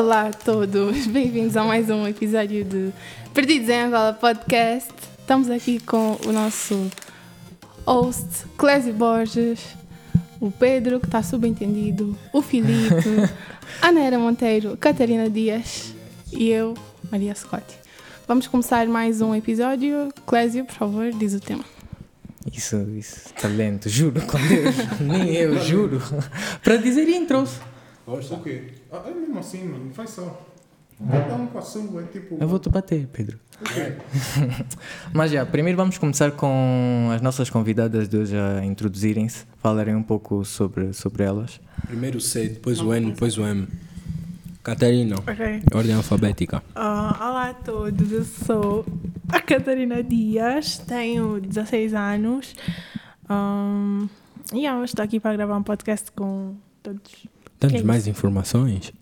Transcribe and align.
Olá 0.00 0.28
a 0.28 0.32
todos, 0.32 1.06
bem-vindos 1.10 1.56
a 1.56 1.64
mais 1.64 1.90
um 1.90 2.06
episódio 2.06 2.64
de 2.64 2.92
Perdidos 3.34 3.68
em 3.68 3.80
Angola 3.80 4.12
Podcast. 4.12 4.94
Estamos 5.18 5.50
aqui 5.50 5.80
com 5.80 6.16
o 6.24 6.30
nosso 6.30 6.88
host, 7.84 8.46
Clésio 8.56 8.94
Borges, 8.94 9.58
o 10.40 10.52
Pedro, 10.52 11.00
que 11.00 11.06
está 11.06 11.20
subentendido, 11.20 12.16
o 12.32 12.40
Filipe, 12.40 13.28
a 13.82 13.90
Nera 13.90 14.20
Monteiro, 14.20 14.76
Catarina 14.76 15.28
Dias 15.28 15.92
e 16.32 16.48
eu, 16.48 16.74
Maria 17.10 17.34
Scott. 17.34 17.66
Vamos 18.28 18.46
começar 18.46 18.86
mais 18.86 19.20
um 19.20 19.34
episódio. 19.34 20.10
Clésio, 20.24 20.64
por 20.64 20.76
favor, 20.76 21.10
diz 21.10 21.34
o 21.34 21.40
tema. 21.40 21.64
Isso, 22.54 22.76
isso, 22.96 23.34
talento, 23.34 23.88
juro 23.88 24.24
com 24.24 24.38
Deus, 24.46 24.76
nem 25.00 25.34
eu, 25.34 25.60
juro. 25.60 26.00
Para 26.62 26.76
dizer 26.76 27.08
intros. 27.08 27.58
Gosta? 28.06 28.34
O 28.36 28.42
quê? 28.44 28.77
Ah, 28.92 29.02
é 29.06 29.10
mesmo 29.14 29.38
assim, 29.38 29.64
mano. 29.64 29.90
Vai 29.92 30.06
só. 30.06 30.40
Dá 31.00 31.34
um 31.36 31.46
com 31.46 31.58
a 31.58 31.62
sua, 31.62 32.02
é 32.02 32.06
tipo. 32.06 32.36
Eu 32.40 32.48
vou-te 32.48 32.68
bater, 32.68 33.06
Pedro. 33.08 33.38
Ok. 33.60 33.96
Mas 35.14 35.30
já, 35.30 35.46
primeiro 35.46 35.76
vamos 35.76 35.96
começar 35.96 36.32
com 36.32 37.08
as 37.14 37.20
nossas 37.20 37.48
convidadas 37.50 38.08
de 38.08 38.16
hoje 38.16 38.36
a 38.36 38.64
introduzirem-se, 38.64 39.44
falarem 39.58 39.94
um 39.94 40.02
pouco 40.02 40.44
sobre, 40.44 40.92
sobre 40.92 41.22
elas. 41.22 41.60
Primeiro 41.86 42.18
o 42.18 42.20
C, 42.20 42.48
depois 42.48 42.80
o 42.80 42.92
N, 42.92 43.12
depois 43.12 43.38
o 43.38 43.46
M. 43.46 43.68
Catarina, 44.62 45.16
Ok. 45.16 45.62
ordem 45.72 45.94
alfabética. 45.94 46.62
Ah, 46.74 47.16
olá 47.20 47.50
a 47.50 47.54
todos, 47.54 48.10
eu 48.12 48.24
sou 48.24 48.84
a 49.28 49.40
Catarina 49.40 50.02
Dias, 50.02 50.78
tenho 50.78 51.40
16 51.40 51.94
anos 51.94 52.54
um, 53.30 54.08
e 54.52 54.58
yeah, 54.58 54.84
estou 54.84 55.04
aqui 55.04 55.20
para 55.20 55.36
gravar 55.36 55.56
um 55.56 55.62
podcast 55.62 56.10
com 56.12 56.56
todos. 56.82 57.26
Que 57.60 57.76
é 57.78 57.82
mais 57.82 58.06
informações? 58.06 58.92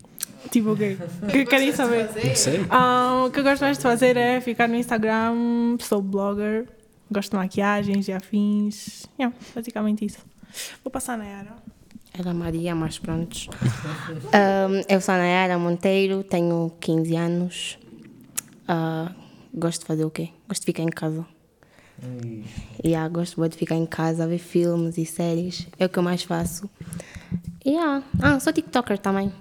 Tipo 0.49 0.71
o 0.71 0.77
quê? 0.77 0.97
O 1.23 1.27
que 1.27 1.45
querem 1.45 1.71
saber? 1.71 2.09
Não 2.23 2.35
sei. 2.35 2.65
Ah, 2.69 3.25
o 3.27 3.31
que 3.31 3.39
eu 3.39 3.43
gosto 3.43 3.61
mais 3.61 3.77
de 3.77 3.83
fazer 3.83 4.17
é 4.17 4.41
ficar 4.41 4.67
no 4.67 4.75
Instagram, 4.75 5.77
sou 5.79 6.01
blogger, 6.01 6.67
gosto 7.11 7.31
de 7.31 7.37
maquiagens 7.37 8.07
e 8.07 8.13
afins. 8.13 9.05
Yeah, 9.19 9.35
basicamente 9.53 10.05
isso. 10.05 10.19
Vou 10.83 10.91
passar 10.91 11.17
na 11.17 11.25
era. 11.25 11.55
Era 12.17 12.33
Maria, 12.33 12.73
mas 12.73 12.97
prontos. 12.97 13.47
Ahm, 14.33 14.81
eu 14.89 14.99
sou 15.01 15.13
a 15.13 15.17
Nayara 15.19 15.59
Monteiro, 15.59 16.23
tenho 16.23 16.71
15 16.79 17.15
anos. 17.15 17.77
Ah, 18.67 19.11
gosto 19.53 19.81
de 19.81 19.85
fazer 19.85 20.05
o 20.05 20.09
quê? 20.09 20.29
Gosto 20.47 20.61
de 20.61 20.65
ficar 20.65 20.83
em 20.83 20.87
casa. 20.89 21.25
Yeah, 22.83 23.07
gosto 23.09 23.47
de 23.49 23.57
ficar 23.57 23.75
em 23.75 23.85
casa, 23.85 24.27
ver 24.27 24.37
filmes 24.39 24.97
e 24.97 25.05
séries. 25.05 25.67
É 25.79 25.85
o 25.85 25.89
que 25.89 25.97
eu 25.99 26.03
mais 26.03 26.23
faço. 26.23 26.69
Yeah. 27.67 28.03
Ah, 28.21 28.39
sou 28.39 28.53
TikToker 28.53 28.97
também. 28.97 29.31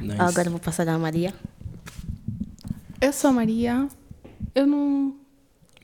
Nice. 0.00 0.20
Agora 0.20 0.50
vou 0.50 0.58
passar 0.58 0.88
a 0.88 0.98
Maria. 0.98 1.32
Eu 3.00 3.12
sou 3.12 3.30
a 3.30 3.32
Maria, 3.32 3.88
eu 4.54 4.66
não. 4.66 5.14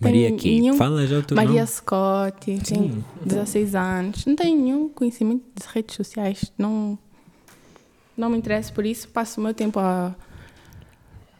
Maria 0.00 0.26
tenho 0.26 0.36
aqui. 0.36 0.60
nenhum- 0.60 0.76
Fala 0.76 1.06
já 1.06 1.18
o 1.18 1.22
teu 1.22 1.36
Maria 1.36 1.52
nome. 1.60 1.66
Scott, 1.66 2.58
tenho 2.62 3.04
16 3.24 3.74
anos, 3.74 4.24
não 4.26 4.34
tenho 4.34 4.58
nenhum 4.60 4.88
conhecimento 4.88 5.44
de 5.54 5.66
redes 5.74 5.94
sociais, 5.94 6.50
não, 6.56 6.98
não 8.16 8.30
me 8.30 8.38
interesso 8.38 8.72
por 8.72 8.86
isso, 8.86 9.06
passo 9.08 9.38
o 9.40 9.44
meu 9.44 9.52
tempo 9.52 9.78
a, 9.78 10.14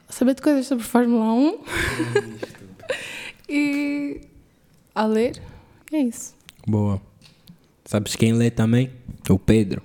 a 0.08 0.12
saber 0.12 0.34
de 0.34 0.42
coisas 0.42 0.66
sobre 0.66 0.84
Fórmula 0.84 1.32
1 1.32 1.58
e 3.48 4.20
a 4.94 5.06
ler. 5.06 5.40
É 5.92 5.98
isso. 6.02 6.34
Boa. 6.66 7.00
Sabes 7.86 8.14
quem 8.14 8.32
lê 8.34 8.50
também? 8.50 8.90
O 9.30 9.38
Pedro. 9.38 9.80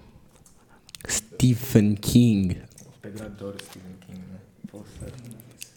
Stephen 1.07 1.93
King. 1.93 2.57
Pedro 2.99 3.25
adora 3.25 3.57
Stephen 3.61 3.95
King, 4.01 4.19
né? 4.31 4.39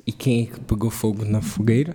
E 0.06 0.12
quem 0.12 0.44
é 0.44 0.46
que 0.46 0.60
pegou 0.60 0.90
fogo 0.90 1.22
na 1.22 1.42
fogueira? 1.42 1.94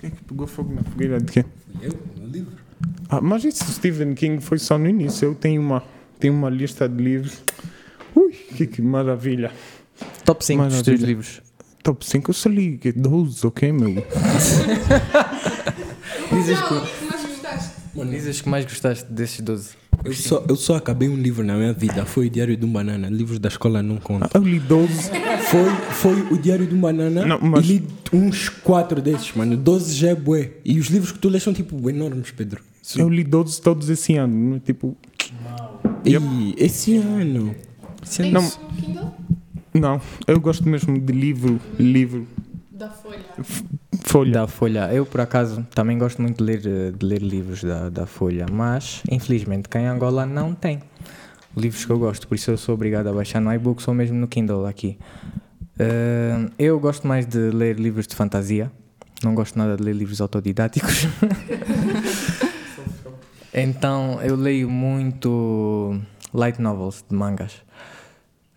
Quem 0.00 0.08
é 0.08 0.10
que 0.10 0.24
pegou 0.24 0.48
fogo 0.48 0.74
na 0.74 0.82
fogueira 0.82 1.20
de 1.20 1.30
quê? 1.30 1.44
Eu, 1.80 1.92
no 2.16 2.26
livro. 2.26 2.52
Ah, 3.08 3.20
mas 3.20 3.44
isso 3.44 3.64
Stephen 3.70 4.14
King 4.14 4.42
foi 4.42 4.58
só 4.58 4.76
no 4.76 4.88
início. 4.88 5.26
Eu 5.26 5.34
tenho 5.36 5.62
uma, 5.62 5.84
tenho 6.18 6.34
uma 6.34 6.50
lista 6.50 6.88
de 6.88 7.00
livros. 7.00 7.44
Ui, 8.16 8.32
que, 8.32 8.66
que 8.66 8.82
maravilha. 8.82 9.52
Top 10.24 10.44
5 10.44 10.64
dos 10.66 10.82
teus 10.82 11.00
livros. 11.02 11.40
Top 11.84 12.04
5, 12.04 12.30
eu 12.30 12.34
só 12.34 12.48
li 12.48 12.78
que 12.78 12.90
12, 12.90 13.46
ok, 13.46 13.70
meu? 13.72 13.94
Dizes 16.32 16.58
que, 16.60 18.04
dizes 18.04 18.40
que 18.40 18.48
mais 18.48 18.64
gostaste 18.64 19.10
desses 19.10 19.40
12. 19.40 19.79
Eu 20.04 20.14
só, 20.14 20.44
eu 20.48 20.56
só 20.56 20.76
acabei 20.76 21.08
um 21.08 21.16
livro 21.16 21.44
na 21.44 21.54
minha 21.54 21.72
vida. 21.72 22.04
Foi 22.06 22.26
o 22.26 22.30
Diário 22.30 22.56
de 22.56 22.64
um 22.64 22.72
Banana. 22.72 23.08
Livros 23.10 23.38
da 23.38 23.48
escola 23.48 23.82
não 23.82 23.96
contam. 23.98 24.28
Eu 24.34 24.42
li 24.42 24.58
12. 24.58 25.10
Foi, 25.50 25.70
foi 25.92 26.20
o 26.32 26.38
Diário 26.38 26.66
de 26.66 26.74
um 26.74 26.80
Banana 26.80 27.26
Não, 27.26 27.38
mas- 27.40 27.64
e 27.64 27.72
li 27.78 27.88
uns 28.12 28.48
quatro 28.48 29.00
desses, 29.02 29.34
mano. 29.34 29.56
12 29.56 29.94
já 29.94 30.08
é 30.10 30.14
bué. 30.14 30.52
E 30.64 30.78
os 30.78 30.86
livros 30.86 31.12
que 31.12 31.18
tu 31.18 31.28
lês 31.28 31.42
são 31.42 31.52
tipo 31.52 31.88
enormes, 31.90 32.30
Pedro. 32.30 32.60
Eu 32.96 33.08
li 33.08 33.22
12 33.22 33.60
todos 33.60 33.88
esse 33.90 34.16
ano. 34.16 34.34
não 34.34 34.56
é? 34.56 34.60
Tipo, 34.60 34.96
E 36.04 36.14
esse 36.56 36.96
ano. 36.96 37.54
Esse 38.02 38.22
ano. 38.22 38.32
não, 38.32 39.14
não, 39.74 40.00
eu 40.26 40.40
gosto 40.40 40.66
mesmo 40.68 40.98
de 40.98 41.12
livro, 41.12 41.60
livro, 41.78 42.26
Da 42.72 42.88
Folha. 42.88 43.20
Folha. 44.02 44.32
Da 44.32 44.46
Folha. 44.46 44.92
Eu, 44.92 45.06
por 45.06 45.20
acaso, 45.20 45.66
também 45.74 45.98
gosto 45.98 46.20
muito 46.20 46.38
de 46.38 46.44
ler, 46.44 46.66
eh, 46.66 46.90
de 46.90 47.06
ler 47.06 47.22
livros 47.22 47.62
da, 47.62 47.88
da 47.88 48.06
Folha, 48.06 48.46
mas, 48.50 49.02
infelizmente, 49.10 49.68
cá 49.68 49.80
em 49.80 49.86
Angola 49.86 50.26
não 50.26 50.54
tem 50.54 50.80
livros 51.56 51.84
que 51.84 51.90
eu 51.90 51.98
gosto, 51.98 52.28
por 52.28 52.34
isso 52.34 52.50
eu 52.50 52.56
sou 52.56 52.74
obrigado 52.74 53.08
a 53.08 53.12
baixar 53.12 53.40
no 53.40 53.52
iBooks 53.52 53.86
ou 53.88 53.94
mesmo 53.94 54.16
no 54.16 54.28
Kindle 54.28 54.66
aqui. 54.66 54.98
Eh, 55.78 56.50
eu 56.58 56.78
gosto 56.78 57.06
mais 57.06 57.26
de 57.26 57.50
ler 57.50 57.78
livros 57.78 58.06
de 58.06 58.14
fantasia, 58.14 58.70
não 59.22 59.34
gosto 59.34 59.58
nada 59.58 59.76
de 59.76 59.82
ler 59.82 59.94
livros 59.94 60.20
autodidáticos. 60.20 61.06
então, 63.52 64.20
eu 64.22 64.36
leio 64.36 64.70
muito 64.70 65.98
light 66.32 66.60
novels 66.60 67.04
de 67.08 67.14
mangas. 67.14 67.62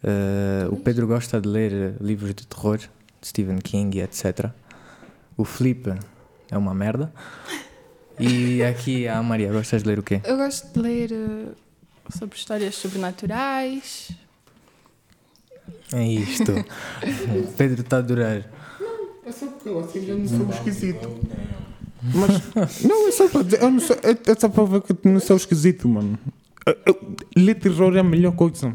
Eh, 0.04 0.68
o 0.70 0.76
Pedro 0.76 1.08
gosta 1.08 1.40
de 1.40 1.48
ler 1.48 1.96
livros 2.02 2.36
de 2.36 2.46
terror, 2.46 2.78
de 2.78 3.28
Stephen 3.28 3.58
King 3.58 3.98
e 3.98 4.02
etc. 4.02 4.52
O 5.36 5.44
Felipe 5.44 5.94
é 6.50 6.58
uma 6.58 6.74
merda. 6.74 7.12
E 8.20 8.62
aqui 8.64 9.08
a 9.08 9.22
Maria, 9.24 9.52
gostas 9.52 9.82
de 9.82 9.90
ler 9.90 10.00
o 10.00 10.04
quê? 10.04 10.22
Eu 10.24 10.38
gosto 10.38 10.72
de 10.72 10.80
ler 10.80 11.12
eh, 11.12 11.48
sobre 12.16 12.38
histórias 12.38 12.76
sobrenaturais. 12.76 14.12
É 15.92 16.06
isto. 16.06 16.52
o 16.52 17.52
Pedro 17.58 17.82
está 17.82 17.98
a 17.98 18.00
adorar. 18.00 18.46
É 19.26 19.32
só 19.32 19.48
porque 19.48 19.70
eu 19.70 19.80
assim 19.80 20.06
já 20.06 20.16
não 20.16 20.28
sou 20.28 20.50
esquisito. 20.50 21.20
Mas, 22.04 22.84
não, 22.84 23.08
é 23.08 23.12
só 23.12 23.30
para 23.30 23.44
dizer, 23.44 23.62
eu 23.62 23.72
não 23.72 23.80
sou, 23.80 23.96
é, 23.96 24.32
é 24.32 24.36
só 24.38 24.50
para 24.50 24.64
ver 24.66 24.82
que 24.82 24.92
eu 24.92 25.12
não 25.12 25.20
sou 25.20 25.38
esquisito, 25.38 25.88
mano. 25.88 26.20
É 26.66 28.00
a 28.00 28.04
melhor 28.04 28.32
coisa. 28.34 28.74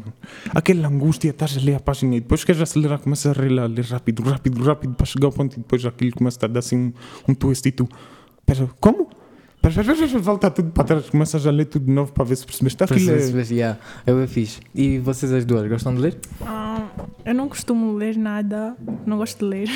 Aquela 0.53 0.87
angústia, 0.87 1.31
estás 1.31 1.57
a 1.57 1.61
ler 1.61 1.75
a 1.75 1.79
página 1.79 2.15
e 2.15 2.19
depois 2.19 2.43
queres 2.43 2.61
acelerar, 2.61 2.99
começas 2.99 3.37
a 3.37 3.41
ler, 3.41 3.49
lá, 3.49 3.65
ler 3.65 3.85
rápido, 3.85 4.23
rápido, 4.23 4.63
rápido, 4.63 4.93
para 4.93 5.05
chegar 5.05 5.27
ao 5.27 5.31
ponto 5.31 5.53
e 5.55 5.57
depois 5.57 5.85
aquilo 5.85 6.11
começa 6.13 6.37
a 6.43 6.47
dar 6.47 6.59
assim 6.59 6.77
um, 6.77 6.93
um 7.29 7.33
twist 7.33 7.67
e 7.67 7.71
tu, 7.71 7.89
pera, 8.45 8.69
como? 8.79 9.09
Pera, 9.61 9.73
pera, 9.73 9.95
pera, 9.95 10.07
pera, 10.07 10.19
volta 10.19 10.51
tudo 10.51 10.71
para 10.71 10.83
trás, 10.83 11.09
começas 11.09 11.45
a 11.45 11.51
ler 11.51 11.65
tudo 11.65 11.85
de 11.85 11.91
novo 11.91 12.13
para 12.13 12.23
ver 12.23 12.35
se 12.37 12.45
percebeste. 12.45 12.83
Aquilo 12.83 13.11
é, 13.11 13.43
yeah, 13.51 13.79
eu 14.05 14.19
é 14.19 14.27
fixe. 14.27 14.59
E 14.73 14.99
vocês 14.99 15.33
as 15.33 15.43
duas, 15.43 15.67
gostam 15.67 15.95
de 15.95 16.01
ler? 16.01 16.17
Ah, 16.45 16.87
eu 17.25 17.33
não 17.33 17.49
costumo 17.49 17.93
ler 17.93 18.15
nada, 18.15 18.75
não 19.05 19.17
gosto 19.17 19.39
de 19.39 19.45
ler. 19.45 19.69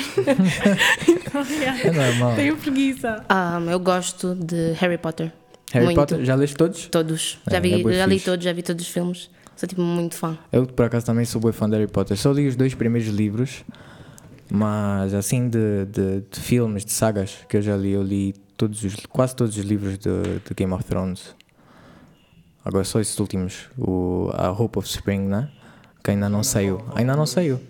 então, 1.08 1.42
yeah, 1.50 1.80
É 1.80 1.90
normal. 1.90 2.36
tenho 2.36 2.56
preguiça. 2.56 3.24
Ah, 3.28 3.60
eu 3.68 3.78
gosto 3.78 4.34
de 4.34 4.72
Harry 4.74 4.98
Potter. 4.98 5.32
Harry 5.74 5.86
muito. 5.86 5.96
Potter, 5.96 6.24
já 6.24 6.34
leste 6.34 6.56
todos? 6.56 6.86
Todos. 6.86 7.38
É, 7.46 7.50
Já, 7.50 7.60
vi, 7.60 7.88
é 7.88 7.92
já 7.92 8.06
li 8.06 8.20
todos, 8.20 8.44
já 8.44 8.52
vi 8.52 8.62
todos 8.62 8.86
os 8.86 8.90
filmes. 8.90 9.28
Sou 9.56 9.68
tipo 9.68 9.82
muito 9.82 10.14
fã. 10.16 10.38
Eu, 10.52 10.66
por 10.66 10.84
acaso, 10.86 11.04
também 11.06 11.24
sou 11.24 11.40
bem 11.40 11.52
fã 11.52 11.68
de 11.68 11.76
Harry 11.76 11.90
Potter. 11.90 12.16
Só 12.16 12.32
li 12.32 12.46
os 12.46 12.56
dois 12.56 12.74
primeiros 12.74 13.08
livros, 13.08 13.64
mas 14.50 15.14
assim 15.14 15.48
de, 15.48 15.84
de, 15.86 16.22
de 16.30 16.40
filmes, 16.40 16.84
de 16.84 16.92
sagas 16.92 17.38
que 17.48 17.56
eu 17.56 17.62
já 17.62 17.76
li, 17.76 17.90
eu 17.92 18.02
li 18.02 18.34
todos 18.56 18.82
os, 18.84 18.94
quase 19.06 19.34
todos 19.34 19.56
os 19.56 19.64
livros 19.64 19.98
de, 19.98 20.10
de 20.46 20.54
Game 20.56 20.72
of 20.72 20.84
Thrones. 20.84 21.34
Agora 22.64 22.84
só 22.84 23.00
esses 23.00 23.18
últimos, 23.18 23.68
o, 23.76 24.30
a 24.32 24.50
Hope 24.50 24.78
of 24.78 24.88
Spring, 24.88 25.22
né? 25.22 25.50
Que 26.02 26.12
ainda 26.12 26.28
não 26.28 26.42
saiu. 26.42 26.80
Ainda 26.94 27.14
não 27.16 27.26
saiu. 27.26 27.60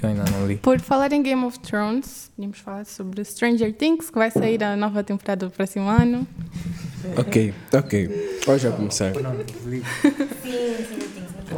Que 0.00 0.06
eu 0.06 0.10
ainda 0.10 0.24
não 0.30 0.46
li. 0.46 0.56
Por 0.56 0.80
falar 0.80 1.12
em 1.12 1.22
Game 1.22 1.44
of 1.44 1.58
Thrones, 1.60 2.30
podíamos 2.34 2.58
falar 2.58 2.86
sobre 2.86 3.22
Stranger 3.22 3.70
Things, 3.74 4.08
que 4.08 4.16
vai 4.16 4.30
sair 4.30 4.64
a 4.64 4.74
nova 4.74 5.04
temporada 5.04 5.44
do 5.44 5.52
próximo 5.52 5.90
ano. 5.90 6.26
Ok, 7.18 7.52
ok. 7.70 8.40
Hoje 8.46 8.62
já 8.62 8.72
começar. 8.72 9.12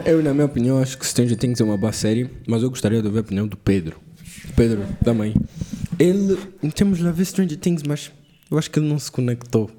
Eu, 0.04 0.20
na 0.24 0.34
minha 0.34 0.46
opinião, 0.46 0.82
acho 0.82 0.98
que 0.98 1.06
Stranger 1.06 1.36
Things 1.38 1.60
é 1.60 1.64
uma 1.64 1.76
boa 1.76 1.92
série, 1.92 2.28
mas 2.48 2.64
eu 2.64 2.70
gostaria 2.70 3.00
de 3.00 3.06
ouvir 3.06 3.18
a 3.18 3.20
opinião 3.20 3.46
do 3.46 3.56
Pedro. 3.56 4.00
Pedro, 4.56 4.84
também. 5.04 5.34
Ele, 5.96 6.36
temos 6.74 6.98
lá 6.98 7.12
ver 7.12 7.26
Stranger 7.26 7.58
Things, 7.58 7.84
mas 7.86 8.10
eu 8.50 8.58
acho 8.58 8.68
que 8.70 8.80
ele 8.80 8.88
não 8.88 8.98
se 8.98 9.12
conectou. 9.12 9.70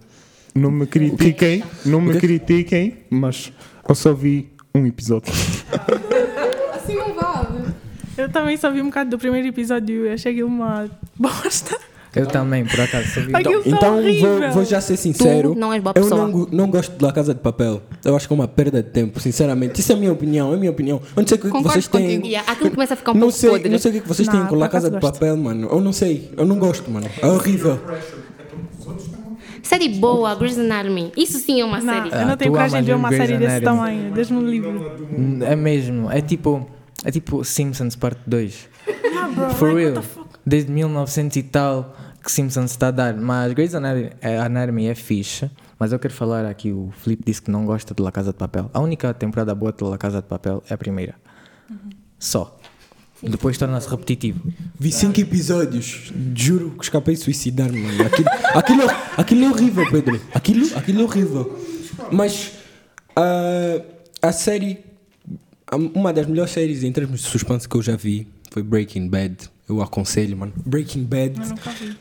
Não 0.56 0.71
me 0.71 0.86
critiquem, 0.86 1.63
não 1.86 2.00
me 2.00 2.13
quê? 2.13 2.19
critiquem, 2.19 3.00
mas 3.09 3.51
eu 3.89 3.95
só 3.95 4.13
vi 4.13 4.54
um 4.74 4.86
episódio. 4.86 5.33
Eu 8.24 8.30
também 8.30 8.56
só 8.58 8.72
vi 8.72 8.81
um 8.81 8.86
bocado 8.86 9.10
do 9.10 9.18
primeiro 9.18 9.48
episódio 9.48 10.06
e 10.06 10.10
achei 10.14 10.31
aquilo 10.31 10.48
uma 10.48 10.90
bosta. 11.18 11.78
Eu 12.16 12.28
também, 12.28 12.64
por 12.64 12.80
acaso, 12.80 13.08
só 13.10 13.22
vi. 13.22 13.36
Aquilo 13.36 13.64
tá 13.64 13.70
Então 13.70 13.98
horrível. 13.98 14.40
vou, 14.40 14.52
vou 14.52 14.66
já 14.66 14.80
ser 14.80 14.94
Tu 14.96 15.00
sincero. 15.02 15.56
não 15.56 15.74
és 15.74 15.81
boa 15.81 15.94
Eu 15.98 16.04
pessoa. 16.04 16.22
não, 16.22 16.31
go- 16.31 16.48
não 16.52 16.70
gosto 16.70 16.96
de 16.96 17.04
La 17.04 17.12
Casa 17.12 17.34
de 17.34 17.40
Papel. 17.40 17.81
Eu 18.06 18.16
acho 18.16 18.28
que 18.28 18.34
é 18.34 18.36
uma 18.36 18.48
perda 18.48 18.84
de 18.84 18.90
tempo, 18.90 19.20
sinceramente. 19.20 19.80
Isso 19.81 19.92
é 19.92 19.96
a 19.96 19.98
minha 19.98 20.12
opinião, 20.14 20.52
é 20.52 20.56
a 20.56 20.58
minha 20.58 20.70
opinião. 20.72 21.02
Eu 21.16 21.22
não 21.22 21.28
sei 21.28 21.38
o 21.38 21.42
que 21.42 21.48
Concordo 21.50 21.70
vocês 21.72 21.88
têm. 21.88 22.02
contigo. 22.04 22.28
Yeah, 22.28 22.52
aquilo 22.52 22.70
começa 22.72 22.94
a 22.94 22.98
ficar 22.98 23.12
um 23.12 23.16
Não 23.16 23.22
pouco 23.22 23.36
sei, 23.36 23.50
podre. 23.50 23.70
não 23.70 23.80
sei 23.80 23.90
o 23.92 23.94
que 23.96 24.02
que 24.02 24.08
vocês 24.08 24.28
têm 24.28 24.40
Não, 24.40 24.48
com 24.48 24.56
La 24.56 24.68
por 24.68 24.72
Casa 24.74 24.90
de 24.92 25.00
gosto. 25.00 25.14
Papel, 25.14 25.36
mano. 25.38 25.68
Eu 25.72 25.81
não 25.81 25.92
sei, 25.92 26.31
eu 26.38 26.46
não 26.46 26.58
gosto, 26.60 26.90
mano. 26.92 27.08
É 27.19 27.26
horrível. 27.28 27.80
Série 29.64 29.90
boa, 29.90 30.36
Grey's 30.36 30.60
Anatomy. 30.60 31.12
Isso 31.18 31.40
sim 31.40 31.62
é 31.62 31.66
uma 31.66 31.80
Não, 31.80 31.94
série. 31.94 32.10
eu 32.14 32.26
não 32.28 32.34
Ah, 32.34 32.38
tenho 32.38 32.52
tu 32.52 32.54
coragem 32.56 32.80
de 32.81 32.86
ver 32.88 32.96
uma 32.96 33.10
Grey's 33.10 33.26
série 33.28 33.38
desse 33.40 33.56
Anatomy. 33.56 33.78
tamanho. 33.78 34.12
Desde-me 34.14 34.40
o 34.44 34.48
livro. 34.48 34.92
É 35.46 35.56
mesmo, 35.56 36.12
é 36.12 36.22
tipo. 36.22 36.68
É 37.04 37.12
tipo 37.12 37.44
Simpsons 37.44 37.96
parte 37.96 38.22
2. 38.28 38.70
Ah, 39.16 39.28
bro, 39.30 39.50
For 39.52 39.74
like, 39.74 39.92
real. 39.92 40.04
Desde 40.46 40.70
1900 40.72 41.38
e 41.38 41.44
tal 41.44 41.96
que 42.22 42.30
Simpsons 42.32 42.72
está 42.72 42.88
a 42.90 42.92
dar. 42.92 43.14
Mas 43.16 43.54
Grey's 43.54 43.74
Anatomy 43.74 44.88
é- 44.88 44.90
é 44.92 44.96
fixe. 44.96 45.50
Mas 45.80 45.94
eu 45.94 46.00
quero 46.00 46.14
falar 46.14 46.46
aqui, 46.46 46.72
o 46.72 46.92
Felipe 46.98 47.24
disse 47.26 47.42
que 47.42 47.52
não 47.52 47.66
gosta 47.66 47.94
de 47.94 48.02
La 48.04 48.12
Casa 48.12 48.32
de 48.32 48.38
Papel. 48.38 48.70
A 48.74 48.80
única 48.80 49.14
temporada 49.14 49.54
boa 49.56 49.72
de 49.72 49.84
La 49.84 49.98
Casa 49.98 50.22
de 50.22 50.28
Papel 50.28 50.62
é 50.70 50.74
a 50.74 50.78
primeira. 50.78 51.16
Só. 52.20 52.58
Depois 53.22 53.58
torna-se 53.58 53.90
repetitivo. 53.90 54.42
Vi 54.78 54.92
cinco 54.92 55.20
episódios, 55.22 56.12
juro 56.36 56.72
que 56.72 56.84
escapei 56.84 57.16
de 57.16 57.22
suicidar-me. 57.22 57.86
Aquilo, 58.02 58.30
aquilo, 58.54 58.84
aquilo 59.18 59.46
é 59.46 59.50
horrível, 59.50 59.90
Pedro. 59.90 60.20
Aquilo, 60.34 60.78
aquilo 60.78 61.02
é 61.02 61.04
horrível. 61.04 61.60
Mas 62.12 62.52
ah, 63.16 63.82
a 64.22 64.32
série, 64.34 64.84
uma 65.95 66.12
das 66.13 66.27
melhores 66.27 66.51
séries 66.51 66.83
em 66.83 66.92
termos 66.92 67.21
de 67.21 67.27
suspense 67.27 67.68
que 67.68 67.75
eu 67.75 67.81
já 67.81 67.95
vi 67.95 68.27
foi 68.51 68.62
Breaking 68.63 69.07
Bad. 69.07 69.36
Eu 69.68 69.81
aconselho, 69.81 70.38
mano. 70.38 70.54
Breaking 70.65 71.04
Bad 71.04 71.39
Eu 71.42 71.48
nunca 71.50 71.69
vi. 71.71 71.95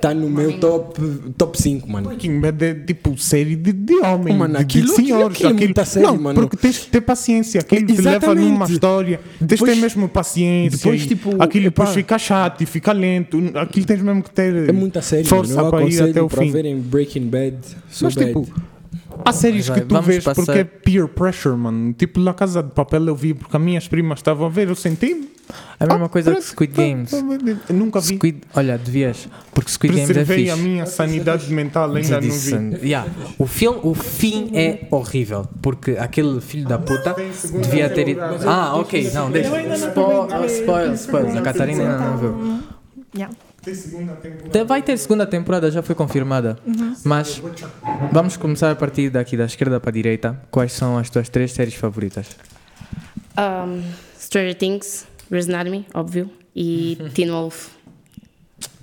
tá 0.00 0.12
no 0.12 0.28
meu 0.28 0.58
top, 0.58 1.00
top 1.38 1.62
5, 1.62 1.88
mano. 1.90 2.08
Breaking 2.08 2.40
Bad 2.40 2.62
é 2.64 2.74
tipo 2.74 3.16
série 3.16 3.54
de, 3.56 3.72
de 3.72 3.94
homem, 4.00 4.36
Mano, 4.36 4.58
aquilo- 4.58 4.88
de 4.88 4.92
senhores. 4.92 5.36
aquilo 5.36 5.50
é 5.50 5.52
muita 5.52 5.84
série, 5.84 6.04
não, 6.06 6.18
mano. 6.18 6.40
porque 6.42 6.56
tens 6.56 6.78
que 6.80 6.90
ter 6.90 7.00
paciência. 7.00 7.60
Aquilo 7.60 7.86
te 7.86 8.02
leva 8.02 8.34
numa 8.34 8.66
história. 8.66 9.20
Tens 9.38 9.60
que 9.60 9.64
ter 9.66 9.76
mesmo 9.76 10.08
paciência. 10.08 10.76
depois, 10.76 11.04
e 11.04 11.06
tipo, 11.08 11.30
aquilo 11.42 11.66
epá. 11.68 11.84
depois 11.84 11.90
fica 11.90 12.18
chato 12.18 12.62
e 12.62 12.66
fica 12.66 12.92
lento. 12.92 13.38
Aquilo 13.54 13.86
tens 13.86 14.02
mesmo 14.02 14.22
que 14.22 14.30
ter 14.30 14.68
É 14.68 14.72
muita 14.72 15.00
série, 15.00 15.24
força 15.24 15.54
mano. 15.54 15.68
Eu 15.68 15.70
para 15.70 15.84
ir 15.88 16.02
até 16.10 16.20
o 16.20 16.28
para 16.28 16.42
fim. 16.42 16.50
verem 16.50 16.78
Breaking 16.80 17.28
Bad. 17.28 17.56
So 17.88 18.04
Mas 18.06 18.14
bad. 18.16 18.26
tipo, 18.26 18.46
há 19.24 19.32
séries 19.32 19.68
Vai, 19.68 19.80
que 19.80 19.86
tu 19.86 20.00
vês 20.02 20.24
passar- 20.24 20.44
porque 20.44 20.58
é 20.60 20.64
peer 20.64 21.08
pressure, 21.08 21.56
mano. 21.56 21.92
Tipo, 21.92 22.20
La 22.20 22.34
Casa 22.34 22.62
de 22.62 22.70
Papel 22.70 23.06
eu 23.08 23.14
vi 23.16 23.34
porque 23.34 23.56
as 23.56 23.62
minhas 23.62 23.88
primas 23.88 24.18
estavam 24.18 24.46
a 24.46 24.50
ver, 24.50 24.68
eu 24.68 24.74
senti. 24.74 25.30
É 25.78 25.84
a 25.84 25.86
mesma 25.86 26.06
Ah, 26.06 26.08
coisa 26.08 26.34
que 26.34 26.40
Squid 26.42 26.72
tá, 26.72 26.80
Games. 26.82 27.12
eu 27.12 27.74
nunca 27.76 28.00
vi. 28.00 28.14
Squid, 28.14 28.38
olha, 28.54 28.78
devias. 28.78 29.28
Porque 29.52 29.70
Squid 29.70 29.92
Games 29.94 30.08
é 30.08 30.14
Preservei 30.14 30.44
fixe. 30.46 30.50
a 30.50 30.56
minha 30.56 30.86
sanidade 30.86 31.52
mental, 31.52 31.94
ainda 31.94 32.18
não 32.20 32.30
vi. 32.30 32.86
Yeah. 32.88 33.10
O, 33.38 33.46
filme, 33.46 33.78
o 33.82 33.92
fim 33.92 34.50
é 34.54 34.86
horrível, 34.90 35.46
porque 35.60 35.92
aquele 35.98 36.40
filho 36.40 36.66
da 36.66 36.78
puta 36.78 37.14
devia 37.60 37.90
ter 37.90 38.08
ido. 38.08 38.20
Ah, 38.46 38.76
ok, 38.76 39.10
não, 39.12 39.30
deixa. 39.30 39.50
Spoil, 40.48 40.94
spoil. 40.94 41.38
A 41.38 41.42
Catarina 41.42 41.82
ainda 41.82 41.98
não 41.98 42.16
viu. 42.16 42.60
Yeah. 43.14 43.34
Tem 43.64 43.74
segunda 43.74 44.12
temporada. 44.14 44.50
Te- 44.50 44.64
Vai 44.64 44.82
ter 44.82 44.96
segunda 44.98 45.26
temporada, 45.26 45.70
já 45.70 45.82
foi 45.82 45.94
confirmada. 45.94 46.58
Mas 47.04 47.40
vamos 48.12 48.36
começar 48.36 48.70
a 48.70 48.74
partir 48.76 49.10
daqui 49.10 49.36
da 49.36 49.44
esquerda 49.44 49.80
para 49.80 49.90
a 49.90 49.92
direita. 49.92 50.40
Quais 50.50 50.72
são 50.72 50.98
as 50.98 51.08
tuas 51.10 51.28
três 51.28 51.52
séries 51.52 51.74
favoritas? 51.74 52.26
Um, 53.38 53.82
Stranger 54.18 54.54
Things, 54.54 55.06
Grey's 55.30 55.48
Anatomy, 55.48 55.86
óbvio. 55.94 56.30
E 56.54 56.96
Teen 57.14 57.30
Wolf. 57.30 57.68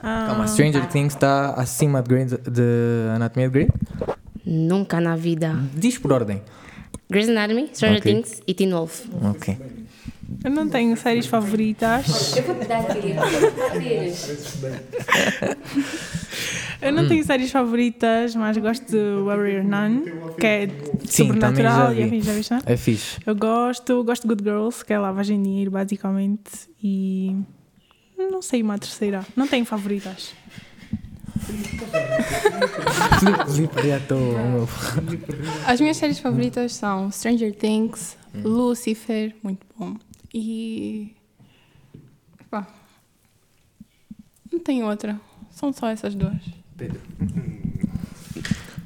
Ah, 0.01 0.25
Calma, 0.30 0.48
Stranger 0.48 0.88
Things 0.88 1.13
está 1.13 1.51
acima 1.54 2.01
de, 2.01 2.10
Grey's- 2.10 2.38
de 2.51 3.10
Anatomia 3.16 3.48
de 3.50 3.54
Grey? 3.54 3.69
Nunca 4.45 5.00
na 5.00 5.16
vida. 5.16 5.56
Diz 5.75 5.98
por 5.98 6.12
ordem. 6.12 6.42
Grey's 7.10 7.30
Anatomy, 7.30 7.69
Stranger 7.74 8.00
Ok. 8.00 8.13
Things 8.13 8.42
e 8.48 8.54
Teen 8.54 8.72
Wolf. 8.72 9.06
Ok. 9.24 9.57
Eu 10.44 10.52
não 10.52 10.68
tenho 10.70 10.96
séries 10.98 11.26
favoritas. 11.28 12.36
Eu 12.36 12.44
vou 12.44 12.56
te 12.56 12.66
dar 12.68 12.84
Eu 16.82 16.92
não 16.92 17.08
tenho 17.08 17.24
séries 17.24 17.52
favoritas, 17.52 18.36
mas 18.36 18.58
gosto 18.58 18.86
de 18.88 19.24
Warrior 19.24 19.64
Nun, 19.64 20.02
que 20.40 20.48
é 20.48 20.68
Sim, 21.06 21.28
sobrenatural. 21.28 21.94
já 21.94 22.02
e 22.02 22.10
vi. 22.10 22.22
já 22.22 22.34
viste, 22.34 22.52
não? 22.52 22.60
É 22.66 22.76
fixe. 22.76 23.20
Eu 23.26 23.36
gosto, 23.36 24.04
gosto 24.04 24.24
de 24.24 24.28
Good 24.30 24.44
Girls, 24.44 24.84
que 24.84 24.92
é 24.92 24.98
lavagem 25.00 25.38
de 25.38 25.44
dinheiro, 25.48 25.70
basicamente. 25.72 26.52
E. 26.84 27.36
Não 28.18 28.42
sei 28.42 28.62
uma 28.64 28.78
terceira. 28.80 29.24
Não 29.36 29.48
tenho 29.48 29.66
favoritas. 29.66 30.34
Já. 33.22 33.46
As 35.68 35.80
minhas 35.82 35.98
séries 35.98 36.20
favoritas 36.20 36.74
são 36.76 37.12
Stranger 37.12 37.54
Things, 37.56 38.16
Lucifer, 38.44 39.36
muito 39.44 39.66
bom. 39.78 39.96
E. 40.33 41.12
Pá. 42.50 42.68
Não 44.51 44.60
tem 44.60 44.83
outra. 44.83 45.19
São 45.50 45.72
só 45.74 45.88
essas 45.89 46.16
duas. 46.16 46.38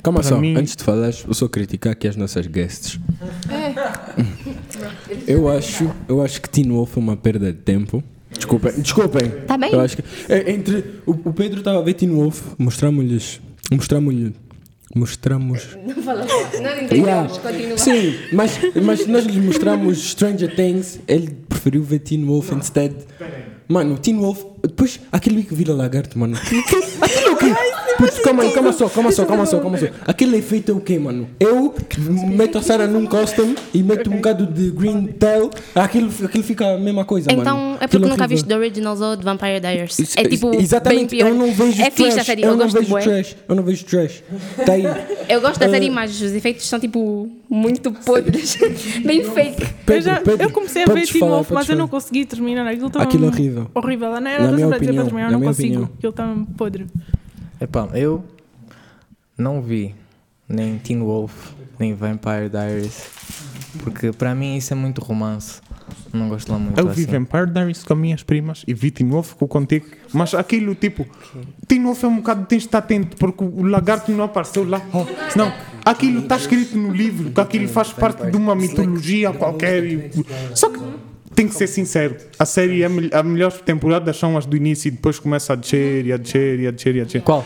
Calma 0.03 0.19
Para 0.19 0.29
só, 0.29 0.39
mim- 0.39 0.55
antes 0.55 0.75
de 0.75 0.83
falares, 0.83 1.23
eu 1.27 1.33
só 1.33 1.47
criticar 1.47 1.93
aqui 1.93 2.07
as 2.07 2.15
nossas 2.15 2.45
guests. 2.45 2.99
É. 3.49 3.73
Eu 5.31 5.49
acho, 5.49 5.89
eu 6.07 6.21
acho 6.21 6.41
que 6.41 6.49
Teen 6.49 6.69
Wolf 6.69 6.95
é 6.95 6.99
uma 6.99 7.17
perda 7.17 7.51
de 7.51 7.59
tempo. 7.59 8.03
Desculpem, 8.31 8.73
desculpem. 8.81 9.31
Tá 9.47 9.57
bem. 9.57 9.71
Eu 9.71 9.79
acho 9.81 9.97
que 9.97 10.03
é, 10.31 10.51
entre 10.51 11.01
o, 11.07 11.11
o 11.29 11.33
Pedro 11.33 11.59
estava 11.59 11.79
a 11.79 11.81
ver 11.81 11.93
Teen 11.95 12.11
Wolf, 12.11 12.53
mostramos-lhes, 12.59 13.41
mostramos-lhe, 13.71 14.25
mostramos. 14.25 14.44
Não 15.85 16.01
fala 16.01 16.25
Não 16.25 16.97
Yeah. 16.97 17.29
Sim, 17.77 18.15
mas, 18.31 18.57
mas 18.81 19.05
nós 19.05 19.25
lhes 19.25 19.43
mostramos 19.43 20.11
Stranger 20.11 20.55
Things, 20.55 20.99
ele 21.07 21.35
preferiu 21.49 21.83
ver 21.83 21.99
Teen 21.99 22.25
Wolf 22.25 22.51
instead. 22.53 22.95
Mano, 23.67 23.97
Teen 23.97 24.17
Wolf, 24.17 24.43
depois 24.61 24.99
aquele 25.11 25.43
que 25.43 25.53
vira 25.53 25.73
lagarto, 25.73 26.17
mano. 26.17 26.37
Aquilo 27.01 27.27
é 27.27 27.31
o 27.31 27.35
quê? 27.37 27.53
Putz, 27.97 28.19
calma 28.19 28.43
aí, 28.43 28.51
calma 28.51 28.73
só, 28.73 28.89
calma 28.89 29.11
só, 29.11 29.25
calma 29.25 29.45
só, 29.45 29.59
calma 29.59 29.77
só. 29.77 29.85
Aquele 30.05 30.37
efeito 30.37 30.71
é 30.71 30.75
o 30.75 30.79
quê, 30.81 30.99
mano? 30.99 31.27
Eu 31.39 31.73
meto 32.29 32.57
a 32.57 32.61
Sarah 32.61 32.87
num 32.87 33.05
costume 33.05 33.55
e 33.73 33.81
meto 33.83 34.09
um 34.09 34.15
bocado 34.17 34.45
de 34.45 34.71
green 34.71 35.07
tail, 35.07 35.49
aquilo, 35.73 36.09
aquilo 36.23 36.43
fica 36.43 36.75
a 36.75 36.77
mesma 36.77 37.05
coisa, 37.05 37.27
mano. 37.29 37.41
Então 37.41 37.73
é 37.75 37.87
porque 37.87 37.95
Aquilo 37.97 38.07
nunca 38.09 38.27
viste 38.27 38.47
The 38.47 38.55
Originals 38.57 39.01
ou 39.01 39.15
The 39.17 39.23
Vampire 39.23 39.59
Diaries. 39.59 39.97
Isso- 39.99 40.19
é 40.19 40.23
tipo 40.27 40.53
exatamente, 40.55 41.11
bem 41.11 41.19
pior. 41.19 41.29
eu 41.29 41.35
não 41.35 41.51
vejo 41.53 41.81
é 41.81 41.89
trash, 41.89 41.93
fixe 42.07 42.19
a 42.19 42.23
série, 42.23 42.41
eu, 42.43 42.49
eu, 42.49 42.51
não 42.57 42.63
gosto 42.65 42.79
de 42.79 42.85
vejo 42.93 43.09
trash, 43.09 43.35
eu 43.47 43.55
não 43.55 43.63
vejo 43.63 43.85
trash. 43.85 44.23
Tá 44.65 44.73
aí. 44.73 44.83
Eu 45.29 45.41
gosto 45.41 45.59
da 45.59 45.65
Ah. 45.65 45.69
série, 45.69 45.89
mas 45.89 46.11
os 46.21 46.31
efeitos 46.33 46.67
são 46.67 46.79
tipo 46.79 47.29
muito 47.49 47.91
podres. 47.91 48.57
bem 49.05 49.23
fake. 49.23 49.63
eu, 49.87 50.01
já, 50.01 50.15
Pedro, 50.21 50.43
eu 50.43 50.49
comecei 50.51 50.83
a 50.83 50.85
ver 50.85 50.93
podes 50.93 51.09
Teen 51.09 51.19
falar, 51.19 51.35
Wolf, 51.35 51.47
podes 51.47 51.67
mas 51.67 51.69
eu 51.69 51.75
não 51.77 51.87
consegui 51.87 52.25
terminar. 52.25 52.67
Aquilo 52.67 52.91
Aquilo 52.95 53.25
é 53.25 53.27
horrível. 53.29 53.71
Horrível. 53.73 54.11
Não 54.11 54.21
Na 54.21 54.29
era 54.29 54.51
minha 54.51 54.67
para 54.67 54.77
dizer 54.79 54.91
opinião, 54.91 55.05
para 55.05 55.05
terminar, 55.05 55.21
eu 55.21 55.25
na 55.25 55.31
não 55.31 55.39
minha 55.39 55.49
consigo. 55.51 55.67
opinião. 55.73 55.89
Aquilo 55.97 56.09
está 56.09 56.35
podre. 56.57 56.85
Epá, 57.59 57.87
eu 57.93 58.23
não 59.37 59.61
vi 59.61 59.95
nem 60.47 60.77
Teen 60.77 60.99
Wolf, 60.99 61.51
nem 61.79 61.93
Vampire 61.93 62.49
Diaries. 62.49 63.07
Porque 63.83 64.11
para 64.11 64.33
mim 64.33 64.55
isso 64.57 64.73
é 64.73 64.75
muito 64.75 65.01
romance. 65.01 65.59
Não 66.13 66.29
gosto 66.29 66.51
lá 66.51 66.57
muito 66.57 66.79
Eu 66.79 66.87
vi 66.89 67.03
assim. 67.03 67.11
Vampire 67.11 67.51
Diaries 67.51 67.83
com 67.83 67.93
as 67.93 67.99
minhas 67.99 68.23
primas 68.23 68.63
e 68.67 68.73
vi 68.73 68.89
Teen 68.89 69.09
Wolf 69.09 69.33
com 69.33 69.47
contigo. 69.47 69.85
Mas 70.13 70.33
aquilo, 70.33 70.73
tipo, 70.75 71.05
Teen 71.67 71.83
Wolf 71.83 72.03
é 72.03 72.07
um 72.07 72.15
bocado, 72.17 72.45
tens 72.45 72.59
de 72.63 72.67
estar 72.67 72.77
atento, 72.79 73.17
porque 73.17 73.43
o 73.43 73.63
lagarto 73.63 74.11
não 74.11 74.23
apareceu 74.23 74.67
lá. 74.67 74.81
Oh, 74.93 75.05
não, 75.37 75.51
aquilo 75.83 76.21
está 76.21 76.37
escrito 76.37 76.77
no 76.77 76.91
livro, 76.91 77.31
que 77.31 77.41
aquilo 77.41 77.67
faz 77.67 77.91
parte 77.91 78.29
de 78.31 78.37
uma 78.37 78.55
mitologia 78.55 79.33
qualquer. 79.33 79.83
e- 79.83 80.11
Só 80.53 80.69
que 80.69 80.79
tem 81.35 81.47
que 81.47 81.53
ser 81.55 81.67
sincero, 81.67 82.15
a 82.39 82.45
série, 82.45 82.81
é 82.83 82.89
mel- 82.89 83.09
as 83.11 83.25
melhores 83.25 83.57
temporadas 83.61 84.17
são 84.17 84.37
as 84.37 84.45
do 84.45 84.55
início 84.55 84.87
e 84.87 84.91
depois 84.91 85.19
começa 85.19 85.53
a 85.53 85.55
descer 85.55 86.05
e 86.05 86.13
a 86.13 86.17
descer 86.17 86.59
e 86.59 86.67
a 86.67 86.71
descer 86.71 86.95
e 86.95 87.01
a 87.01 87.03
descer. 87.03 87.21
Qual? 87.21 87.45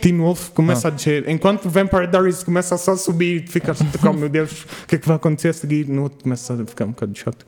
Teen 0.00 0.18
Wolf 0.18 0.48
começa 0.50 0.88
a 0.88 0.90
descer, 0.90 1.28
enquanto 1.28 1.68
Vampire 1.68 2.08
Diaries 2.08 2.42
começa 2.42 2.76
só 2.76 2.92
a 2.92 2.96
subir 2.96 3.36
e 3.36 3.40
tu 3.42 3.52
ficas, 3.52 3.78
oh 4.04 4.12
meu 4.12 4.28
Deus, 4.28 4.62
o 4.82 4.86
que 4.88 4.96
é 4.96 4.98
que 4.98 5.06
vai 5.06 5.16
acontecer 5.16 5.48
a 5.48 5.52
seguir? 5.52 5.86
No 5.88 6.02
outro 6.04 6.18
começa 6.24 6.54
a 6.54 6.66
ficar 6.66 6.86
um 6.86 6.88
bocado 6.90 7.16
chato. 7.16 7.46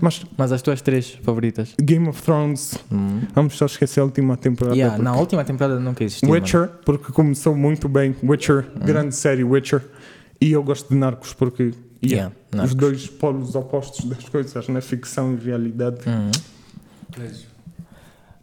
Mas 0.00 0.22
Mas 0.36 0.52
as 0.52 0.60
tuas 0.60 0.82
três 0.82 1.10
favoritas? 1.22 1.72
Game 1.80 2.06
of 2.08 2.20
Thrones, 2.20 2.74
Hum. 2.92 3.20
vamos 3.34 3.56
só 3.56 3.64
esquecer 3.64 4.00
a 4.00 4.04
última 4.04 4.36
temporada. 4.36 4.76
Yeah, 4.76 4.98
na 5.02 5.14
última 5.16 5.42
temporada 5.44 5.78
nunca 5.80 6.04
existiu. 6.04 6.28
mano. 6.28 6.42
Witcher, 6.42 6.68
porque 6.84 7.12
começou 7.12 7.56
muito 7.56 7.88
bem. 7.88 8.14
Witcher, 8.22 8.66
grande 8.84 9.14
série 9.14 9.44
Witcher. 9.44 9.80
E 10.40 10.52
eu 10.52 10.62
gosto 10.62 10.90
de 10.90 10.96
Narcos 10.96 11.32
porque 11.32 11.70
yeah, 12.12 12.32
Yeah, 12.32 12.34
Narcos. 12.52 12.70
os 12.72 12.74
dois 12.76 13.06
polos 13.08 13.54
opostos 13.54 14.04
das 14.06 14.28
coisas, 14.28 14.68
na 14.68 14.80
ficção 14.80 15.32
e 15.34 15.36
realidade. 15.36 15.98
Uhum. 16.06 16.30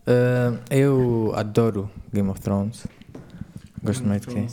Uh, 0.07 0.57
eu 0.69 1.31
adoro 1.35 1.89
Game 2.13 2.29
of 2.29 2.39
Thrones. 2.41 2.85
Gosto 3.83 4.07
mais 4.07 4.21
de 4.21 4.27
quê? 4.27 4.45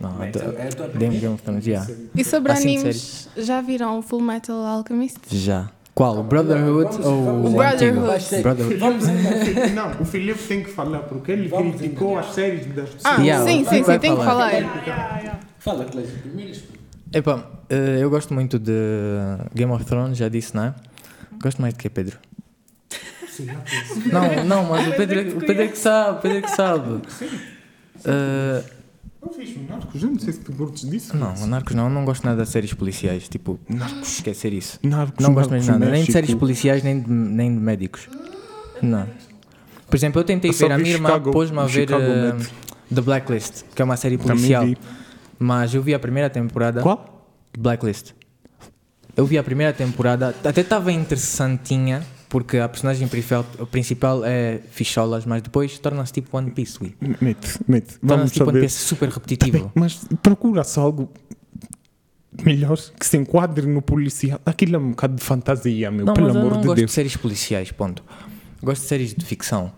Não, 0.00 0.10
adoro- 0.22 0.52
Game 0.98 1.18
Game 1.18 1.34
of 1.34 1.42
Thrones, 1.42 1.66
yeah. 1.66 1.88
E 2.14 2.24
sobre 2.24 2.52
Assim, 2.52 2.76
animes, 2.76 3.28
já 3.36 3.60
viram 3.60 3.98
o 3.98 4.02
Full 4.02 4.20
Metal 4.20 4.56
Alchemist? 4.64 5.18
Já. 5.30 5.70
Qual? 5.94 6.22
Brotherhood 6.22 7.00
ou 7.02 7.12
O 7.14 7.46
o 7.46 7.50
Brotherhood. 7.56 8.42
Brotherhood. 8.42 9.72
Não, 9.74 9.92
o 10.02 10.04
Filipe 10.04 10.42
tem 10.46 10.62
que 10.62 10.70
falar 10.70 10.98
porque 11.00 11.32
ele 11.32 11.48
criticou 11.48 12.18
as 12.18 12.34
séries 12.34 12.66
das 12.74 12.90
Ah, 13.02 13.16
Yeah, 13.22 13.46
sim, 13.50 13.62
o 13.62 13.68
sim, 13.70 13.82
vai 13.82 13.94
sim, 13.94 14.00
tem 14.00 14.10
que 14.16 14.22
falar. 14.22 14.50
falar. 14.50 15.40
Fala, 15.58 15.84
Clésio, 15.86 16.18
primeiro. 16.18 16.60
Epá, 17.12 17.44
eh, 17.70 17.98
eu 18.00 18.10
gosto 18.10 18.34
muito 18.34 18.58
de 18.58 18.72
Game 19.54 19.72
of 19.72 19.84
Thrones, 19.84 20.18
já 20.18 20.28
disse, 20.28 20.54
não 20.54 20.64
é? 20.64 20.74
Gosto 21.42 21.60
mais 21.62 21.74
de 21.74 21.78
que 21.80 21.88
Pedro? 21.88 22.18
Não, 24.12 24.44
não, 24.44 24.64
mas 24.64 24.88
o 24.88 24.92
Pedro, 24.96 25.20
é- 25.20 25.22
o 25.34 25.38
Pedro 25.40 25.62
é 25.62 25.68
que 25.68 25.78
sabe, 25.78 26.18
o 26.18 26.22
Pedro 26.22 26.38
é 26.38 26.42
que 26.42 26.50
sabe. 26.50 27.02
Eh, 28.04 28.62
Eu 29.22 29.32
fiz 29.32 29.56
Narcos, 29.68 30.02
eu 30.02 30.10
não 30.10 30.18
sei 30.18 30.32
se 30.32 30.40
tu 30.40 30.52
curtes 30.52 30.88
disso. 30.88 31.16
não, 31.16 31.34
Narcos 31.46 31.74
não, 31.74 31.84
eu 31.84 31.90
não 31.90 32.04
gosto 32.04 32.24
nada 32.24 32.44
de 32.44 32.48
séries 32.48 32.72
policiais, 32.72 33.28
tipo, 33.28 33.58
esquecer 34.02 34.52
isso. 34.52 34.78
Narcos, 34.82 35.24
Não 35.26 35.34
gosto 35.34 35.50
mesmo 35.50 35.64
de 35.64 35.70
Narcos, 35.70 35.80
nada, 35.86 35.92
nem 35.92 36.04
de 36.04 36.12
séries 36.12 36.34
policiais, 36.34 36.82
nem 36.82 37.00
de, 37.00 37.10
nem 37.10 37.52
de 37.54 37.60
médicos. 37.60 38.08
Não. 38.80 39.06
Por 39.88 39.96
exemplo, 39.96 40.20
eu 40.20 40.24
tentei 40.24 40.50
Eu 40.50 40.54
ver, 40.54 40.72
a 40.72 40.78
minha 40.78 40.90
irmã 40.94 41.20
pôs-me 41.20 41.58
a 41.58 41.64
ver 41.66 41.88
Med. 41.90 42.48
The 42.94 43.00
Blacklist, 43.00 43.64
que 43.74 43.82
é 43.82 43.84
uma 43.84 43.96
série 43.96 44.16
policial. 44.16 44.64
Mas 45.38 45.74
eu 45.74 45.82
vi 45.82 45.94
a 45.94 45.98
primeira 45.98 46.30
temporada. 46.30 46.80
Qual? 46.82 47.28
Blacklist. 47.58 48.12
Eu 49.16 49.24
vi 49.24 49.38
a 49.38 49.42
primeira 49.42 49.72
temporada, 49.72 50.34
até 50.44 50.60
estava 50.60 50.92
interessantinha, 50.92 52.02
porque 52.28 52.58
a 52.58 52.68
personagem 52.68 53.08
principal, 53.70 54.22
é 54.24 54.60
ficholas, 54.70 55.24
mas 55.24 55.40
depois 55.40 55.78
torna-se 55.78 56.12
tipo 56.12 56.36
One 56.36 56.50
Piece, 56.50 56.78
ui. 56.82 56.94
Mete, 57.20 57.58
mete. 57.66 57.94
Vamos 58.02 58.32
Torna-se 58.32 58.32
tipo 58.34 58.50
One. 58.50 58.60
Piece 58.60 58.76
super 58.78 59.08
Tá 59.08 59.14
repetitivo. 59.14 59.58
bem, 59.58 59.70
mas 59.74 60.04
procura-se 60.22 60.78
algo 60.78 61.10
melhor 62.44 62.76
que 63.00 63.06
se 63.06 63.16
enquadre 63.16 63.66
no 63.66 63.80
policial. 63.80 64.38
Aquilo 64.44 64.76
é 64.76 64.78
um 64.78 64.90
bocado 64.90 65.14
de 65.14 65.22
fantasia, 65.22 65.90
meu. 65.90 66.04
Não, 66.04 66.12
pelo 66.14 66.26
mas 66.26 66.34
eu 66.36 66.40
amor 66.42 66.52
não 66.54 66.60
de 66.60 66.66
gosto 66.66 66.76
de 66.76 66.82
Deus. 66.82 66.92
séries 66.92 67.16
policiais, 67.16 67.70
ponto. 67.72 68.04
Gosto 68.62 68.82
de 68.82 68.88
séries 68.88 69.14
de 69.14 69.24
ficção. 69.24 69.72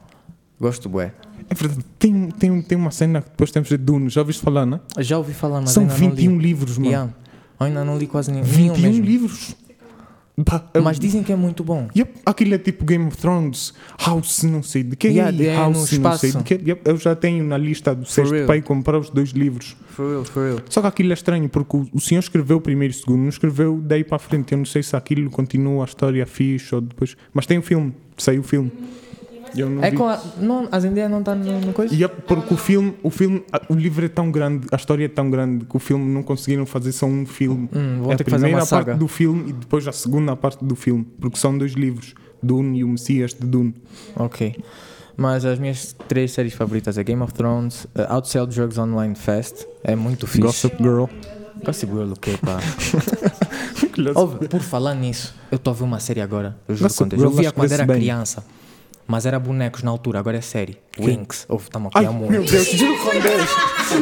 Gosto, 0.60 0.88
bué. 0.88 1.12
É 1.50 1.54
verdade, 1.54 1.84
tem, 1.98 2.28
tem, 2.30 2.62
tem 2.62 2.78
uma 2.78 2.90
cena 2.90 3.22
que 3.22 3.30
depois 3.30 3.50
temos 3.50 3.68
de 3.68 3.76
Dune. 3.76 4.08
Já 4.10 4.20
ouviste 4.20 4.42
falar, 4.42 4.66
não? 4.66 4.80
Já 4.98 5.18
ouvi 5.18 5.32
falar, 5.32 5.60
mas 5.60 5.70
São 5.70 5.82
ainda 5.84 5.94
21 5.94 6.30
não 6.32 6.38
li. 6.38 6.42
livros, 6.46 6.78
mano. 6.78 6.90
Yeah. 6.90 7.12
Ainda 7.60 7.84
não 7.84 7.98
li 7.98 8.06
quase 8.06 8.30
nenhum, 8.30 8.44
21 8.44 8.72
nenhum 8.76 8.88
mesmo. 8.92 9.04
livros. 9.04 9.56
Bah, 10.40 10.62
eu- 10.72 10.82
Mas 10.84 11.00
dizem 11.00 11.24
que 11.24 11.32
é 11.32 11.36
muito 11.36 11.64
bom. 11.64 11.88
Yep, 11.96 12.20
aquilo 12.24 12.54
é 12.54 12.58
tipo 12.58 12.84
Game 12.84 13.04
of 13.06 13.16
Thrones, 13.16 13.74
House, 13.98 14.44
não 14.44 14.62
sei 14.62 14.84
de 14.84 14.94
que, 14.94 15.08
Yeah, 15.08 15.30
é 15.36 15.50
no 15.50 15.56
House, 15.74 15.98
não 15.98 16.16
sei 16.16 16.30
de 16.30 16.44
que. 16.44 16.54
Yep, 16.54 16.82
eu 16.84 16.96
já 16.96 17.16
tenho 17.16 17.42
na 17.44 17.58
lista 17.58 17.92
do 17.92 18.06
sexto 18.06 18.32
real. 18.32 18.46
para 18.46 18.56
ir 18.56 18.62
comprar 18.62 18.96
os 19.00 19.10
dois 19.10 19.30
livros. 19.30 19.76
For 19.88 20.08
real, 20.08 20.24
for 20.24 20.44
real. 20.44 20.58
Só 20.70 20.80
que 20.80 20.86
aquilo 20.86 21.10
é 21.10 21.14
estranho, 21.14 21.48
porque 21.48 21.76
o, 21.76 21.88
o 21.92 22.00
senhor 22.00 22.20
escreveu 22.20 22.58
o 22.58 22.60
primeiro 22.60 22.94
e 22.94 22.96
o 22.96 23.00
segundo, 23.00 23.18
não 23.22 23.28
escreveu 23.30 23.80
daí 23.82 24.04
para 24.04 24.14
a 24.14 24.18
frente. 24.20 24.52
Eu 24.52 24.58
não 24.58 24.64
sei 24.64 24.80
se 24.84 24.94
aquilo 24.94 25.28
continua 25.28 25.82
a 25.82 25.86
história 25.86 26.24
fixe 26.24 26.72
ou 26.72 26.80
depois. 26.82 27.16
Mas 27.34 27.44
tem 27.44 27.58
o 27.58 27.62
filme, 27.62 27.92
saiu 28.16 28.42
o 28.42 28.44
filme. 28.44 28.70
Eu 29.56 29.68
não 29.70 29.82
É 29.82 29.90
vi. 29.90 29.96
com 29.96 30.08
a, 30.08 30.20
não, 30.38 30.68
a 30.70 30.80
Zendaya 30.80 31.08
não 31.08 31.20
está 31.20 31.34
no, 31.34 31.60
no 31.60 31.72
coisa? 31.72 31.94
Yep, 31.94 32.22
porque 32.26 32.54
o 32.54 32.56
filme, 32.56 32.94
o 33.02 33.10
filme, 33.10 33.42
o 33.68 33.74
livro 33.74 34.04
é 34.04 34.08
tão 34.08 34.30
grande, 34.30 34.66
a 34.72 34.76
história 34.76 35.04
é 35.04 35.08
tão 35.08 35.30
grande 35.30 35.64
que 35.64 35.76
o 35.76 35.78
filme 35.78 36.04
não 36.12 36.22
conseguiram 36.22 36.66
fazer 36.66 36.92
só 36.92 37.06
um 37.06 37.24
filme. 37.26 37.68
Hum, 37.74 38.02
vão 38.02 38.12
é 38.12 38.16
ter 38.16 38.22
a 38.22 38.24
que 38.24 38.30
fazer 38.30 38.42
primeira 38.44 38.58
uma 38.62 38.66
saga. 38.66 38.84
parte 38.86 38.98
do 38.98 39.08
filme 39.08 39.50
e 39.50 39.52
depois 39.52 39.86
a 39.88 39.92
segunda 39.92 40.34
parte 40.36 40.64
do 40.64 40.74
filme, 40.76 41.06
porque 41.20 41.38
são 41.38 41.56
dois 41.56 41.72
livros, 41.72 42.14
Dune 42.42 42.78
e 42.80 42.84
o 42.84 42.88
Messias 42.88 43.34
de 43.34 43.46
Dune. 43.46 43.74
Ok. 44.16 44.56
Mas 45.16 45.44
as 45.44 45.58
minhas 45.58 45.96
três 46.06 46.30
séries 46.30 46.52
favoritas 46.54 46.96
é 46.96 47.02
Game 47.02 47.20
of 47.22 47.32
Thrones, 47.34 47.84
uh, 47.86 48.06
Outsell 48.10 48.46
Drugs 48.46 48.78
Online 48.78 49.14
Fest, 49.16 49.64
é 49.82 49.96
muito 49.96 50.26
fixe. 50.26 50.40
Gossip 50.42 50.76
Girl. 50.80 51.04
Gossip 51.64 51.90
Girl, 51.92 52.12
o 52.12 52.16
quê, 52.16 52.38
pá? 52.40 52.60
Ouve, 54.14 54.46
por 54.48 54.60
falar 54.60 54.94
nisso, 54.94 55.34
eu 55.50 55.56
estou 55.56 55.72
a 55.72 55.74
ver 55.74 55.82
uma 55.84 55.98
série 55.98 56.20
agora. 56.20 56.56
Eu 56.68 56.76
juro 56.76 56.84
Gossip 56.88 56.98
quando 57.00 57.12
eu 57.14 57.18
Girl 57.18 57.30
via 57.32 57.40
acho 57.40 57.48
que 57.50 57.54
quando 57.56 57.68
vê-se 57.68 57.74
era 57.82 57.92
bem. 57.92 57.96
criança. 58.00 58.44
Mas 59.10 59.24
era 59.24 59.38
bonecos 59.40 59.82
na 59.82 59.90
altura, 59.90 60.18
agora 60.18 60.36
é 60.36 60.40
série. 60.42 60.78
Winx. 61.00 61.46
Ouve, 61.48 61.64
estamos 61.64 61.90
a 61.94 61.98
Ai, 61.98 62.04
cuidar 62.04 62.18
meu 62.20 62.30
muito. 62.30 62.52
Deus, 62.52 62.66
Juro 62.66 62.98
com 62.98 63.10
Deus. 63.18 63.50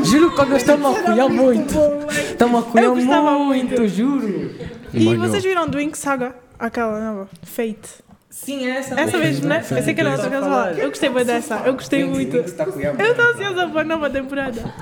Juro 0.10 0.30
com 0.34 0.44
Deus, 0.46 0.56
estamos 0.56 0.96
a 0.96 1.02
cuidar 1.02 1.28
muito. 1.28 1.74
Estamos 2.10 2.60
a 2.60 2.66
cuidar 2.66 2.86
Eu 2.86 2.94
gostava 2.96 3.38
muito, 3.38 3.86
juro. 3.86 4.50
E 4.92 5.04
Mano. 5.04 5.20
vocês 5.20 5.44
viram 5.44 5.68
Doink 5.68 5.96
Saga? 5.96 6.34
Aquela 6.58 6.98
nova, 6.98 7.28
Fate. 7.44 8.04
Sim, 8.28 8.66
é 8.66 8.78
essa. 8.78 9.00
Essa 9.00 9.16
mesmo, 9.16 9.46
né? 9.48 9.64
Eu 9.70 9.82
sei 9.82 9.94
que 9.94 10.00
era 10.00 10.10
outra 10.10 10.28
que 10.28 10.36
falaram. 10.40 10.76
Eu 10.76 10.88
gostei 10.88 11.08
muito 11.08 11.26
dessa. 11.26 11.56
Eu 11.64 11.74
gostei 11.74 12.04
muito. 12.04 12.36
Eu 12.36 12.42
estou 12.42 13.24
ansiosa 13.26 13.68
para 13.68 13.80
a 13.82 13.84
nova 13.84 14.10
temporada. 14.10 14.74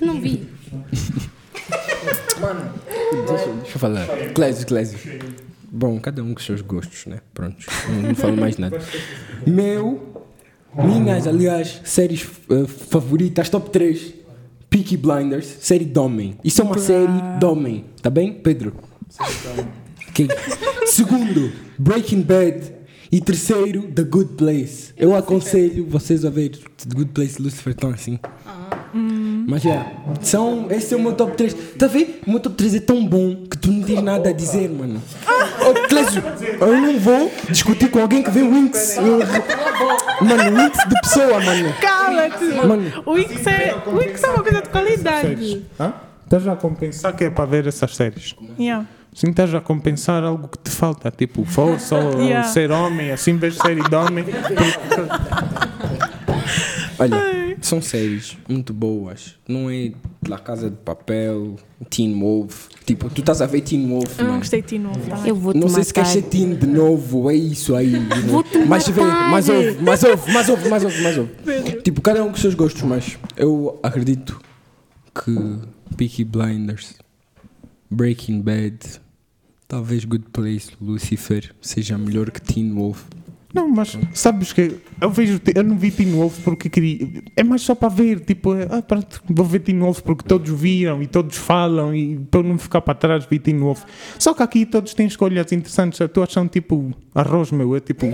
Não 0.00 0.18
vi. 0.18 0.48
Deixa, 3.26 3.46
deixa 3.52 3.76
eu 3.76 3.78
falar. 3.78 4.06
Clésio, 4.34 4.66
Clésio. 4.66 4.98
Bom, 5.82 5.98
cada 5.98 6.22
um 6.22 6.32
com 6.32 6.38
os 6.38 6.46
seus 6.46 6.60
gostos, 6.60 7.06
né? 7.06 7.18
Pronto. 7.34 7.66
Não, 7.88 8.02
não 8.02 8.14
falo 8.14 8.36
mais 8.36 8.56
nada. 8.56 8.80
Meu, 9.44 10.22
minhas, 10.76 11.26
aliás, 11.26 11.80
séries 11.82 12.24
eh, 12.48 12.68
favoritas, 12.68 13.48
top 13.48 13.68
3. 13.70 14.14
Peaky 14.70 14.96
Blinders, 14.96 15.44
série 15.44 15.84
de 15.84 15.98
homem. 15.98 16.38
Isso 16.44 16.60
é 16.60 16.64
uma 16.64 16.78
série 16.78 17.08
de 17.36 17.44
homem, 17.44 17.84
tá 18.00 18.08
bem, 18.08 18.32
Pedro? 18.32 18.72
Ok. 20.08 20.28
Segundo, 20.86 21.50
Breaking 21.76 22.22
Bad. 22.22 22.74
E 23.10 23.20
terceiro, 23.20 23.82
The 23.90 24.04
Good 24.04 24.34
Place. 24.34 24.92
Eu 24.96 25.16
aconselho 25.16 25.84
vocês 25.88 26.24
a 26.24 26.30
ver 26.30 26.50
The 26.50 26.94
Good 26.94 27.10
Place, 27.10 27.42
Lucifer, 27.42 27.74
tão 27.74 27.90
assim. 27.90 28.20
Mas 29.46 29.62
já, 29.62 29.86
são, 30.20 30.66
esse 30.70 30.94
é 30.94 30.96
o 30.96 31.00
meu 31.00 31.12
top 31.12 31.36
3. 31.36 31.54
Tá 31.78 31.86
a 31.86 31.88
ver? 31.88 32.20
O 32.26 32.30
meu 32.30 32.40
top 32.40 32.56
3 32.56 32.74
é 32.76 32.80
tão 32.80 33.04
bom 33.06 33.34
que 33.50 33.56
tu 33.58 33.70
não 33.70 33.82
tens 33.82 34.02
nada 34.02 34.30
a 34.30 34.32
dizer, 34.32 34.68
mano. 34.70 35.02
Oh, 35.60 35.88
Clésio, 35.88 36.22
eu 36.60 36.80
não 36.80 36.98
vou 36.98 37.30
discutir 37.48 37.90
com 37.90 38.00
alguém 38.00 38.22
que 38.22 38.30
vê 38.30 38.42
Winx. 38.42 38.96
Eu- 38.98 39.18
Mano, 40.26 40.56
Winx 40.56 40.78
de 40.88 41.00
pessoa, 41.00 41.40
mano. 41.40 41.74
Cala-te! 41.80 42.44
Mano. 42.66 43.02
O 43.06 43.12
Wix 43.12 43.46
é, 43.46 43.74
o 43.86 44.00
é 44.00 44.30
uma 44.30 44.42
coisa 44.42 44.62
de 44.62 44.68
qualidade. 44.68 45.62
Hã? 45.80 45.92
Estás 46.24 46.46
a 46.48 46.56
compensar 46.56 47.12
que 47.14 47.24
é 47.24 47.30
para 47.30 47.44
ver 47.44 47.66
essas 47.66 47.94
séries. 47.96 48.34
Yeah. 48.58 48.86
Sim, 49.14 49.30
estás 49.30 49.54
a 49.54 49.60
compensar 49.60 50.22
algo 50.24 50.48
que 50.48 50.58
te 50.58 50.70
falta, 50.70 51.10
tipo 51.10 51.44
força 51.44 51.96
ou 51.96 52.20
Yeah. 52.22 52.48
ser 52.48 52.70
homem, 52.70 53.10
assim 53.10 53.36
vês 53.36 53.56
série 53.56 53.82
de 53.82 53.94
homem. 53.94 54.24
Olha, 56.98 57.16
são 57.66 57.80
séries 57.82 58.36
muito 58.48 58.72
boas. 58.74 59.36
Não 59.48 59.70
é 59.70 59.92
La 60.28 60.38
Casa 60.38 60.68
de 60.70 60.76
Papel, 60.76 61.56
Teen 61.90 62.18
Wolf. 62.18 62.68
Tipo, 62.84 63.08
tu 63.10 63.20
estás 63.20 63.40
a 63.40 63.46
ver 63.46 63.60
Teen 63.62 63.88
Wolf, 63.88 64.18
Eu 64.18 64.26
não 64.26 64.38
gostei 64.38 64.60
de 64.62 64.68
ti 64.68 64.78
novo. 64.78 64.98
Tá? 65.08 65.26
Eu 65.26 65.34
vou 65.36 65.52
te 65.52 65.58
Não 65.58 65.68
sei 65.68 65.78
matar. 65.78 65.84
se 65.86 65.94
queres 65.94 66.08
ser 66.10 66.22
teen 66.22 66.54
de 66.54 66.66
novo, 66.66 67.30
é 67.30 67.34
isso 67.34 67.74
aí. 67.74 67.92
mas 68.68 68.88
vê, 68.88 69.00
mas 69.02 69.48
ouve, 69.48 69.78
mas 69.80 70.02
ouve, 70.04 70.32
mas 70.32 70.48
ouve, 70.48 70.68
mas 70.68 70.84
ouve, 70.84 71.02
mas 71.02 71.18
ouve. 71.18 71.82
Tipo, 71.82 72.00
cada 72.00 72.22
um 72.22 72.28
com 72.28 72.34
os 72.34 72.40
seus 72.40 72.54
gostos, 72.54 72.82
mas 72.82 73.18
eu 73.36 73.78
acredito 73.82 74.40
que 75.14 75.58
Peaky 75.96 76.24
Blinders, 76.24 76.94
Breaking 77.90 78.40
Bad, 78.40 78.78
talvez 79.68 80.04
Good 80.04 80.26
Place, 80.32 80.70
Lucifer 80.80 81.54
seja 81.60 81.96
melhor 81.98 82.30
que 82.30 82.40
Teen 82.40 82.72
Wolf. 82.74 83.02
Não, 83.54 83.68
mas 83.68 83.98
sabes 84.14 84.52
que 84.52 84.76
eu 85.00 85.10
vejo, 85.10 85.38
eu 85.54 85.62
não 85.62 85.76
vi 85.76 85.90
Teen 85.90 86.10
Wolf 86.12 86.38
porque 86.42 86.70
queria. 86.70 87.06
É 87.36 87.42
mais 87.44 87.60
só 87.62 87.74
para 87.74 87.88
ver, 87.90 88.20
tipo, 88.20 88.54
é, 88.54 88.66
ah, 88.70 88.80
pronto, 88.80 89.22
vou 89.28 89.44
ver 89.44 89.58
Teen 89.60 89.78
Wolf 89.78 90.00
porque 90.00 90.24
todos 90.26 90.50
viram 90.58 91.02
e 91.02 91.06
todos 91.06 91.36
falam 91.36 91.94
e 91.94 92.16
para 92.30 92.40
eu 92.40 92.44
não 92.44 92.56
ficar 92.58 92.80
para 92.80 92.94
trás 92.94 93.26
vi 93.30 93.38
Teen 93.38 93.58
Wolf. 93.58 93.82
Só 94.18 94.32
que 94.32 94.42
aqui 94.42 94.64
todos 94.64 94.94
têm 94.94 95.06
escolhas 95.06 95.52
interessantes, 95.52 96.00
as 96.00 96.10
tuas 96.10 96.32
são 96.32 96.48
tipo 96.48 96.92
arroz, 97.14 97.50
meu, 97.52 97.76
é 97.76 97.80
tipo. 97.80 98.06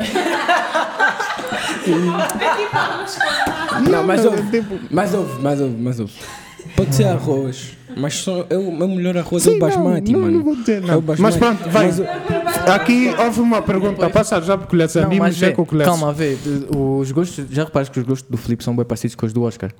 Não, 3.90 4.04
mas 4.04 4.24
é 4.24 4.28
ouve, 4.28 4.50
tipo- 4.50 4.78
mas 4.90 5.14
ouve, 5.14 5.42
mas 5.42 5.60
ouve, 5.60 5.76
mas 5.80 6.00
ouve. 6.00 6.12
Pode 6.76 6.94
ser 6.94 7.04
arroz, 7.04 7.76
mas 7.96 8.14
só, 8.14 8.44
é 8.50 8.56
o 8.56 8.70
meu 8.70 8.88
melhor 8.88 9.16
arroz 9.16 9.46
é 9.46 9.50
Sim, 9.50 9.56
o 9.56 9.60
basmati, 9.60 10.12
não, 10.12 10.20
mano. 10.20 10.36
Não, 10.38 10.44
vou 10.44 10.56
dizer, 10.56 10.82
É 10.82 10.86
não. 10.86 10.98
o 10.98 11.00
basmati. 11.00 11.22
Mas 11.22 11.36
pronto, 11.56 11.70
vai. 11.70 11.86
Mas, 11.86 11.98
Aqui 12.74 13.14
houve 13.18 13.40
uma 13.40 13.62
pergunta, 13.62 14.08
passa 14.10 14.40
já 14.40 14.56
porque 14.56 14.76
Não, 14.76 14.84
animes 15.04 15.40
o 15.58 15.64
que 15.64 15.74
lhes- 15.76 15.84
calma, 15.84 16.12
vê. 16.12 16.36
Os 16.76 17.10
gostos, 17.12 17.46
já 17.50 17.64
reparas 17.64 17.88
que 17.88 17.98
os 17.98 18.06
gostos 18.06 18.28
do 18.30 18.36
Filipe 18.36 18.62
são 18.64 18.74
bem 18.76 18.84
parecidos 18.84 19.14
com 19.14 19.26
os 19.26 19.32
do 19.32 19.42
Oscar? 19.42 19.70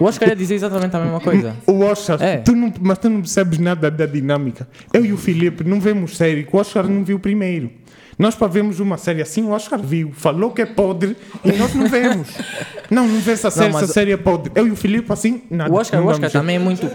O 0.00 0.04
Oscar 0.04 0.28
ia 0.28 0.36
dizer 0.36 0.54
exatamente 0.54 0.94
a 0.96 1.00
mesma 1.00 1.20
coisa. 1.20 1.54
O 1.66 1.80
Oscar, 1.84 2.22
É. 2.22 2.38
tu 2.38 2.52
não, 2.54 2.72
mas 2.80 2.98
tu 2.98 3.08
não 3.10 3.20
percebes 3.20 3.58
nada 3.58 3.90
da 3.90 4.06
dinâmica. 4.06 4.68
Eu 4.92 5.04
e 5.04 5.12
o 5.12 5.16
Filipe 5.16 5.64
não 5.64 5.80
vemos 5.80 6.16
série, 6.16 6.44
que 6.44 6.54
o 6.54 6.58
Oscar 6.58 6.88
não 6.88 7.04
viu 7.04 7.18
primeiro. 7.18 7.70
Nós 8.18 8.34
para 8.34 8.46
vermos 8.46 8.80
uma 8.80 8.96
série 8.96 9.20
assim, 9.20 9.42
o 9.42 9.50
Oscar 9.50 9.78
viu, 9.78 10.10
falou 10.14 10.50
que 10.50 10.62
é 10.62 10.66
podre 10.66 11.14
e 11.44 11.52
nós 11.52 11.74
não 11.74 11.86
vemos. 11.86 12.28
não, 12.90 13.06
não 13.06 13.20
vê 13.20 13.32
essa 13.32 13.50
série, 13.50 13.72
mas- 13.72 13.82
essa 13.82 13.92
série 13.92 14.12
é 14.12 14.16
podre. 14.16 14.50
Eu 14.54 14.66
e 14.66 14.70
o 14.70 14.76
Filipe 14.76 15.12
assim, 15.12 15.42
nada. 15.50 15.70
O 15.70 15.76
Oscar, 15.76 16.00
não 16.00 16.06
o 16.06 16.10
Oscar 16.10 16.30
também 16.30 16.56
é 16.56 16.58
muito. 16.58 16.86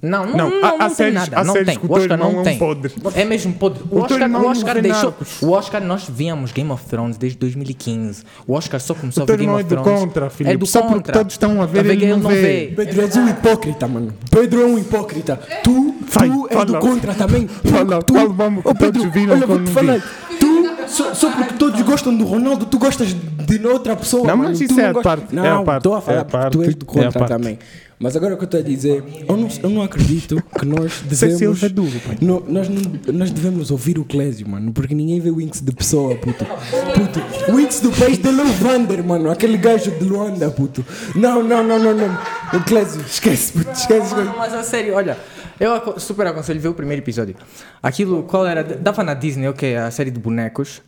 Não, 0.00 0.24
não, 0.26 0.36
Não, 0.36 0.50
não, 0.50 0.60
não, 0.60 0.68
há 0.76 0.86
tem 0.86 0.90
séries- 0.94 1.14
nada. 1.14 1.42
Não 1.44 1.54
tem. 1.64 1.76
o 1.82 1.86
O 1.92 1.96
Oscar 1.96 2.16
não 2.18 2.26
é 2.26 2.28
um 2.38 2.42
tem. 2.44 2.56
podre. 2.58 2.92
É 3.16 3.24
mesmo 3.24 3.52
podre. 3.54 3.82
O 3.90 3.98
Oscar, 4.00 4.22
o 4.22 4.28
não 4.28 4.46
Oscar 4.46 4.80
deixou. 4.80 5.14
O 5.42 5.50
Oscar, 5.50 5.82
nós 5.82 6.08
víamos 6.08 6.52
Game 6.52 6.70
of 6.70 6.84
Thrones 6.86 7.16
desde 7.18 7.36
2015. 7.38 8.22
O 8.46 8.52
Oscar 8.54 8.78
só 8.80 8.94
começou 8.94 9.22
O 9.22 9.24
a 9.24 9.26
ver 9.26 9.32
Game 9.38 9.44
irmão 9.46 9.58
é 9.58 9.62
of 9.64 9.74
do 9.74 9.82
Thrones. 9.82 10.00
contra, 10.00 10.30
Filipe. 10.30 10.54
É 10.54 10.56
do 10.56 10.66
Só 10.66 10.82
porque 10.82 10.94
contra. 10.94 11.12
todos 11.14 11.32
estão 11.34 11.60
a 11.60 11.66
ver, 11.66 11.82
Tá 11.84 11.92
ele 11.92 12.06
vendo? 12.06 12.22
não 12.22 12.30
vê. 12.30 12.72
Pedro 12.76 13.00
és 13.02 13.16
um 13.16 13.28
hipócrita, 13.28 13.88
mano. 13.88 14.14
Pedro 14.30 14.62
é 14.62 14.64
um 14.66 14.78
hipócrita. 14.78 15.40
Tu, 15.64 15.94
Vai, 16.08 16.28
tu 16.30 16.46
és 16.46 16.52
fala. 16.54 16.64
do 16.66 16.78
contra 16.78 17.14
também. 17.14 17.48
Fala, 17.48 18.02
tu, 18.02 18.14
vamos 18.32 18.62
Oh, 18.64 18.74
Pedro, 18.74 19.02
olha, 19.32 19.46
vou 19.46 19.64
te 19.64 19.70
falar. 19.72 20.00
Tu, 20.38 20.68
só, 20.86 21.12
só 21.12 21.30
porque 21.32 21.54
todos 21.54 21.80
gostam 21.82 22.16
do 22.16 22.24
Ronaldo, 22.24 22.66
tu 22.66 22.78
gostas 22.78 23.12
de 23.12 23.66
outra 23.66 23.96
pessoa. 23.96 24.26
Não, 24.28 24.36
mas 24.36 24.58
Tu 24.58 24.64
isso 24.64 24.80
é 24.80 24.90
a 24.90 24.94
parte, 24.94 25.26
é 25.32 25.34
Não, 25.42 25.62
a 25.62 25.64
parte, 25.64 25.78
estou 25.78 25.94
a 25.94 26.00
falar 26.00 26.18
é 26.18 26.20
a 26.20 26.24
porque 26.24 26.48
tu 26.50 26.62
és 26.62 26.74
do 26.76 26.86
é 26.86 27.00
a 27.00 27.04
contra 27.12 27.24
também. 27.26 27.58
Mas 28.00 28.14
agora 28.16 28.34
o 28.34 28.36
que 28.36 28.44
eu 28.44 28.46
estou 28.46 28.60
a 28.60 28.62
dizer, 28.62 29.02
eu 29.28 29.36
não, 29.36 29.48
eu 29.62 29.70
não 29.70 29.82
acredito 29.82 30.40
que 30.58 30.64
nós 30.64 30.92
Ser 31.10 31.28
devemos. 31.30 31.62
É 31.62 31.68
duro, 31.68 32.00
pai. 32.06 32.16
No- 32.20 32.44
nós, 32.48 32.68
não- 32.68 33.12
nós 33.12 33.30
devemos 33.30 33.70
ouvir 33.72 33.98
o 33.98 34.04
Clésio, 34.04 34.48
mano, 34.48 34.72
porque 34.72 34.94
ninguém 34.94 35.18
vê 35.20 35.30
o 35.30 35.36
Winx 35.36 35.60
de 35.60 35.72
pessoa, 35.72 36.14
puto. 36.14 36.44
Puto, 36.44 37.52
o 37.52 37.56
Winx 37.56 37.80
do 37.80 37.90
país 37.90 38.18
de 38.18 38.28
Luvander, 38.30 39.02
mano, 39.04 39.30
aquele 39.30 39.56
gajo 39.56 39.90
de 39.90 40.04
Luanda, 40.04 40.48
puto. 40.50 40.84
Não, 41.14 41.42
não, 41.42 41.64
não, 41.64 41.78
não, 41.78 41.94
não. 41.94 42.18
O 42.54 42.62
Clésio, 42.64 43.00
esquece, 43.02 43.52
puto, 43.52 43.70
esquece. 43.72 44.14
Mano, 44.14 44.34
mas 44.38 44.54
a 44.54 44.62
sério, 44.62 44.94
olha, 44.94 45.18
eu 45.58 45.74
aco- 45.74 45.98
super 45.98 46.26
aconselho 46.28 46.60
ver 46.60 46.68
o 46.68 46.74
primeiro 46.74 47.02
episódio. 47.02 47.34
Aquilo, 47.82 48.22
qual 48.22 48.46
era? 48.46 48.62
Dava 48.62 49.02
na 49.02 49.14
Disney, 49.14 49.48
ok, 49.48 49.74
a 49.76 49.90
série 49.90 50.12
de 50.12 50.20
bonecos. 50.20 50.80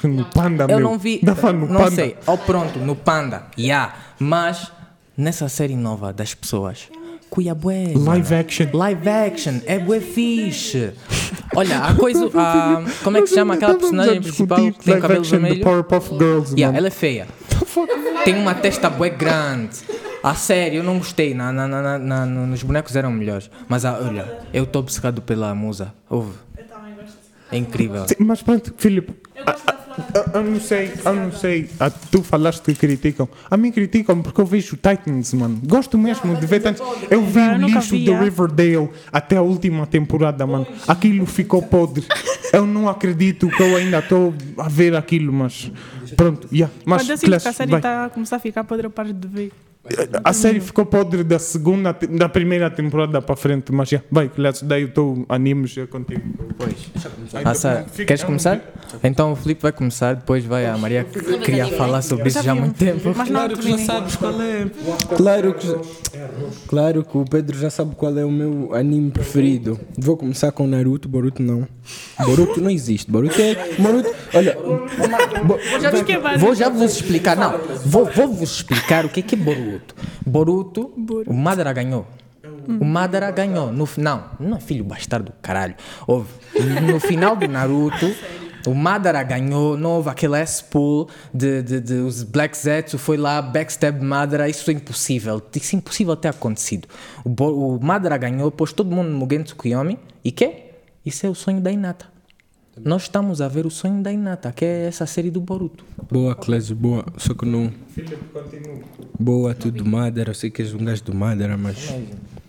Que 0.00 0.06
no 0.08 0.24
Panda, 0.26 0.64
Eu 0.64 0.78
meu. 0.78 0.80
não 0.80 0.98
vi, 0.98 1.20
faz 1.36 1.54
no 1.54 1.68
não 1.68 1.80
Panda. 1.80 1.90
sei, 1.90 2.16
oh 2.26 2.38
pronto, 2.38 2.78
no 2.78 2.96
Panda, 2.96 3.44
yeah. 3.58 3.94
Mas 4.18 4.72
nessa 5.16 5.48
série 5.48 5.76
nova 5.76 6.12
das 6.12 6.34
pessoas, 6.34 6.88
cuia 7.30 7.54
bué. 7.54 7.92
Live 7.96 8.34
action. 8.34 8.66
Live 8.72 9.08
action, 9.08 9.60
é 9.66 9.78
bué 9.78 10.00
fixe. 10.00 10.92
Olha, 11.56 11.78
a 11.84 11.94
coisa, 11.94 12.26
a, 12.34 12.82
como 13.02 13.16
é 13.18 13.22
que 13.22 13.28
se 13.28 13.34
chama 13.34 13.54
aquela 13.54 13.74
a 13.74 13.76
personagem 13.78 14.20
principal 14.20 14.58
que 14.72 14.84
tem 14.84 15.00
cabelo 15.00 15.20
action 15.20 15.38
vermelho? 15.40 15.62
Powerpuff 15.62 16.10
Girls, 16.18 16.54
Yeah, 16.56 16.76
ela 16.76 16.88
é 16.88 16.90
feia. 16.90 17.26
Tem 18.24 18.34
uma 18.36 18.54
testa 18.54 18.88
bué 18.90 19.10
grande. 19.10 19.76
A 20.22 20.34
sério, 20.34 20.78
eu 20.78 20.82
não 20.82 20.98
gostei. 20.98 21.34
Na, 21.34 21.52
na, 21.52 21.68
na, 21.68 21.82
na- 21.82 21.98
na- 21.98 22.26
nos 22.26 22.62
bonecos 22.62 22.96
eram 22.96 23.10
melhores. 23.12 23.50
Mas 23.68 23.84
ah, 23.84 23.98
olha, 24.02 24.38
eu 24.54 24.64
estou 24.64 24.80
obcecado 24.80 25.20
pela 25.20 25.54
musa. 25.54 25.92
Ouve. 26.08 26.32
É 27.52 27.58
incrível. 27.58 28.08
Sim, 28.08 28.16
mas 28.20 28.42
pronto, 28.42 28.72
Filipe. 28.78 29.14
a- 29.46 29.50
a- 29.50 29.83
Eu, 30.14 30.40
eu 30.40 30.50
não 30.50 30.60
sei, 30.60 30.92
eu 31.04 31.14
não 31.14 31.32
sei. 31.32 31.68
Ah, 31.78 31.90
tu 31.90 32.22
falaste 32.22 32.62
que 32.62 32.74
criticam. 32.74 33.28
A 33.50 33.56
mim 33.56 33.70
criticam 33.70 34.20
porque 34.22 34.40
eu 34.40 34.46
vejo 34.46 34.76
Titans, 34.76 35.34
mano. 35.34 35.60
Gosto 35.64 35.96
mesmo 35.98 36.36
de 36.36 36.46
ver 36.46 36.60
Titans. 36.60 36.80
Eu 37.10 37.24
vi 37.24 37.40
o 37.40 37.56
lixo 37.58 37.98
do 37.98 38.14
ah. 38.14 38.20
Riverdale 38.20 38.90
até 39.12 39.36
a 39.36 39.42
última 39.42 39.86
temporada, 39.86 40.46
mano. 40.46 40.66
Aquilo 40.86 41.26
ficou 41.26 41.62
podre. 41.62 42.04
Eu 42.52 42.66
não 42.66 42.88
acredito 42.88 43.48
que 43.48 43.62
eu 43.62 43.76
ainda 43.76 43.98
estou 43.98 44.34
a 44.58 44.68
ver 44.68 44.94
aquilo, 44.94 45.32
mas. 45.32 45.70
Pronto, 46.16 46.48
yeah. 46.52 46.72
mas 46.84 47.02
Quando 47.02 47.10
eu 47.10 47.16
sinto 47.16 47.40
que 47.40 47.48
a 47.48 47.52
série 47.52 47.74
está 47.74 48.04
a 48.04 48.10
começar 48.10 48.36
a 48.36 48.38
ficar 48.38 48.62
podre, 48.64 48.86
eu 48.86 48.90
paro 48.90 49.12
de 49.12 49.26
ver. 49.26 49.52
A 50.24 50.32
série 50.32 50.60
ficou 50.60 50.86
podre 50.86 51.22
da 51.22 51.38
segunda, 51.38 51.94
da 52.10 52.26
primeira 52.28 52.70
temporada 52.70 53.20
para 53.20 53.36
frente, 53.36 53.70
mas 53.70 53.90
já, 53.90 54.00
vai, 54.10 54.28
Clash, 54.30 54.62
daí 54.62 54.84
o 54.84 54.88
teu 54.88 55.26
animes 55.28 55.76
é 55.76 55.86
contigo. 55.86 56.22
Ah, 57.44 57.52
Sara, 57.54 57.84
queres 58.06 58.22
começar? 58.24 58.60
Então 59.02 59.32
o 59.32 59.36
Filipe 59.36 59.60
vai 59.60 59.72
começar, 59.72 60.14
depois 60.14 60.44
vai 60.44 60.64
a 60.66 60.78
Maria 60.78 61.04
que 61.04 61.38
queria 61.38 61.66
falar 61.66 62.00
sobre 62.00 62.28
isso 62.28 62.42
já 62.42 62.52
há 62.52 62.54
muito 62.54 62.78
tempo. 62.78 63.12
Mas 63.14 63.28
Claro 63.28 63.58
que 63.58 63.70
já 63.70 63.78
sabes 63.78 64.16
qual 64.16 64.40
é. 64.40 64.66
Claro 65.16 65.54
que, 65.54 65.76
claro 66.66 67.04
que 67.04 67.18
o 67.18 67.24
Pedro 67.24 67.58
já 67.58 67.68
sabe 67.68 67.94
qual 67.96 68.16
é 68.18 68.24
o 68.24 68.30
meu 68.30 68.74
anime 68.74 69.10
preferido. 69.10 69.78
Vou 69.98 70.16
começar 70.16 70.50
com 70.52 70.66
Naruto, 70.66 71.08
Boruto 71.08 71.42
não. 71.42 71.66
Boruto 72.24 72.60
não 72.60 72.70
existe. 72.70 73.10
Boruto 73.10 73.40
é. 73.40 73.54
Boruto, 73.78 74.10
olha. 74.32 74.56
Bo- 75.44 75.58
Já. 75.80 75.90
Vou 76.38 76.54
já 76.54 76.68
vos 76.70 76.92
explicar, 76.94 77.36
não, 77.36 77.58
vou, 77.84 78.06
vou 78.06 78.28
vos 78.28 78.50
explicar 78.56 79.04
o 79.04 79.08
que 79.08 79.20
é 79.20 79.22
que 79.22 79.34
é 79.34 79.38
Boruto. 79.38 79.73
Boruto, 80.26 80.92
o 81.26 81.32
Madara 81.32 81.72
ganhou. 81.72 82.06
O 82.66 82.84
Madara 82.84 83.30
ganhou. 83.30 83.72
No, 83.72 83.88
não, 83.96 84.24
não 84.38 84.56
é 84.56 84.60
filho 84.60 84.84
bastardo, 84.84 85.32
caralho. 85.42 85.74
Houve, 86.06 86.30
no 86.82 87.00
final 87.00 87.36
do 87.36 87.48
Naruto, 87.48 88.14
o 88.66 88.74
Madara 88.74 89.22
ganhou, 89.22 89.76
não 89.76 89.90
houve 89.90 90.08
aquele 90.08 90.36
S-pull 90.36 91.08
de, 91.32 91.62
de, 91.62 91.80
de 91.80 91.94
os 91.94 92.22
Black 92.22 92.56
Zetsu 92.56 92.98
foi 92.98 93.16
lá, 93.16 93.40
backstab 93.42 94.02
Madara, 94.02 94.48
isso 94.48 94.70
é 94.70 94.74
impossível. 94.74 95.42
Isso 95.54 95.74
é 95.74 95.78
impossível 95.78 96.16
ter 96.16 96.28
acontecido. 96.28 96.88
O, 97.24 97.76
o 97.76 97.80
Madara 97.82 98.16
ganhou, 98.16 98.50
pôs 98.50 98.72
todo 98.72 98.94
mundo 98.94 99.08
no 99.08 99.18
Mugen 99.18 99.42
Tsukuyomi, 99.42 99.98
e 100.24 100.30
que? 100.30 100.64
Isso 101.04 101.26
é 101.26 101.28
o 101.28 101.34
sonho 101.34 101.60
da 101.60 101.70
Hinata. 101.70 102.13
Nós 102.82 103.02
estamos 103.02 103.40
a 103.40 103.48
ver 103.48 103.66
o 103.66 103.70
sonho 103.70 104.02
da 104.02 104.12
Hinata, 104.12 104.52
que 104.52 104.64
é 104.64 104.86
essa 104.86 105.06
série 105.06 105.30
do 105.30 105.40
Boruto. 105.40 105.84
Boa, 106.10 106.34
Clésio, 106.34 106.74
boa. 106.74 107.04
Só 107.16 107.32
que 107.34 107.46
não. 107.46 107.72
Boa, 109.18 109.54
tu 109.54 109.70
do 109.70 109.84
Madara. 109.84 110.30
Eu 110.30 110.34
sei 110.34 110.50
que 110.50 110.60
és 110.62 110.74
um 110.74 110.84
gajo 110.84 111.04
do 111.04 111.14
Madara, 111.14 111.56
mas. 111.56 111.94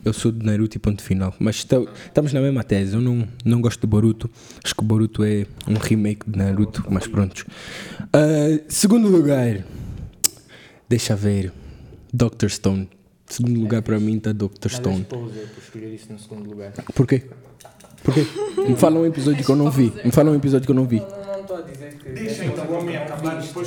Eu 0.04 0.14
sou 0.14 0.32
do 0.32 0.46
Naruto 0.46 0.78
e 0.78 0.80
ponto 0.80 1.02
final. 1.02 1.34
Mas 1.40 1.58
está- 1.58 1.78
estamos 2.06 2.32
na 2.34 2.40
mesma 2.42 2.64
tese. 2.64 2.94
Eu 2.96 3.02
não, 3.02 3.28
não 3.44 3.62
gosto 3.62 3.82
de 3.82 3.88
Boruto. 3.88 4.30
Acho 4.64 4.76
que 4.76 4.82
o 4.82 4.86
Boruto 4.86 5.24
é 5.24 5.46
um 5.68 5.76
remake 5.76 6.30
de 6.30 6.38
Naruto, 6.38 6.84
mas 6.90 7.08
pronto. 7.08 7.46
Ah, 8.14 8.60
segundo 8.68 9.08
lugar. 9.08 9.64
Deixa 10.90 11.16
ver. 11.16 11.52
Dr. 12.14 12.48
Stone. 12.50 12.90
Segundo 13.28 13.60
lugar 13.60 13.82
para 13.82 14.00
mim 14.00 14.18
está 14.18 14.32
Dr. 14.32 14.70
Stone. 14.70 15.04
por 15.06 15.32
escolher 15.60 15.94
isso 15.94 16.12
no 16.14 16.20
segundo 16.20 16.48
lugar. 16.50 16.72
Por 16.94 17.08
quê? 18.14 18.24
Por 18.24 18.56
quê? 18.66 18.70
Me 18.70 18.76
fala 18.76 19.00
um 19.00 19.06
episódio 19.06 19.44
que 19.44 19.52
eu 19.52 19.56
não 19.56 19.70
vi. 19.72 19.92
Me 20.04 20.12
fala 20.12 20.32
um 20.32 20.36
episódio 20.36 20.66
que 20.66 20.72
eu 20.72 20.76
não 20.76 20.86
vi. 20.86 21.00
Não 21.00 21.42
estou 21.42 21.58
a 21.58 21.62
dizer 21.62 21.94
que. 21.96 22.10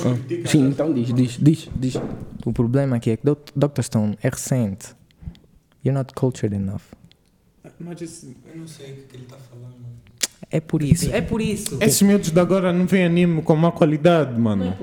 Ah, 0.05 0.47
sim, 0.47 0.67
então 0.69 0.93
diz, 0.93 1.13
diz, 1.13 1.37
diz, 1.41 1.69
diz. 1.75 1.95
O 2.45 2.51
problema 2.53 2.95
aqui 2.97 3.11
é 3.11 3.17
que 3.17 3.23
Dr. 3.25 3.81
Stone 3.81 4.17
é 4.21 4.29
recente. 4.29 4.87
You're 5.85 5.97
not 5.97 6.13
cultured 6.13 6.55
enough. 6.55 6.81
Mas 7.79 8.01
esse- 8.01 8.35
Eu 8.53 8.59
não 8.59 8.67
sei 8.67 8.91
o 8.91 8.95
que 9.07 9.15
ele 9.15 9.23
está 9.23 9.37
falando. 9.37 9.75
É 10.51 10.59
por 10.59 10.81
isso. 10.81 11.09
É 11.13 11.21
por 11.21 11.41
isso. 11.41 11.77
esses 11.79 12.01
miúdos 12.01 12.31
de 12.31 12.39
agora 12.39 12.73
não 12.73 12.85
veem 12.87 13.05
anime 13.05 13.41
com 13.41 13.55
má 13.55 13.71
qualidade, 13.71 14.37
mano. 14.39 14.75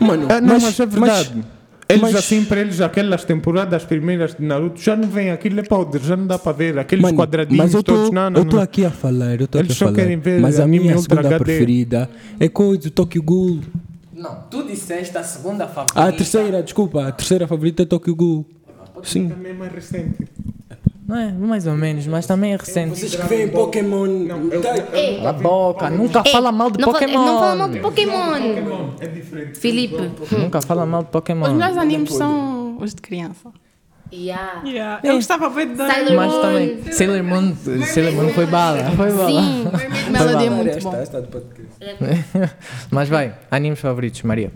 Mano, 0.00 0.26
Ah, 0.30 0.40
não, 0.40 0.60
mas, 0.60 0.78
é 0.78 0.86
verdade. 0.86 1.42
Eles 1.90 2.00
mas- 2.02 2.14
assim, 2.16 2.44
para 2.44 2.60
eles, 2.60 2.80
aquelas 2.80 3.24
temporadas 3.24 3.84
primeiras 3.84 4.34
de 4.34 4.44
Naruto, 4.44 4.80
já 4.80 4.96
não 4.96 5.08
vem 5.08 5.30
aquilo 5.30 5.60
é 5.60 5.62
podre, 5.62 6.02
já 6.02 6.16
não 6.16 6.26
dá 6.26 6.38
para 6.38 6.52
ver. 6.52 6.78
Aqueles 6.78 7.02
Mano, 7.02 7.16
quadradinhos 7.16 7.58
mas 7.64 7.74
eu 7.74 7.82
todos, 7.82 8.08
tô, 8.08 8.14
não, 8.14 8.30
não, 8.30 8.40
eu 8.40 8.44
não. 8.44 8.60
aqui 8.60 8.84
a 8.84 8.90
falar, 8.90 9.40
eu 9.40 9.48
Eles 9.52 9.70
aqui 9.70 9.74
só 9.74 9.84
a 9.86 9.88
falar. 9.88 9.96
querem 10.00 10.18
ver 10.18 10.40
mas 10.40 10.58
a 10.60 10.66
minha 10.66 10.96
segunda 10.98 11.20
HD. 11.28 11.38
preferida 11.44 12.10
é 12.38 12.48
coisa 12.48 12.82
do 12.82 12.90
Tokyo 12.90 13.22
Ghoul. 13.22 13.60
Não, 14.14 14.34
tu 14.50 14.62
disseste 14.66 15.16
a 15.16 15.22
segunda 15.22 15.66
favorita. 15.66 16.02
A 16.04 16.12
terceira, 16.12 16.62
desculpa, 16.62 17.06
a 17.08 17.12
terceira 17.12 17.46
favorita 17.48 17.82
é 17.82 17.86
Tokyo 17.86 18.14
Ghoul. 18.14 18.46
Sim. 19.02 19.28
Também 19.28 19.52
é 19.52 19.54
mais 19.54 19.72
recente. 19.72 20.16
Não 21.10 21.18
é? 21.18 21.32
Mais 21.32 21.66
ou 21.66 21.74
menos, 21.74 22.06
mas 22.06 22.24
também 22.24 22.52
é 22.52 22.56
recente. 22.56 22.96
Vocês 23.00 23.16
que 23.16 23.26
veem 23.26 23.48
Pokémon. 23.48 24.06
Ei, 24.92 25.16
Cala 25.16 25.30
a 25.30 25.32
boca, 25.32 25.90
nunca 25.90 26.22
ei, 26.24 26.30
fala 26.30 26.52
mal 26.52 26.70
de 26.70 26.78
não 26.78 26.92
Pokémon. 26.92 27.12
Não 27.26 27.38
fala 27.40 27.56
mal 27.56 27.68
de 27.68 27.80
Pokémon. 27.80 28.94
É 29.00 29.08
diferente. 29.08 29.58
Filipe. 29.58 30.08
Nunca 30.30 30.60
fala 30.60 30.86
mal 30.86 31.02
de 31.02 31.10
Pokémon. 31.10 31.46
Os 31.46 31.52
melhores 31.52 31.76
animes 31.76 32.14
são 32.14 32.78
os 32.78 32.94
de 32.94 33.02
criança. 33.02 33.50
Yeah. 34.12 34.62
Yeah. 34.64 35.00
Eu 35.02 35.14
gostava 35.16 35.50
bem 35.50 35.68
de 35.68 35.74
dar. 35.74 35.90
Sailor 35.92 36.14
Mas 36.16 36.32
Moon. 36.32 36.40
também, 36.42 36.92
Sailor 36.92 37.22
Moon, 37.24 37.56
Sailor 37.86 38.12
Moon 38.12 38.28
foi 38.30 38.46
bala, 38.46 38.84
foi 38.96 39.12
bala. 39.12 39.30
Sim. 39.30 39.64
Melody 40.10 40.46
é 40.46 40.50
muito 40.50 40.78
bom. 40.82 40.92
Mas 42.90 43.08
vai, 43.08 43.34
animes 43.50 43.80
favoritos, 43.80 44.22
Maria. 44.22 44.52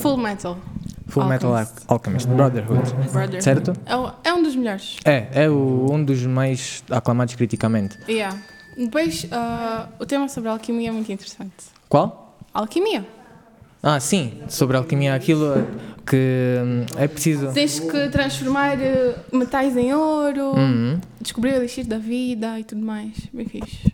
Full 0.00 0.16
Metal. 0.18 0.58
Full 1.06 1.24
Metal 1.26 1.54
Alchemist. 1.88 2.28
Brotherhood. 2.28 2.92
Brother. 3.12 3.42
Certo? 3.42 3.72
É, 3.86 3.96
o- 3.96 4.12
é 4.24 4.32
um 4.34 4.42
dos 4.42 4.56
melhores. 4.56 4.96
É, 5.04 5.44
é 5.44 5.48
o- 5.50 5.86
um 5.90 6.04
dos 6.04 6.24
mais 6.26 6.82
aclamados 6.90 7.34
criticamente. 7.34 7.96
Yeah. 8.08 8.36
Depois, 8.76 9.26
ah, 9.32 9.88
o 9.98 10.04
tema 10.04 10.28
sobre 10.28 10.48
a 10.48 10.52
alquimia 10.52 10.88
é 10.88 10.92
muito 10.92 11.10
interessante. 11.10 11.52
Qual? 11.88 12.36
Alquimia. 12.52 13.06
Ah, 13.82 14.00
sim, 14.00 14.42
sobre 14.48 14.76
alquimia, 14.76 15.14
aquilo 15.14 15.66
que 16.04 16.16
hum, 16.64 16.86
é 16.96 17.06
preciso. 17.06 17.52
Tens 17.52 17.78
que 17.78 18.08
transformar 18.08 18.80
eh, 18.80 19.14
metais 19.32 19.76
em 19.76 19.94
ouro, 19.94 20.56
Uhum. 20.56 21.00
descobrir 21.20 21.52
o 21.52 21.56
elixir 21.56 21.86
da 21.86 21.98
vida 21.98 22.58
e 22.58 22.64
tudo 22.64 22.82
mais. 22.82 23.14
Bem 23.32 23.46
fixe. 23.46 23.92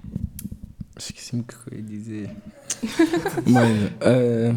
Esqueci-me 0.98 1.42
o 1.42 1.44
que 1.44 1.54
eu 1.70 1.78
ia 1.78 1.82
dizer. 1.84 2.30
Mano, 3.46 3.90
ah, 4.00 4.54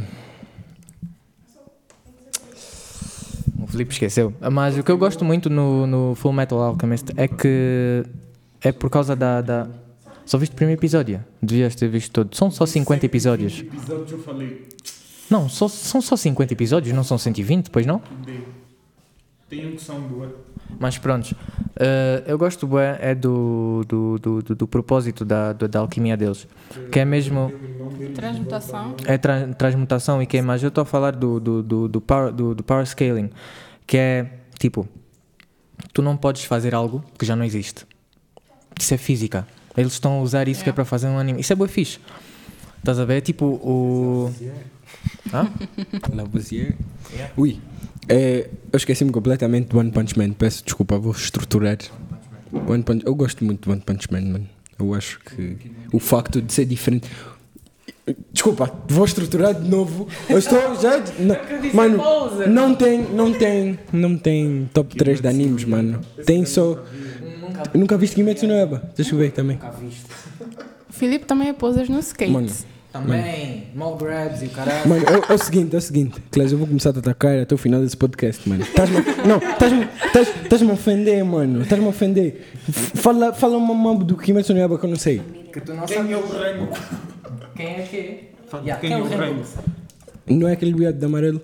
O 3.66 3.72
Filipe 3.72 3.92
esqueceu. 3.94 4.32
Mas 4.52 4.78
o 4.78 4.84
que 4.84 4.92
eu 4.92 4.98
gosto 4.98 5.26
muito 5.26 5.50
no, 5.50 5.88
no 5.88 6.16
Full 6.16 6.32
Metal 6.32 6.60
Alchemist 6.62 7.08
é 7.18 7.28
que 7.28 8.04
é 8.62 8.72
por 8.72 8.90
causa 8.90 9.16
da, 9.16 9.42
da- 9.42 9.68
Só 10.26 10.38
viste 10.38 10.54
o 10.54 10.56
primeiro 10.56 10.80
episódio? 10.80 11.24
Devias 11.42 11.74
ter 11.76 11.88
visto 11.90 12.12
todo. 12.12 12.36
São 12.36 12.50
só 12.52 12.66
50 12.66 13.06
episódios. 13.06 13.60
episódios 13.60 14.12
eu 14.12 14.20
falei. 14.20 14.68
Não, 15.30 15.50
só, 15.50 15.68
são 15.68 16.00
só 16.02 16.16
50 16.16 16.54
episódios, 16.54 16.96
não 16.96 17.04
são 17.04 17.18
120, 17.18 17.72
pois 17.72 17.86
não? 17.88 18.00
Tem 19.50 19.68
um 19.68 19.72
que 19.76 19.82
são 19.82 20.00
duas. 20.02 20.30
Mas 20.80 20.98
pronto, 20.98 21.36
eh, 21.80 22.24
eu 22.28 22.38
gosto 22.38 22.68
é 23.00 23.14
do, 23.16 23.84
do, 23.88 24.20
do, 24.20 24.42
do, 24.42 24.56
do 24.56 24.68
propósito 24.68 25.24
da, 25.24 25.54
do- 25.54 25.68
da 25.68 25.80
alquimia 25.80 26.18
deles. 26.18 26.48
Que 26.92 27.00
é 27.00 27.06
mesmo. 27.06 27.52
Transmutação. 28.14 28.96
É 29.06 29.18
tra- 29.18 29.48
transmutação 29.54 30.22
e 30.22 30.26
que 30.26 30.42
mas 30.42 30.62
eu 30.64 30.70
estou 30.70 30.82
a 30.82 30.86
falar 30.86 31.12
do, 31.16 31.40
do, 31.40 31.64
do, 31.64 31.88
do, 31.88 32.02
power, 32.02 32.32
do, 32.32 32.56
do 32.56 32.64
power 32.64 32.86
scaling, 32.86 33.30
que 33.88 33.98
é 33.98 34.30
tipo, 34.60 34.88
tu 35.94 36.02
não 36.02 36.16
podes 36.18 36.44
fazer 36.44 36.74
algo 36.76 37.04
que 37.18 37.26
já 37.26 37.36
não 37.36 37.44
existe. 37.46 37.86
Isso 38.80 38.94
é 38.94 38.98
física. 38.98 39.48
Eles 39.78 39.94
estão 39.94 40.20
a 40.20 40.22
usar 40.22 40.48
isso 40.48 40.64
que 40.64 40.70
é 40.70 40.74
para 40.74 40.86
fazer 40.86 41.08
um 41.08 41.18
anime. 41.18 41.42
Isso 41.42 41.52
é 41.52 41.56
bué 41.56 41.68
fixe. 41.68 42.00
Estás 42.78 43.00
a 43.00 43.06
ver? 43.06 43.18
É 43.18 43.22
tipo 43.22 43.46
o. 43.46 44.32
Hã? 45.34 45.50
Lavoisier. 46.14 46.76
Ui, 47.36 47.60
é, 48.08 48.50
eu 48.72 48.78
esqueci-me 48.78 49.12
completamente 49.12 49.68
do 49.70 49.78
One 49.80 49.92
Punch 49.92 50.18
Man. 50.18 50.32
Peço 50.34 50.64
desculpa, 50.64 50.98
vou 50.98 51.12
estruturar. 51.12 51.78
One 52.68 52.84
Punch, 52.84 53.06
eu 53.06 53.14
gosto 53.16 53.44
muito 53.44 53.68
do 53.68 53.72
One 53.74 53.82
Punch 53.82 54.08
Man, 54.12 54.22
mano. 54.22 54.50
Eu 54.78 54.94
acho 54.94 55.20
que 55.22 55.58
o 55.92 56.00
facto 56.00 56.42
de 56.42 56.54
ser 56.54 56.66
diferente. 56.66 57.10
Desculpa, 58.32 58.72
vou 58.88 59.06
estruturar 59.06 59.54
de 59.56 59.68
novo. 59.70 60.08
Eu 60.30 60.38
estou 60.38 60.60
já. 60.80 60.98
Não, 61.20 61.36
mano, 61.74 61.98
não 62.48 62.76
tem, 62.76 63.02
não 63.02 63.34
tem, 63.34 63.80
não 63.92 64.18
tem 64.18 64.70
top 64.74 64.96
3 64.96 65.22
de 65.22 65.28
animes, 65.28 65.64
mano. 65.66 66.00
Tem 66.26 66.46
só. 66.46 66.78
Eu 67.74 67.80
nunca 67.80 67.98
viste 67.98 68.16
Kimetsu 68.16 68.46
no 68.48 68.54
Yaiba. 68.54 68.84
Deixa 68.96 69.14
eu 69.16 69.20
ver 69.20 69.32
também. 69.32 69.58
O 70.90 70.94
Filipe 70.94 71.26
também 71.26 71.50
é 71.50 71.54
posas 71.54 71.90
no 71.90 72.00
skate. 72.00 72.32
Mano, 72.32 72.50
Também, 72.94 73.68
mall 73.76 73.96
grabs 73.98 74.42
e 74.42 74.46
o 74.46 74.50
caralho. 74.50 74.88
Mano, 74.88 75.04
é, 75.08 75.32
é 75.32 75.36
o 75.36 75.38
seguinte, 75.38 75.76
é 75.76 75.78
o 75.78 75.82
seguinte, 75.82 76.22
Clés, 76.32 76.52
eu 76.52 76.58
vou 76.58 76.68
começar 76.68 76.92
a 76.92 76.94
te 76.94 77.00
atacar 77.00 77.38
até 77.40 77.54
o 77.54 77.58
final 77.58 77.82
desse 77.82 77.98
podcast, 77.98 78.48
mano. 78.48 78.62
Estás-me, 78.64 78.98
não, 79.28 79.38
estás-me, 79.38 79.88
estás, 80.06 80.28
estás-me 80.44 80.70
a 80.70 80.74
ofender, 80.74 81.26
mano. 81.26 81.62
Estás-me 81.64 81.86
a 81.88 81.90
ofender. 81.90 82.46
F- 82.70 82.98
Fala, 82.98 83.34
fala 83.34 83.58
uma 83.58 83.74
mambo 83.74 84.06
do 84.06 84.16
Kimetsu 84.16 84.54
no 84.54 84.78
que 84.78 84.86
eu 84.86 84.90
não 84.90 84.96
sei. 84.98 85.22
Que 85.52 85.60
tu 85.60 85.74
não 85.74 85.86
Quem 85.86 85.98
sabes 85.98 86.12
é 86.12 86.18
o 86.18 86.28
reino? 86.28 86.70
Quem 87.56 87.66
é 87.68 87.82
que 87.84 88.30
Fala, 88.48 88.64
Quem 88.78 88.94
é 88.94 88.98
o 88.98 89.04
reino? 89.08 89.44
Não 90.28 90.48
é 90.48 90.54
aquele 90.54 90.74
viado 90.74 90.98
de 91.00 91.06
amarelo? 91.06 91.42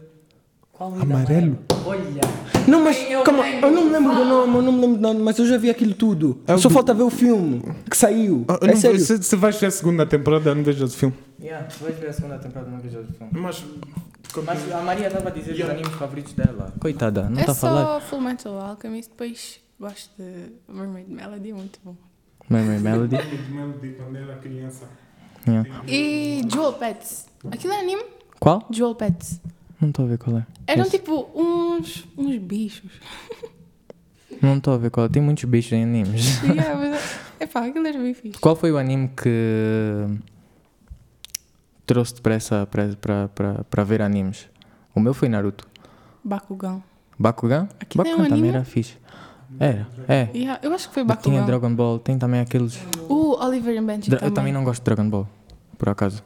Qual 0.71 0.93
Amarelo? 0.99 1.57
Olha. 1.85 2.21
Não, 2.67 2.83
mas 2.83 2.95
Quem 2.97 3.15
é 3.15 3.23
calma, 3.23 3.43
reino? 3.43 3.67
eu 3.67 3.71
não 3.71 3.85
me 3.85 3.91
lembro 3.91 4.15
do 4.15 4.25
nome, 4.25 4.55
eu 4.55 4.61
não 4.61 4.71
me 4.71 4.81
lembro 4.81 4.95
do 4.97 5.01
nome, 5.01 5.19
mas 5.21 5.39
eu 5.39 5.47
já 5.47 5.57
vi 5.57 5.69
aquilo 5.69 5.93
tudo. 5.95 6.41
É 6.47 6.53
o 6.53 6.59
Só 6.59 6.69
do- 6.69 6.73
falta 6.73 6.93
ver 6.93 7.03
o 7.03 7.09
filme 7.09 7.61
que 7.89 7.97
saiu. 7.97 8.45
Ah, 8.47 8.57
eu 8.61 8.67
é 8.67 8.71
não- 8.73 8.79
sério. 8.79 8.99
Se, 8.99 9.21
se 9.23 9.35
vais 9.35 9.55
ver 9.59 9.65
a 9.67 9.71
segunda 9.71 10.05
temporada, 10.05 10.49
eu 10.51 10.55
não 10.55 10.63
vejo 10.63 10.85
esse 10.85 10.95
filme. 10.95 11.15
Yeah, 11.41 11.67
vais 11.81 11.97
ver 11.97 12.09
a 12.09 12.13
segunda 12.13 12.37
temporada 12.37 12.69
no 12.69 12.77
episódio 12.77 13.07
do 13.07 13.13
filme. 13.13 13.31
Mas. 13.33 13.63
Mas 14.45 14.71
a 14.71 14.81
Maria 14.81 15.07
estava 15.07 15.27
a 15.27 15.31
dizer 15.31 15.53
os 15.53 15.69
animes 15.69 15.91
favoritos 15.93 16.33
dela. 16.33 16.71
Coitada, 16.79 17.23
não 17.29 17.37
é 17.37 17.41
está 17.41 17.51
a 17.51 17.55
falar. 17.55 17.85
só 17.85 18.01
Full 18.01 18.21
Metal 18.21 18.57
Alchemist, 18.61 19.09
depois 19.09 19.59
gosto 19.79 20.09
de 20.17 20.53
Mermaid 20.73 21.09
Melody, 21.09 21.49
é 21.49 21.53
muito 21.53 21.79
bom. 21.83 21.95
Mermaid 22.49 22.81
Melody. 22.81 23.17
Melody 23.51 23.95
quando 23.97 24.15
era 24.15 24.35
criança. 24.37 24.85
Yeah. 25.47 25.69
E 25.87 26.43
Jewel 26.49 26.73
Pets. 26.73 27.25
Aquilo 27.51 27.73
é 27.73 27.79
anime? 27.79 28.03
Qual? 28.39 28.67
Jewel 28.71 28.95
Pets. 28.95 29.39
Não 29.79 29.89
estou 29.89 30.05
a 30.05 30.07
ver 30.09 30.17
qual 30.19 30.37
é. 30.37 30.45
Eram 30.67 30.83
Esse. 30.83 30.99
tipo 30.99 31.29
uns, 31.33 32.07
uns 32.17 32.37
bichos. 32.37 32.91
Não 34.41 34.57
estou 34.57 34.73
a 34.73 34.77
ver 34.77 34.91
qual 34.91 35.07
é. 35.07 35.09
Tem 35.09 35.21
muitos 35.21 35.43
bichos 35.43 35.71
em 35.71 35.83
animes. 35.83 36.41
yeah, 36.45 36.75
mas, 36.75 37.19
epá, 37.39 37.65
aquilo 37.65 37.87
era 37.87 37.99
bem 37.99 38.13
fixe. 38.13 38.39
Qual 38.39 38.55
foi 38.55 38.71
o 38.71 38.77
anime 38.77 39.09
que 39.09 40.07
trouxe-te 41.85 42.21
para, 42.21 42.35
essa, 42.35 42.67
para, 42.67 43.83
ver 43.83 44.01
animes? 44.01 44.47
O 44.95 44.99
meu 44.99 45.13
foi 45.13 45.29
Naruto. 45.29 45.67
Bakugan. 46.23 46.81
Bakugan? 47.17 47.67
Aquilo 47.79 48.03
é 48.03 48.13
um 48.13 48.17
Bakugan 48.17 48.29
também 48.29 48.33
anime? 48.33 48.49
era 48.49 48.63
fixe. 48.63 48.97
Era, 49.59 49.87
é. 50.07 50.29
Yeah, 50.33 50.59
eu 50.63 50.73
acho 50.73 50.87
que 50.87 50.93
foi 50.93 51.03
Tinha 51.03 51.15
Bakugan. 51.15 51.45
Dragon 51.45 51.75
Ball, 51.75 51.99
tem 51.99 52.17
também 52.17 52.39
aqueles. 52.41 52.79
O 53.09 53.37
Oliver 53.43 53.77
and 53.77 53.85
Benji 53.85 54.09
Dra- 54.09 54.19
também. 54.19 54.29
Eu 54.29 54.33
também 54.33 54.53
não 54.53 54.63
gosto 54.63 54.81
de 54.81 54.85
Dragon 54.85 55.09
Ball, 55.09 55.27
por 55.77 55.89
acaso. 55.89 56.23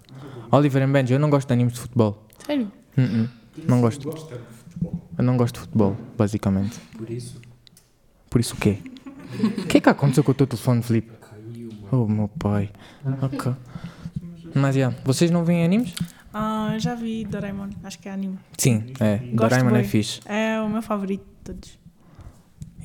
Oliver 0.51 0.81
and 0.83 0.91
Benji, 0.91 1.13
eu 1.13 1.19
não 1.19 1.29
gosto 1.29 1.47
de 1.47 1.53
animes 1.53 1.73
de 1.73 1.79
futebol. 1.79 2.23
Sério? 2.45 2.71
Uh-uh. 2.97 3.29
Não 3.67 3.81
gosto. 3.81 4.09
Eu 5.17 5.23
não 5.23 5.35
gosto 5.37 5.55
de 5.55 5.59
futebol, 5.61 5.97
basicamente. 6.17 6.79
Por 6.97 7.09
isso. 7.09 7.41
Por 8.29 8.39
isso 8.39 8.53
o 8.53 8.57
quê? 8.57 8.77
O 9.57 9.65
que 9.67 9.77
é 9.77 9.81
que 9.81 9.89
aconteceu 9.89 10.23
com 10.23 10.31
o 10.31 10.35
teu 10.35 10.47
telefone, 10.47 10.81
Felipe? 10.81 11.11
Oh, 11.91 12.05
meu 12.07 12.27
pai. 12.27 12.69
Ok. 13.21 13.53
Mas, 14.53 14.75
já, 14.75 14.93
vocês 15.03 15.29
não 15.31 15.43
veem 15.43 15.63
animes? 15.65 15.93
Ah, 16.33 16.75
já 16.79 16.95
vi 16.95 17.23
Doraemon, 17.25 17.69
acho 17.83 17.99
que 17.99 18.07
é 18.09 18.11
anime. 18.11 18.37
Sim, 18.57 18.85
é. 18.99 19.17
Gosto 19.17 19.35
Doraemon 19.35 19.69
é 19.69 19.73
bué. 19.73 19.83
fixe. 19.83 20.19
É 20.25 20.59
o 20.61 20.69
meu 20.69 20.81
favorito 20.81 21.23
de 21.23 21.43
todos. 21.43 21.79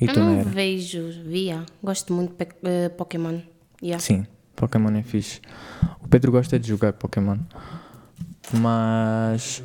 E 0.01 0.07
eu 0.07 0.13
tu, 0.13 0.19
não 0.19 0.43
vejo, 0.43 1.09
via. 1.25 1.63
Gosto 1.83 2.11
muito 2.13 2.31
de 2.31 2.35
pe- 2.45 2.55
eh, 2.63 2.89
Pokémon. 2.89 3.39
Yeah. 3.81 4.01
Sim, 4.01 4.25
Pokémon 4.55 4.89
é 4.97 5.03
fixe. 5.03 5.39
O 6.03 6.07
Pedro 6.07 6.31
gosta 6.31 6.57
de 6.59 6.67
jogar 6.67 6.93
Pokémon. 6.93 7.37
Mas. 8.53 9.63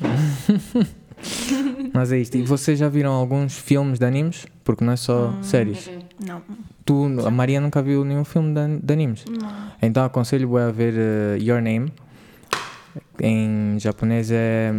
Mas 1.92 2.12
é 2.12 2.18
isto. 2.18 2.36
E 2.36 2.42
vocês 2.42 2.78
já 2.78 2.88
viram 2.88 3.12
alguns 3.12 3.56
filmes 3.58 3.98
de 3.98 4.04
animes? 4.06 4.46
Porque 4.64 4.84
não 4.84 4.92
é 4.92 4.96
só 4.96 5.32
séries. 5.42 5.90
Não. 6.24 6.42
Tu, 6.84 7.06
a 7.26 7.30
Maria 7.30 7.60
nunca 7.60 7.82
viu 7.82 8.04
nenhum 8.04 8.24
filme 8.24 8.54
de, 8.54 8.78
de 8.80 8.92
animes. 8.92 9.24
Não. 9.28 9.48
Então 9.82 10.04
aconselho 10.04 10.56
a 10.56 10.70
ver 10.70 10.94
eh, 10.96 11.38
Your 11.40 11.60
Name. 11.60 11.92
Em 13.20 13.78
japonês 13.78 14.30
é 14.30 14.74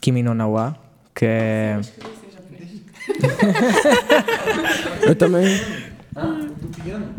Kimi 0.00 0.22
no 0.22 0.34
Nawa, 0.34 0.76
que 1.14 1.24
é. 1.26 1.80
Eu 5.02 5.14
também. 5.14 5.60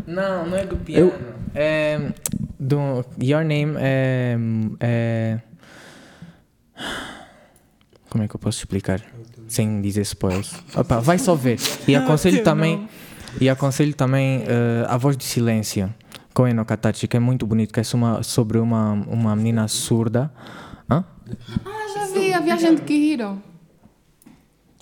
Não, 0.06 0.46
não 0.46 0.56
é 0.56 0.64
do 0.66 0.76
piano. 0.76 1.12
É. 1.54 2.12
Do, 2.58 3.04
Your 3.22 3.44
Name 3.44 3.74
é. 3.78 4.36
é. 4.80 5.38
Como 8.10 8.24
é 8.24 8.28
que 8.28 8.34
eu 8.34 8.40
posso 8.40 8.58
explicar? 8.58 9.00
Sem 9.48 9.80
dizer 9.80 10.02
spoilers. 10.02 10.52
Opa, 10.74 11.00
vai 11.00 11.18
só 11.18 11.34
ver. 11.34 11.58
E 11.86 11.94
aconselho 11.94 12.38
Eu 12.38 12.44
também. 12.44 12.88
E 13.40 13.48
aconselho 13.48 13.94
também 13.94 14.42
eh, 14.46 14.84
A 14.88 14.96
Voz 14.96 15.16
do 15.16 15.22
Silêncio, 15.22 15.92
com 16.34 16.46
Eno 16.48 16.64
Katachi, 16.64 17.06
que 17.06 17.16
é 17.16 17.20
muito 17.20 17.46
bonito, 17.46 17.72
que 17.72 17.78
é 17.80 17.82
uma- 17.94 18.22
sobre 18.22 18.58
uma, 18.58 18.92
uma 18.92 19.36
menina 19.36 19.68
surda. 19.68 20.32
Hã? 20.90 21.04
Ah, 21.64 21.86
já 21.94 22.06
vi 22.06 22.32
a 22.32 22.40
viagem 22.40 22.74
de 22.74 22.82
Kihiro. 22.82 23.40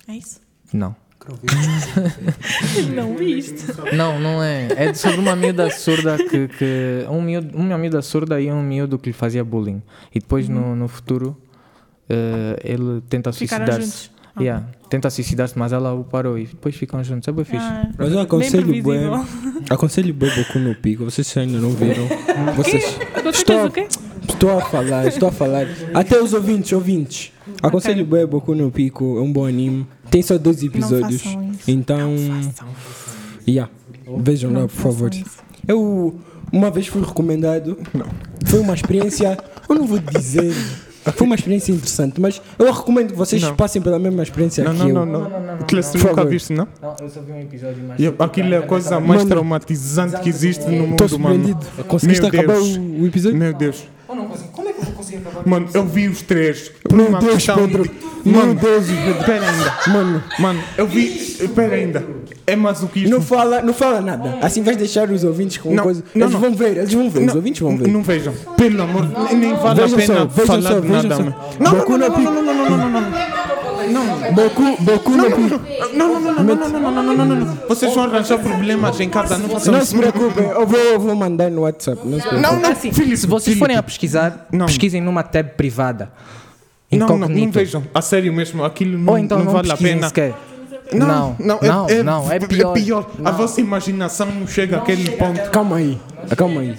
É 0.07 0.13
isso? 0.13 0.39
Não. 0.73 0.95
Não 2.93 3.15
viste. 3.15 3.65
Não, 3.95 4.19
não 4.19 4.41
é. 4.43 4.67
É 4.75 4.93
sobre 4.93 5.19
uma 5.19 5.35
miúda 5.35 5.69
surda 5.69 6.17
que. 6.17 6.47
que 6.47 7.05
um 7.09 7.21
miúdo, 7.21 7.57
uma 7.57 7.77
miúda 7.77 8.01
surda 8.01 8.39
e 8.41 8.51
um 8.51 8.61
miúdo 8.63 8.97
que 8.97 9.09
lhe 9.09 9.13
fazia 9.13 9.43
bullying. 9.43 9.81
E 10.13 10.19
depois 10.19 10.47
no, 10.47 10.75
no 10.75 10.87
futuro 10.87 11.35
eh, 12.09 12.59
ele 12.63 13.01
tenta 13.09 13.31
suicidar-se. 13.31 14.09
Yeah, 14.39 14.67
tenta 14.87 15.09
suicidar-se, 15.09 15.57
mas 15.57 15.73
ela 15.73 15.93
o 15.93 16.03
parou 16.03 16.37
e 16.37 16.45
depois 16.45 16.75
ficam 16.75 17.03
juntos. 17.03 17.27
É 17.27 17.31
bem 17.31 17.43
fixe. 17.43 17.65
Ah, 17.65 17.89
Mas 17.97 18.11
eu 18.11 18.19
aconselho 18.19 18.83
bem. 18.83 19.09
Aconselho 19.67 20.13
bem 20.13 20.29
Boku 20.35 20.59
no 20.59 20.75
Pico. 20.75 21.05
Vocês 21.05 21.35
ainda 21.37 21.57
não 21.57 21.71
viram. 21.71 22.07
Vocês. 22.55 22.83
Você 23.23 23.39
Estou, 23.39 23.71
estou 24.29 24.57
a 24.59 24.61
falar, 24.61 25.07
estou 25.07 25.29
a 25.29 25.31
falar. 25.31 25.65
Até 25.91 26.21
os 26.21 26.33
ouvintes, 26.33 26.71
ouvintes. 26.71 27.31
Aconselho 27.63 28.05
bem 28.05 28.27
Boku 28.27 28.53
no 28.53 28.69
Pico. 28.69 29.17
É 29.17 29.21
um 29.21 29.33
bom 29.33 29.47
anime. 29.47 29.87
Tem 30.09 30.21
só 30.21 30.37
dois 30.37 30.63
episódios. 30.63 31.21
façam 31.21 31.51
isso. 31.51 31.69
Então. 31.71 32.15
Yeah. 33.47 33.71
Vejam 34.19 34.51
lá, 34.53 34.61
Não 34.61 34.67
por 34.67 34.75
favor. 34.75 35.13
isso. 35.13 35.37
Eu 35.67 36.15
uma 36.51 36.71
vez 36.71 36.87
fui 36.87 37.01
recomendado. 37.03 37.77
Foi 38.45 38.59
uma 38.59 38.73
experiência. 38.73 39.37
Eu 39.69 39.75
não 39.75 39.85
vou 39.85 39.99
dizer. 39.99 40.53
Foi 41.15 41.25
uma 41.25 41.35
experiência 41.35 41.71
interessante, 41.71 42.19
mas 42.19 42.41
eu 42.59 42.69
recomendo 42.71 43.11
que 43.11 43.15
vocês 43.15 43.41
Não. 43.41 43.55
passem 43.55 43.81
pela 43.81 43.97
mesma 43.97 44.23
experiência 44.23 44.61
Não, 44.61 44.73
que 44.73 44.79
não, 44.79 44.87
eu. 44.89 44.93
não, 44.93 45.05
não, 45.05 45.13
não. 45.21 45.29
não, 45.29 45.39
não, 45.39 45.55
não. 45.57 45.65
tu 45.65 45.75
nunca 46.05 46.25
viste, 46.25 46.51
não? 46.51 46.67
Não, 46.81 46.95
eu 46.99 47.09
só 47.09 47.21
vi 47.21 47.31
um 47.31 47.39
episódio, 47.39 47.81
mas. 47.87 47.97
Aquilo 48.19 48.53
é 48.53 48.57
a 48.57 48.61
coisa 48.63 48.99
mais 48.99 49.19
Mano. 49.21 49.29
traumatizante 49.29 50.19
que 50.19 50.27
existe 50.27 50.65
no 50.65 50.71
mundo, 50.87 51.03
Estou 51.05 51.17
mano. 51.19 51.35
surpreendido. 51.45 51.83
Conseguiste 51.85 52.21
Meu 52.21 52.29
acabar 52.29 52.53
Deus. 52.59 52.75
o, 52.75 52.81
o 52.81 53.07
episódio? 53.07 53.37
Meu 53.37 53.53
Deus. 53.53 53.83
Oh, 54.09 54.15
não 54.15 54.27
consigo. 54.27 54.49
Como 54.51 54.67
é 54.67 54.73
que 54.73 54.79
eu 54.81 54.83
vou 54.85 54.93
conseguir 54.95 55.17
acabar? 55.17 55.47
Mano, 55.47 55.69
eu 55.73 55.85
vi 55.85 56.07
os 56.09 56.21
três. 56.21 56.71
Por 56.83 56.93
Meu 56.97 57.19
Deus, 57.19 57.45
Pedro. 57.45 57.89
De- 58.27 58.31
Meu 58.33 58.41
Mano, 58.47 58.55
Deus. 58.59 58.85
Espera 58.89 59.45
ainda. 59.49 59.73
Mano, 59.87 60.23
Mano, 60.39 60.63
eu 60.77 60.87
vi. 60.87 61.07
Espera 61.39 61.75
ainda. 61.75 62.03
É 62.45 62.55
masoquismo. 62.55 63.09
não 63.09 63.21
fala, 63.21 63.61
não 63.61 63.73
fala 63.73 63.99
nada. 64.01 64.37
Assim 64.41 64.61
vais 64.63 64.77
deixar 64.77 65.09
os 65.11 65.23
ouvintes 65.23 65.57
com 65.57 65.73
Não, 65.73 65.83
coisa. 65.83 66.03
não, 66.15 66.27
eles 66.27 66.33
não. 66.33 66.39
vão 66.41 66.53
ver, 66.55 66.77
eles 66.77 66.93
vão 66.93 67.09
ver, 67.09 67.19
os 67.21 67.25
Não, 67.27 67.35
ouvintes 67.35 67.61
vão 67.61 67.77
ver. 67.77 67.87
Não 67.89 68.01
vejam. 68.03 68.33
Pelo 68.55 68.81
amor. 68.83 69.05
nem- 69.05 69.35
Nem 69.37 69.55
vale 69.55 69.81
Vejam 69.81 69.97
a 69.97 70.01
pena 70.01 70.15
só, 70.19 70.25
vejam 70.25 70.45
falar 70.47 70.61
só, 70.61 70.79
de 70.79 70.87
vejam 70.87 71.03
nada. 71.03 71.15
só. 71.15 71.23
mano. 71.23 71.35
Não, 71.59 71.71
não, 71.71 71.79
Boku 71.79 71.91
não, 71.91 71.97
no 71.97 72.07
não, 72.07 72.15
Pico. 72.15 72.31
não, 72.31 72.41
não, 72.43 72.53
não, 72.53 72.69
não, 72.69 72.77
não, 72.77 72.89
não, 72.89 73.01
não. 73.01 74.33
Boku, 74.33 74.83
Boku 74.83 75.11
Pico. 75.11 75.61
Não, 75.95 76.07
não, 76.13 76.19
não, 76.19 76.33
não, 76.33 76.43
não, 76.43 76.55
não, 76.55 76.79
não, 76.79 76.91
não, 76.91 77.03
não, 77.03 77.25
não, 77.25 77.35
não. 77.35 77.57
Vocês 77.67 77.93
vão 77.93 78.03
arranjar 78.05 78.37
problemas 78.39 78.99
em 78.99 79.09
casa, 79.09 79.37
não 79.37 79.49
façam 79.49 79.73
Não 79.73 79.79
isso. 79.79 79.91
se 79.91 79.97
preocupem, 79.97 80.45
eu 80.45 80.65
vou, 80.67 80.79
eu 80.79 80.99
vou 80.99 81.15
mandar 81.15 81.49
no 81.51 81.61
WhatsApp. 81.61 82.01
Não 82.05 82.19
se 82.19 82.27
preocupem. 82.27 82.41
Não, 82.41 82.59
não, 82.61 82.71
Assim, 82.71 82.91
Filipe, 82.91 83.17
se 83.17 83.27
vocês 83.27 83.43
Filipe. 83.45 83.59
forem 83.59 83.77
a 83.77 83.83
pesquisar, 83.83 84.47
Não. 84.51 84.65
pesquisem 84.67 85.01
numa 85.01 85.23
tab 85.23 85.47
privada. 85.57 86.09
Não, 86.91 87.17
não, 87.17 87.27
não 87.27 87.51
vejam. 87.51 87.83
A 87.93 88.01
sério 88.01 88.31
mesmo, 88.31 88.63
aquilo 88.63 88.97
não, 88.97 89.13
Ou 89.13 89.19
então 89.19 89.37
não, 89.39 89.45
não, 89.45 89.53
vale 89.53 89.71
a 89.71 89.77
pena. 89.77 90.07
sequer. 90.07 90.33
Não, 90.93 91.35
não, 91.37 91.59
é, 91.61 91.67
não, 91.67 91.89
é, 91.89 92.03
não, 92.03 92.31
é 92.31 92.39
pior. 92.39 93.09
A 93.25 93.31
vossa 93.31 93.59
imaginação 93.59 94.27
não 94.27 94.47
chega 94.47 94.77
àquele 94.77 95.11
ponto. 95.11 95.49
Calma 95.51 95.77
aí, 95.77 95.99
calma 96.37 96.61
aí. 96.61 96.77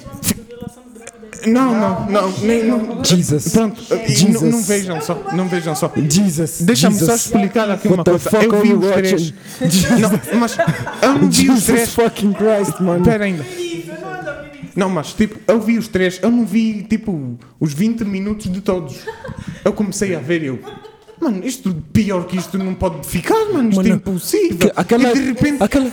Não, 1.47 1.73
não, 1.73 2.07
não, 2.11 2.33
nem, 2.41 2.65
não. 2.65 3.05
Jesus. 3.05 3.49
Pronto, 3.53 3.81
Jesus. 4.07 4.43
não, 4.43 4.51
não 4.51 4.63
vejam 4.63 5.01
só, 5.01 5.23
não 5.33 5.47
vejam 5.49 5.75
só. 5.75 5.93
Jesus. 5.95 6.63
Deixa-me 6.63 6.97
só 6.97 7.05
Jesus. 7.05 7.27
explicar 7.27 7.71
aqui 7.71 7.89
What 7.89 7.99
uma 7.99 8.05
coisa. 8.05 8.31
fuck 8.31 8.45
Eu 8.45 8.61
vi 8.61 8.75
os 8.75 8.91
três. 8.93 9.35
Não, 10.33 10.39
mas 10.41 10.59
eu 11.03 11.15
não 11.15 11.31
vi 11.31 11.51
os 11.51 11.61
Jesus 11.61 11.65
três. 11.65 11.95
fucking 11.95 12.33
Christ, 12.33 12.81
mano. 12.81 13.01
Espera 13.03 13.25
ainda. 13.25 13.45
Não, 14.79 14.89
mas 14.89 15.13
tipo, 15.13 15.39
eu 15.51 15.61
vi 15.61 15.77
os 15.77 15.89
três, 15.89 16.21
eu 16.23 16.31
não 16.31 16.47
vi 16.47 16.83
tipo 16.85 17.37
os 17.59 17.73
20 17.75 18.05
minutos 18.05 18.51
de 18.51 18.61
todos. 18.61 18.97
Eu 19.65 19.73
comecei 19.73 20.15
a 20.15 20.21
ver 20.21 20.43
eu. 20.45 20.59
Mano, 21.21 21.45
isto 21.45 21.75
pior 21.93 22.25
que 22.27 22.37
isto 22.37 22.57
não 22.57 22.73
pode 22.75 23.05
ficar, 23.05 23.47
mano. 23.53 23.71
Isto 23.71 23.79
Mano, 23.79 23.89
é 23.89 23.93
impossível. 23.97 24.59
que- 24.71 24.73
aquela- 24.77 25.11
e 25.11 25.15
de 25.15 25.21
repente. 25.27 25.61
aquela- 25.63 25.91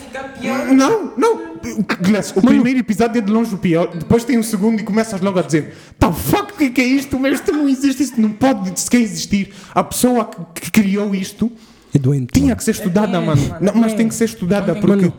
Não, 0.73 1.13
não. 1.17 1.55
Glass, 1.99 2.31
o 2.35 2.41
primeiro 2.43 2.77
episódio 2.77 3.17
é 3.17 3.21
de 3.21 3.31
longe 3.31 3.55
o 3.55 3.57
pior. 3.57 3.87
Depois 3.87 4.23
tem 4.23 4.37
o 4.37 4.43
segundo 4.43 4.79
e 4.81 4.83
começas 4.83 5.19
logo 5.19 5.39
a 5.39 5.41
dizer: 5.41 5.73
Tá 5.97 6.11
fuck, 6.11 6.53
o 6.53 6.57
que 6.57 6.65
é 6.65 6.69
que 6.69 6.81
é 6.81 6.85
isto? 6.85 7.17
Mas 7.19 7.39
isto 7.39 7.51
não 7.51 7.67
existe, 7.67 8.03
isto 8.03 8.21
não 8.21 8.29
pode 8.29 8.79
sequer 8.79 9.01
existir. 9.01 9.49
A 9.73 9.83
pessoa 9.83 10.25
que 10.53 10.61
que 10.61 10.69
criou 10.71 11.15
isto 11.15 11.51
É 11.91 11.97
doente. 11.97 12.27
tinha 12.33 12.45
mano. 12.45 12.57
que 12.57 12.63
ser 12.63 12.71
estudada, 12.71 13.19
mano. 13.19 13.41
Não, 13.59 13.73
mas 13.73 13.93
tem 13.93 14.07
que 14.07 14.13
ser 14.13 14.25
estudada 14.25 14.75
porque 14.75 15.05
Mano, 15.07 15.13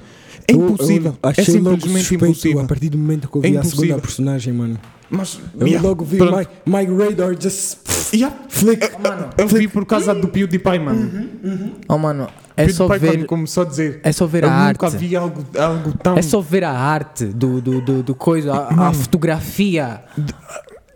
é 0.49 0.53
Eu- 0.55 0.69
impossível. 0.71 1.17
Eu, 1.23 1.31
É 1.31 1.41
achei 1.41 1.59
logo 1.61 1.77
simplesmente 1.81 2.15
impossível. 2.15 2.61
a 2.61 2.65
partir 2.65 2.89
do 2.91 2.99
momento 2.99 3.29
que 3.29 3.37
eu 3.37 3.43
É 3.43 3.49
vi 3.51 3.57
a 3.57 3.61
impossível. 3.61 3.81
segunda 3.87 4.01
personagem, 4.03 4.53
mano. 4.53 4.79
Mas 5.09 5.39
Eu 5.59 5.67
yeah, 5.69 5.87
logo 5.89 6.05
vi 6.05 6.17
pronto. 6.19 6.37
my, 6.67 6.85
my 6.85 7.05
radar 7.05 7.35
just 7.41 7.79
Yeah. 8.13 8.37
flick. 8.49 8.83
Eu, 8.83 9.45
eu 9.45 9.49
vi 9.49 9.69
por 9.69 9.85
causa 9.87 10.15
do 10.15 10.29
PewDiePie, 10.29 10.79
mano. 10.79 11.29
Oh, 11.89 11.99
mano, 11.99 12.29
é 12.57 12.69
só 12.69 12.87
ver. 12.89 13.25
começou 13.27 13.63
a 13.65 13.67
dizer. 13.67 14.01
É 14.03 14.11
só 14.13 14.27
ver 14.27 14.45
eu 14.45 14.49
a 14.51 14.69
nunca 14.69 14.87
arte. 14.87 14.97
vi 14.97 15.15
algo, 15.17 15.45
algo 15.59 15.93
tão. 16.03 16.17
É 16.17 16.23
só 16.23 16.41
ver 16.41 16.65
a 16.65 16.71
arte 16.73 17.25
do, 17.27 17.61
do, 17.61 17.81
do, 17.81 18.03
do 18.03 18.15
coisa, 18.15 18.53
a, 18.53 18.89
a 18.89 18.93
fotografia 18.93 20.03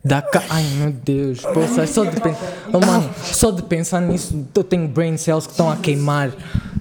da 0.05 0.23
ca... 0.23 0.43
Ai 0.49 0.65
meu 0.79 0.93
Deus, 0.93 1.41
poxa, 1.43 1.83
é 1.83 1.87
só 1.87 2.05
de 2.05 2.21
pensar. 2.21 2.53
Oh, 2.73 2.81
mano, 2.85 3.11
só 3.23 3.51
de 3.51 3.63
pensar 3.63 4.01
nisso, 4.01 4.47
eu 4.55 4.65
tenho 4.65 4.89
brain 4.89 5.17
cells 5.17 5.47
que 5.47 5.53
estão 5.53 5.71
a 5.71 5.77
queimar. 5.77 6.31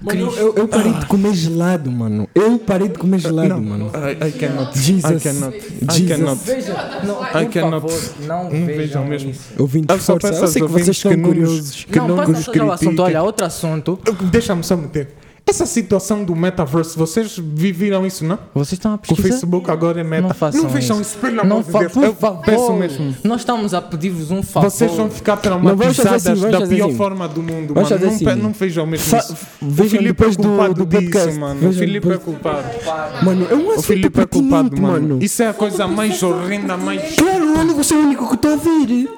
Mano, 0.02 0.20
eu, 0.22 0.32
eu, 0.38 0.56
eu 0.56 0.68
parei 0.68 0.94
de 0.94 1.06
comer 1.08 1.34
gelado, 1.34 1.92
mano. 1.92 2.28
Eu 2.34 2.58
parei 2.60 2.88
de 2.88 2.98
comer 2.98 3.20
gelado, 3.20 3.62
mano. 3.62 3.92
I, 3.94 4.28
I 4.28 4.32
cannot. 4.32 4.78
Jesus. 4.80 5.26
I 5.26 5.28
cannot. 5.30 5.58
I 5.58 5.86
Jesus. 5.92 6.08
cannot. 6.08 6.42
Veja, 6.46 7.02
não, 7.04 7.24
I 7.24 7.46
por 7.46 7.52
cannot. 7.54 7.82
favor, 7.82 8.02
não, 8.28 8.44
Não 8.46 8.66
vejam 8.66 9.06
mesmo. 9.06 9.30
isso. 9.32 9.42
Eu 9.58 9.68
vim 9.68 9.82
de 9.82 9.94
Eu 9.94 10.00
só 10.00 10.14
força. 10.14 10.28
peço 10.30 10.40
Eu 10.40 10.44
aos 10.44 10.52
sei 10.54 10.62
que 10.62 10.68
ouvintes 10.68 10.86
vocês 10.86 11.02
que 11.02 11.08
estão 11.08 11.22
não 11.22 11.30
nos- 11.30 11.38
curiosos. 11.50 11.86
que 11.86 12.00
não, 12.00 12.08
não 12.08 12.16
passa 12.18 12.32
nos 12.32 12.46
só 12.46 12.52
ao 12.52 12.72
assunto. 12.72 12.78
critiquem. 12.80 13.04
Olha, 13.06 13.24
outro 13.24 13.46
assunto. 13.46 14.00
Deixa-me 14.32 14.64
só 14.64 14.78
meter. 14.78 15.10
Essa 15.50 15.66
situação 15.66 16.24
do 16.24 16.36
metaverse, 16.36 16.96
vocês 16.96 17.36
viram 17.40 18.06
isso, 18.06 18.24
não? 18.24 18.38
Vocês 18.54 18.74
estão 18.74 18.94
a 18.94 18.98
Que 19.00 19.12
o 19.12 19.16
pesquisar? 19.16 19.30
Facebook 19.40 19.72
agora 19.72 20.00
é 20.00 20.04
meta. 20.04 20.28
Não 20.28 20.30
façam 20.36 20.68
vejam 20.70 21.02
isso. 21.02 21.10
isso, 21.14 21.18
pelo 21.18 21.38
Não 21.38 21.44
amor 21.44 21.64
de 21.64 21.72
fa- 21.72 21.80
Deus. 21.80 21.96
Eu 21.96 22.14
favor. 22.14 22.44
peço 22.46 22.74
mesmo. 22.74 23.16
Nós 23.24 23.42
estamos 23.42 23.74
a 23.74 23.82
pedir-vos 23.82 24.30
um 24.30 24.44
favor. 24.44 24.70
Vocês 24.70 24.92
vão 24.92 25.10
ficar 25.10 25.38
traumatizadas 25.38 26.28
assim, 26.28 26.52
da 26.52 26.68
pior 26.68 26.88
assim. 26.90 26.96
forma 26.96 27.28
do 27.28 27.42
mundo, 27.42 27.74
Vamos 27.74 27.90
mano. 27.90 28.06
Não, 28.06 28.18
pe- 28.20 28.30
assim. 28.30 28.42
não 28.44 28.52
vejam 28.52 28.86
mesmo 28.86 29.06
Fa- 29.08 29.18
isso. 29.18 29.34
O 29.60 29.70
vejam 29.72 29.90
Filipe 30.00 30.06
é 30.06 30.08
depois 30.14 30.38
do- 30.38 30.44
culpado 30.44 30.74
do 30.76 30.86
disso, 30.86 31.02
podcast. 31.12 31.40
mano. 31.40 31.56
O 31.56 31.58
Vejam 31.64 31.74
Filipe 31.80 32.08
é 32.08 32.12
depois- 32.12 32.24
culpado. 32.24 33.26
Mano, 33.26 33.48
é 33.50 33.56
um 33.56 33.70
O 33.76 33.82
Filipe 33.82 34.20
é 34.22 34.26
culpado, 34.28 34.80
mano. 34.80 34.94
mano. 35.10 35.20
Isso 35.24 35.42
é 35.42 35.48
a 35.48 35.54
coisa 35.54 35.88
mais 35.88 36.22
horrenda, 36.22 36.78
mais... 36.78 37.16
Claro, 37.16 37.44
eu 37.44 37.66
não 37.66 37.74
vou 37.74 37.84
ser 37.84 37.96
o 37.96 38.02
único 38.02 38.28
que 38.30 38.36
estou 38.36 38.52
a 38.52 38.54
ouvir. 38.54 39.10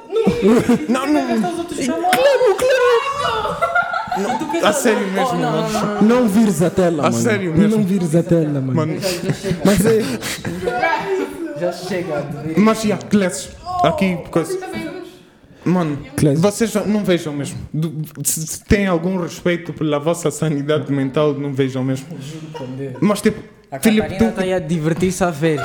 Não, 0.87 1.05
não... 1.07 1.21
A 4.63 4.73
sério 4.73 5.07
mesmo, 5.11 5.35
mano. 5.37 6.01
Não 6.01 6.27
vires 6.27 6.61
a 6.61 6.69
tela, 6.69 7.07
A 7.07 7.11
mano. 7.11 7.23
sério 7.23 7.53
mesmo. 7.55 7.77
Não 7.77 7.83
vires 7.83 8.15
a 8.15 8.21
tela, 8.23 8.59
mano. 8.61 8.73
Mano, 8.73 8.93
Mas 9.65 9.85
é... 9.85 10.01
Já 11.59 11.71
chega 11.71 12.25
mas, 12.57 12.81
já, 12.81 12.97
Clécio, 12.97 13.51
aqui, 13.83 14.17
coisa... 14.31 14.57
Mano, 15.63 15.99
Clécio. 16.17 16.41
vocês 16.41 16.73
não 16.87 17.03
vejam 17.03 17.31
mesmo. 17.33 17.57
Se 18.23 18.63
têm 18.65 18.87
algum 18.87 19.17
respeito 19.21 19.71
pela 19.71 19.99
vossa 19.99 20.31
sanidade 20.31 20.91
mental, 20.91 21.33
não 21.35 21.53
vejam 21.53 21.83
mesmo. 21.83 22.07
Mas, 22.99 23.21
tipo, 23.21 23.39
A 23.71 23.79
Filipe, 23.79 24.07
Catarina 24.09 24.31
tu... 24.31 24.41
está 24.41 24.55
a 24.55 24.59
divertir-se 24.59 25.23
a 25.23 25.29
ver. 25.29 25.61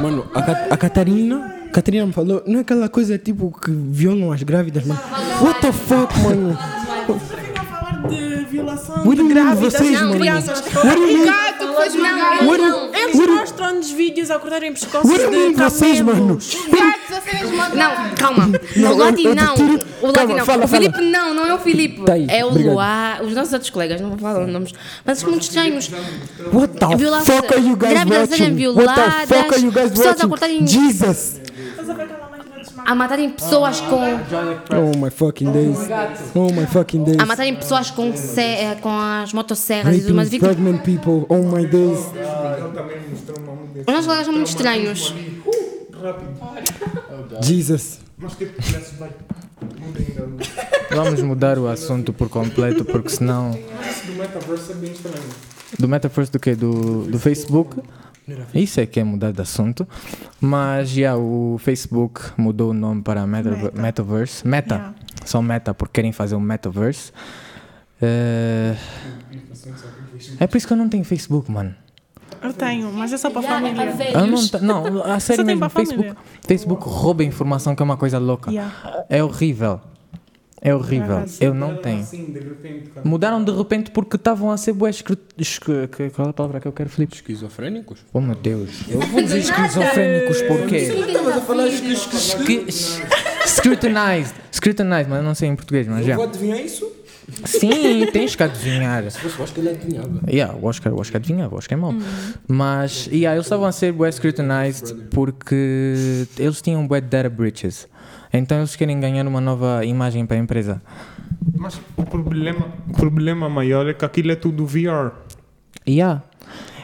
Mano, 0.00 0.30
a, 0.34 0.42
Ca- 0.42 0.66
a 0.70 0.76
Catarina... 0.76 1.56
Catarina 1.72 2.04
me 2.04 2.12
falou, 2.12 2.42
não 2.48 2.58
é 2.58 2.62
aquela 2.62 2.88
coisa 2.88 3.16
tipo 3.16 3.56
que 3.60 3.70
violam 3.70 4.32
as 4.32 4.42
grávidas, 4.42 4.84
mano. 4.84 5.00
What 5.40 5.60
the 5.60 5.72
fuck, 5.72 6.18
mano? 6.22 6.58
a 6.58 7.64
falar 7.64 8.02
de 8.08 8.44
violação 8.50 8.96
What 8.96 9.16
do 9.16 9.22
de 9.28 9.34
grávidas 9.34 9.72
vocês, 9.72 10.00
mano? 10.00 10.14
crianças. 10.18 10.60
What 10.74 10.94
do 10.96 11.06
you 11.06 11.18
mean? 11.18 11.26
Gato 11.26 11.66
que. 11.90 12.44
What 12.46 12.62
do- 12.62 12.90
Eles 12.96 13.26
mostram-nos 13.26 13.90
vídeos 13.90 14.30
a 14.30 14.38
cortarem 14.38 14.72
pescoços 14.72 15.10
de 15.10 15.54
vocês, 15.54 16.00
mano? 16.00 16.18
camelos. 16.38 16.56
Gatos 16.70 17.16
a 17.16 17.20
serem 17.20 17.42
esmagados. 17.44 17.76
Não, 17.76 18.14
calma. 18.16 18.46
Não, 18.76 18.96
o 18.96 19.02
eu 19.02 19.34
não. 19.34 19.54
tiro- 19.54 19.80
O 20.02 20.12
Calma, 20.12 20.34
não. 20.36 20.44
fala, 20.46 20.64
o 20.64 20.68
Filipe 20.68 20.94
fala. 20.94 21.06
não, 21.06 21.34
não 21.34 21.46
é 21.46 21.54
o 21.54 21.58
Filipe. 21.58 22.02
Tá 22.04 22.12
aí, 22.14 22.26
é 22.28 22.44
o 22.44 22.48
obrigado. 22.48 22.72
Luá. 22.74 23.18
Os 23.22 23.34
nossos 23.34 23.52
outros 23.52 23.70
colegas, 23.70 24.00
não 24.00 24.10
vou 24.10 24.18
falar 24.18 24.46
nomes. 24.46 24.72
Mas 25.04 25.18
são 25.18 25.30
muito 25.30 25.42
estranhos. 25.42 25.90
What 26.52 26.74
the 26.78 26.86
fuck 27.24 27.54
are 27.54 27.62
you 27.66 27.76
guys 27.76 27.90
grávidas 27.92 28.28
serem 28.30 28.52
watching? 28.66 28.78
What 28.78 28.94
the 28.94 29.26
fuck 29.26 29.54
are 29.54 29.62
you 29.62 29.72
guys 29.72 29.92
watching? 29.98 30.66
Jesus! 30.66 31.40
A 32.86 32.94
matarem 32.94 33.30
pessoas 33.30 33.80
com. 33.80 34.00
Oh 34.00 34.96
my 34.98 35.10
fucking 35.10 35.50
days. 35.52 35.78
Oh 36.34 36.50
my 36.52 36.66
fucking 36.66 37.04
days. 37.04 37.18
A 37.18 37.26
matarem 37.26 37.54
pessoas 37.56 37.90
com, 37.90 38.14
se- 38.16 38.76
com 38.80 38.90
as 38.90 39.32
motosserras 39.32 39.96
e 39.96 40.00
tudo 40.00 40.14
mais. 40.14 40.28
Raping 40.28 40.38
Vi 40.38 40.40
que 40.40 40.54
pregnant 40.54 40.82
people. 40.82 41.26
Oh 41.28 41.42
my 41.42 41.66
days. 41.66 41.98
Os 43.86 43.86
nossos 43.86 44.06
colegas 44.06 44.24
são 44.26 44.34
muito 44.34 44.48
estranhos. 44.48 45.14
Jesus. 47.42 48.00
Clécio, 48.36 48.96
vai. 48.98 49.10
Vamos 50.90 51.22
mudar 51.22 51.58
o 51.58 51.68
assunto 51.68 52.12
por 52.12 52.28
completo, 52.28 52.84
porque 52.84 53.08
senão. 53.10 53.50
Do 53.52 54.12
metaverse 54.14 54.72
é 54.72 54.74
bem 54.74 54.92
estranho. 54.92 55.24
Do 55.78 55.88
metaverse 55.88 56.32
do 56.32 56.38
quê? 56.40 56.54
Do, 56.54 57.02
do 57.04 57.18
Facebook? 57.18 57.76
Isso 58.54 58.80
é 58.80 58.86
que 58.86 59.00
é 59.00 59.04
mudar 59.04 59.32
de 59.32 59.40
assunto. 59.40 59.86
Mas 60.40 60.90
já 60.90 61.16
o 61.16 61.56
Facebook 61.58 62.20
mudou 62.36 62.70
o 62.70 62.74
nome 62.74 63.02
para 63.02 63.26
Meta, 63.26 63.50
Meta. 63.50 63.80
Metaverse. 63.80 64.46
Meta. 64.46 64.74
Yeah. 64.74 64.94
Só 65.24 65.42
Meta 65.42 65.74
porque 65.74 65.92
querem 65.94 66.12
fazer 66.12 66.34
um 66.34 66.40
Metaverse. 66.40 67.12
Eh, 68.00 68.74
É 70.38 70.46
por 70.46 70.56
isso 70.56 70.66
que 70.66 70.72
eu 70.72 70.76
não 70.76 70.88
tenho 70.88 71.04
Facebook, 71.04 71.50
mano. 71.50 71.74
Eu 72.42 72.54
tenho, 72.54 72.90
mas 72.92 73.12
é 73.12 73.18
só 73.18 73.28
para 73.30 73.40
a 73.40 73.42
família. 73.42 73.94
Eu 74.14 74.26
não, 74.62 74.90
não, 74.90 75.04
a 75.04 75.20
sério 75.20 75.44
tem 75.44 75.54
mesmo, 75.54 75.68
Facebook, 75.68 76.08
família. 76.08 76.16
Facebook 76.46 76.84
rouba 76.88 77.22
informação 77.22 77.74
que 77.74 77.82
é 77.82 77.84
uma 77.84 77.98
coisa 77.98 78.18
louca. 78.18 78.50
Yeah. 78.50 79.04
É 79.10 79.22
horrível. 79.22 79.80
É 80.62 80.74
horrível. 80.74 81.16
Arrasa. 81.16 81.42
Eu 81.42 81.54
não 81.54 81.76
tenho. 81.76 82.02
Assim, 82.02 82.26
de 82.32 82.38
repente. 82.40 82.90
Mudaram 83.02 83.42
de 83.42 83.50
repente 83.50 83.90
porque 83.90 84.16
estavam 84.16 84.50
a 84.50 84.56
ser 84.58 84.74
bué 84.74 84.90
escru- 84.90 85.16
que- 85.16 86.10
Qual 86.10 86.26
é 86.28 86.30
a 86.30 86.32
palavra 86.34 86.60
que 86.60 86.68
eu 86.68 86.72
quero, 86.72 86.90
Filipe? 86.90 87.14
Esquizofrénicos? 87.14 88.00
Oh 88.12 88.20
meu 88.20 88.34
Deus. 88.34 88.82
Eu 88.88 89.00
vou 89.00 89.22
dizer 89.22 89.38
esquizofrénicos 89.40 90.42
porquê? 90.42 90.76
Estavas 90.76 91.36
a 91.36 91.40
falar 91.40 91.66
Scrutinized. 93.46 94.34
Scrutinized, 94.52 95.08
mas 95.08 95.18
eu 95.18 95.22
não 95.24 95.34
sei 95.34 95.48
em 95.48 95.56
português, 95.56 95.86
mas 95.86 96.04
já. 96.04 96.14
Vou 96.16 96.24
adivinhar 96.24 96.60
isso? 96.60 96.90
Sim, 97.44 98.06
tens 98.12 98.34
que 98.34 98.42
adivinhar. 98.42 99.02
Eu 99.04 99.08
acho 99.44 99.54
que 99.54 99.60
ele 99.60 99.70
adivinhava. 99.70 100.20
Yeah, 100.28 100.54
o 100.56 100.66
Oscar, 100.66 100.92
o 100.92 101.00
Oscar 101.00 101.20
adivinhava, 101.20 101.54
o 101.54 101.58
Oscar 101.58 101.78
é 101.78 101.80
mau. 101.80 101.94
Mas, 102.48 103.06
yeah, 103.06 103.34
eles 103.36 103.46
estavam 103.46 103.66
a 103.66 103.72
ser 103.72 103.92
bué 103.92 104.10
scrutinized 104.10 104.94
porque 105.10 106.26
eles 106.38 106.60
tinham 106.60 106.86
bué 106.86 107.00
data 107.00 107.30
breaches. 107.30 107.86
Então 108.32 108.58
eles 108.58 108.76
querem 108.76 108.98
ganhar 109.00 109.26
uma 109.26 109.40
nova 109.40 109.84
imagem 109.84 110.24
para 110.26 110.36
a 110.36 110.40
empresa. 110.40 110.80
Mas 111.56 111.80
o 111.96 112.04
problema, 112.04 112.66
o 112.88 112.92
problema 112.92 113.48
maior 113.48 113.88
é 113.88 113.94
que 113.94 114.04
aquilo 114.04 114.30
é 114.30 114.36
tudo 114.36 114.64
VR. 114.66 115.12
Yeah. 115.88 116.22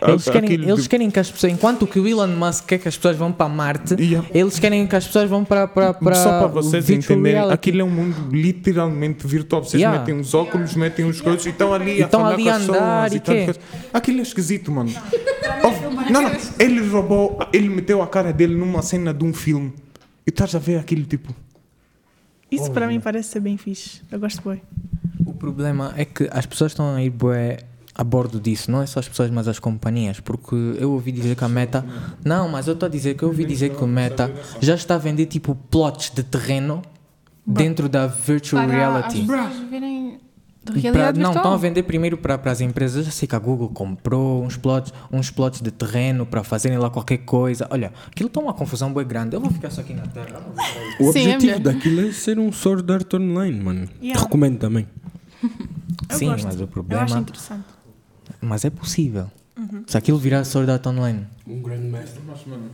Ah, 0.01 0.11
Eles 0.11 0.25
querem, 0.25 0.45
aquilo 0.45 0.71
eles 0.71 0.87
querem 0.87 1.11
que 1.11 1.19
as 1.19 1.31
pessoas, 1.31 1.53
enquanto 1.53 1.87
que 1.87 1.99
o 1.99 2.07
Elon 2.07 2.27
Musk 2.29 2.67
quer 2.67 2.79
que 2.79 2.87
as 2.87 2.97
pessoas 2.97 3.17
vão 3.17 3.33
para 3.33 3.49
Marte, 3.49 3.95
Yeah. 3.99 4.29
eles 4.35 4.59
querem 4.59 4.87
que 4.87 4.95
as 4.95 5.07
pessoas 5.07 5.29
vão 5.31 5.43
para, 5.45 5.67
para, 5.67 5.95
para 5.95 6.15
Só 6.15 6.39
para 6.39 6.47
vocês 6.49 6.91
entenderem, 6.91 7.33
reality. 7.39 7.55
aquilo 7.55 7.81
é 7.81 7.85
um 7.85 7.91
mundo 7.91 8.29
literalmente 8.31 9.27
virtual. 9.27 9.65
Vocês 9.65 9.81
Yeah. 9.81 9.99
metem 9.99 10.19
os 10.21 10.35
óculos, 10.35 10.75
metem 10.75 11.07
os 11.07 11.21
coisas 11.21 11.47
e 11.47 11.51
estão 11.51 11.73
ali 11.73 11.99
E 11.99 12.03
a 12.03 12.07
estão 12.07 12.27
ali 12.27 12.49
a 12.49 12.57
andar 12.57 13.11
pessoas 13.11 13.13
e 13.13 13.17
e 13.17 13.21
quê? 13.21 13.61
Aquilo 13.93 14.19
é 14.19 14.23
esquisito, 14.23 14.71
mano. 14.71 14.91
Oh, 15.65 16.11
não, 16.13 16.23
não, 16.23 16.33
ele 16.59 16.87
roubou, 16.89 17.39
ele 17.53 17.69
meteu 17.69 18.03
a 18.03 18.07
cara 18.07 18.33
dele 18.33 18.55
numa 18.55 18.83
cena 18.83 19.15
de 19.15 19.25
um 19.25 19.33
filme 19.33 19.73
e 20.27 20.31
estás 20.31 20.55
a 20.55 20.59
ver 20.59 20.79
aquilo 20.79 21.05
tipo. 21.05 21.35
Isso 22.51 22.71
para 22.71 22.87
mim 22.87 23.01
parece 23.01 23.31
ser 23.31 23.41
bem 23.41 23.57
fixe. 23.57 24.03
Eu 24.11 24.21
gosto 24.21 24.49
bem. 24.49 24.63
O 25.25 25.33
problema 25.35 25.93
é 25.97 26.05
que 26.05 26.29
as 26.31 26.47
pessoas 26.47 26.73
estão 26.73 26.95
a 26.95 27.03
ir 27.03 27.11
bué 27.11 27.59
a 27.95 28.05
bordo 28.05 28.39
disso, 28.39 28.71
não 28.71 28.83
é 28.83 28.87
só 28.87 29.01
as 29.01 29.09
pessoas, 29.09 29.31
mas 29.31 29.49
as 29.49 29.59
companhias, 29.59 30.21
porque 30.21 30.55
eu 30.79 30.93
ouvi 30.93 31.11
dizer 31.11 31.35
que 31.35 31.43
a 31.43 31.49
Meta, 31.49 31.85
não, 32.23 32.47
mas 32.47 32.67
eu 32.67 32.75
estou 32.75 32.87
a 32.87 32.91
dizer 32.91 33.15
que 33.17 33.23
eu 33.23 33.29
ouvi 33.29 33.45
dizer 33.47 33.75
que 33.75 33.83
o 33.83 33.87
Meta 33.87 34.31
já 34.61 34.75
está 34.75 34.97
a 34.97 34.99
vender 34.99 35.25
tipo 35.27 35.55
plots 35.71 36.11
de 36.11 36.23
terreno 36.23 36.83
dentro 37.47 37.89
da 37.89 38.07
virtual 38.07 38.67
Para 38.67 38.75
as 38.75 38.79
reality. 38.79 39.21
pessoas 39.27 39.71
Pra- 40.93 41.13
não, 41.13 41.33
estão 41.33 41.53
a 41.53 41.57
vender 41.57 41.83
primeiro 41.85 42.17
para 42.19 42.41
as 42.51 42.61
empresas. 42.61 42.97
Eu 42.99 43.03
já 43.05 43.11
sei 43.11 43.27
que 43.29 43.35
a 43.37 43.39
Google 43.39 43.69
comprou 43.69 44.45
uns 44.45 44.57
plots, 44.57 44.93
uns 45.13 45.31
plots 45.31 45.61
de 45.61 45.71
terreno 45.71 46.27
para 46.27 46.43
fazerem 46.45 46.79
lá 46.79 46.91
qualquer 46.91 47.19
coisa. 47.19 47.67
Olha, 47.71 47.93
aquilo 48.09 48.27
está 48.29 48.41
uma 48.41 48.53
confusão 48.55 48.93
bem 48.93 49.07
grande. 49.07 49.37
Eu 49.37 49.41
vou 49.41 49.51
ficar 49.51 49.71
só 49.71 49.81
aqui 49.81 49.95
na 49.95 50.07
terra. 50.07 50.43
O 51.01 51.13
Sim, 51.13 51.31
é 51.31 51.35
objetivo 51.35 51.41
melhor. 51.59 51.61
daquilo 51.61 52.01
é 52.09 52.13
ser 52.13 52.39
um 52.39 52.51
Sword 52.53 52.93
Art 52.93 53.13
Online, 53.15 53.61
mano. 53.61 53.89
Yeah. 54.03 54.21
Recomendo 54.23 54.59
também. 54.59 54.87
Eu 56.11 56.17
Sim, 56.19 56.27
gosto. 56.27 56.45
mas 56.45 56.55
o 56.57 56.59
Eu 56.59 56.65
acho 56.65 56.73
problema. 56.73 57.19
interessante. 57.19 57.65
Mas 58.41 58.65
é 58.65 58.71
possível. 58.71 59.31
Uhum. 59.59 59.83
Se 59.87 59.97
aquilo 59.97 60.19
virar 60.19 60.45
Sword 60.45 60.71
Art 60.71 60.87
Online. 60.87 61.27
Um 61.47 61.61
grande 61.63 61.87
mestre. 61.87 62.21
Mas, 62.27 62.45
mano, 62.47 62.71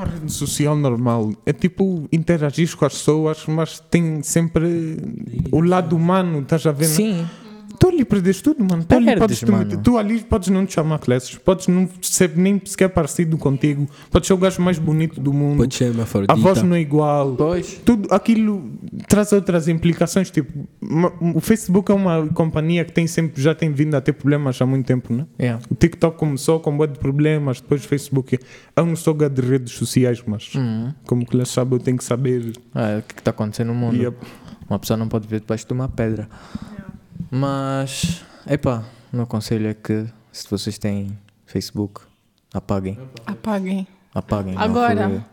uma 0.00 0.06
rede 0.06 0.32
social 0.32 0.74
normal 0.74 1.32
é 1.44 1.52
tipo 1.52 2.08
interagir 2.10 2.74
com 2.76 2.84
as 2.86 2.94
pessoas, 2.94 3.44
mas 3.46 3.80
tem 3.90 4.22
sempre 4.22 4.96
o 5.52 5.60
lado 5.60 5.94
humano, 5.94 6.40
estás 6.40 6.66
a 6.66 6.72
ver? 6.72 6.88
né? 6.88 6.94
Sim, 6.94 7.28
Tu 7.80 7.88
ali 7.88 8.04
perdes 8.04 8.42
tudo, 8.42 8.62
mano. 8.62 8.84
Tu, 8.84 8.94
ali 8.94 9.16
podes, 9.16 9.40
tu, 9.40 9.50
mano. 9.50 9.82
tu 9.82 9.96
ali 9.96 10.20
podes 10.20 10.50
não 10.50 10.66
te 10.66 10.74
chamar 10.74 10.98
classes, 10.98 11.34
podes 11.36 11.66
não 11.66 11.88
ser 12.02 12.30
nem 12.36 12.60
sequer 12.62 12.90
parecido 12.90 13.38
contigo, 13.38 13.88
podes 14.10 14.26
ser 14.26 14.34
o 14.34 14.36
gajo 14.36 14.60
mais 14.60 14.78
bonito 14.78 15.18
do 15.18 15.32
mundo, 15.32 15.56
Pode 15.56 15.74
ser 15.74 15.90
uma 15.90 16.06
a 16.28 16.34
voz 16.34 16.62
não 16.62 16.76
é 16.76 16.80
igual. 16.82 17.34
pois. 17.36 17.80
Tudo 17.82 18.06
aquilo 18.12 18.70
traz 19.08 19.32
outras 19.32 19.66
implicações. 19.66 20.30
Tipo, 20.30 20.68
o 21.34 21.40
Facebook 21.40 21.90
é 21.90 21.94
uma 21.94 22.26
companhia 22.28 22.84
que 22.84 22.92
tem 22.92 23.06
sempre, 23.06 23.40
já 23.40 23.54
tem 23.54 23.72
vindo 23.72 23.94
a 23.94 24.00
ter 24.02 24.12
problemas 24.12 24.60
há 24.60 24.66
muito 24.66 24.84
tempo, 24.84 25.14
né? 25.14 25.26
Yeah. 25.40 25.62
O 25.70 25.74
TikTok 25.74 26.18
começou 26.18 26.60
com 26.60 26.70
um 26.74 26.86
de 26.86 26.98
problemas, 26.98 27.62
depois 27.62 27.82
o 27.82 27.88
Facebook. 27.88 28.38
Eu 28.76 28.84
não 28.84 28.94
sou 28.94 29.14
gado 29.14 29.40
de 29.40 29.48
redes 29.48 29.72
sociais, 29.72 30.22
mas 30.26 30.54
Uhum. 30.54 30.92
como 31.06 31.24
que 31.24 31.34
eles 31.34 31.48
sabem, 31.48 31.78
eu 31.78 31.82
tenho 31.82 31.96
que 31.96 32.04
saber. 32.04 32.52
Ah, 32.74 32.98
o 32.98 33.02
que 33.02 33.18
está 33.20 33.30
acontecendo 33.30 33.68
no 33.68 33.74
mundo? 33.74 33.96
E 33.96 34.04
a- 34.04 34.12
Uma 34.68 34.78
pessoa 34.78 34.96
não 34.98 35.08
pode 35.08 35.26
ver 35.26 35.40
debaixo 35.40 35.66
de 35.66 35.72
uma 35.72 35.88
pedra. 35.88 36.28
Mas, 37.30 38.22
epá, 38.48 38.84
o 39.12 39.16
meu 39.16 39.26
conselho 39.26 39.68
é 39.68 39.74
que 39.74 40.06
se 40.32 40.48
vocês 40.48 40.78
têm 40.78 41.16
Facebook, 41.46 42.00
apaguem. 42.52 42.98
Apaguem. 43.26 43.86
Apaguem. 44.14 44.54
não 44.54 44.62
Agora. 44.62 45.24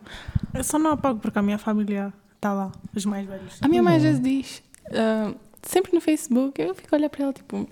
Eu 0.54 0.64
só 0.64 0.78
não 0.78 0.92
apago 0.92 1.20
porque 1.20 1.38
a 1.38 1.42
minha 1.42 1.58
família 1.58 2.14
está 2.36 2.54
lá, 2.54 2.72
os 2.96 3.06
mais 3.06 3.28
velhos. 3.28 3.58
A 3.62 3.68
minha 3.68 3.82
mãe 3.82 3.96
às 3.96 4.04
vezes 4.04 4.22
diz, 4.22 4.64
ah, 4.92 5.34
sempre 5.64 5.94
no 5.94 6.02
Facebook, 6.02 6.62
eu 6.62 6.76
fico 6.76 6.94
a 6.94 6.98
olhar 6.98 7.10
para 7.10 7.24
ela 7.24 7.34
tipo, 7.34 7.68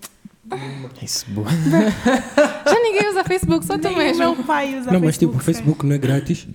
Facebook. 0.99 1.49
já 2.65 2.79
ninguém 2.81 3.09
usa 3.09 3.23
Facebook, 3.23 3.65
só 3.65 3.77
tu 3.77 3.83
Nem 3.83 3.93
o 3.93 3.97
mesmo. 3.97 4.23
meu 4.35 4.43
pai 4.43 4.79
usa 4.79 4.91
Não, 4.91 4.99
mas 4.99 5.17
tipo, 5.17 5.33
o 5.33 5.39
sequer. 5.39 5.53
Facebook 5.53 5.85
não 5.85 5.95
é 5.95 5.97
grátis. 5.97 6.47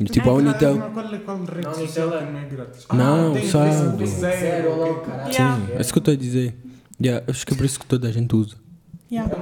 E, 0.00 0.04
Tipo, 0.04 0.30
a 0.30 0.34
Unitel. 0.34 0.78
Qual 0.92 1.12
é 1.12 1.18
qual 1.18 1.44
rede 1.44 1.74
social 1.74 2.10
que 2.10 2.24
não 2.24 2.38
é 2.38 2.44
grátis? 2.44 2.86
Não, 2.92 3.32
tem 3.32 3.48
sabe. 3.48 3.98
Facebook 3.98 4.06
zero, 4.06 4.80
ok. 4.80 5.12
Yeah, 5.32 5.56
Sim, 5.56 5.72
é 5.72 5.80
isso 5.80 5.92
que 5.92 5.98
eu 5.98 6.00
estou 6.00 6.14
a 6.14 6.16
dizer. 6.16 6.67
Yeah, 7.00 7.24
acho 7.30 7.46
que 7.46 7.54
é 7.54 7.56
por 7.56 7.64
isso 7.66 7.78
que 7.78 7.86
toda 7.86 8.08
a 8.08 8.12
gente 8.12 8.34
usa. 8.34 8.56
yeah. 9.10 9.32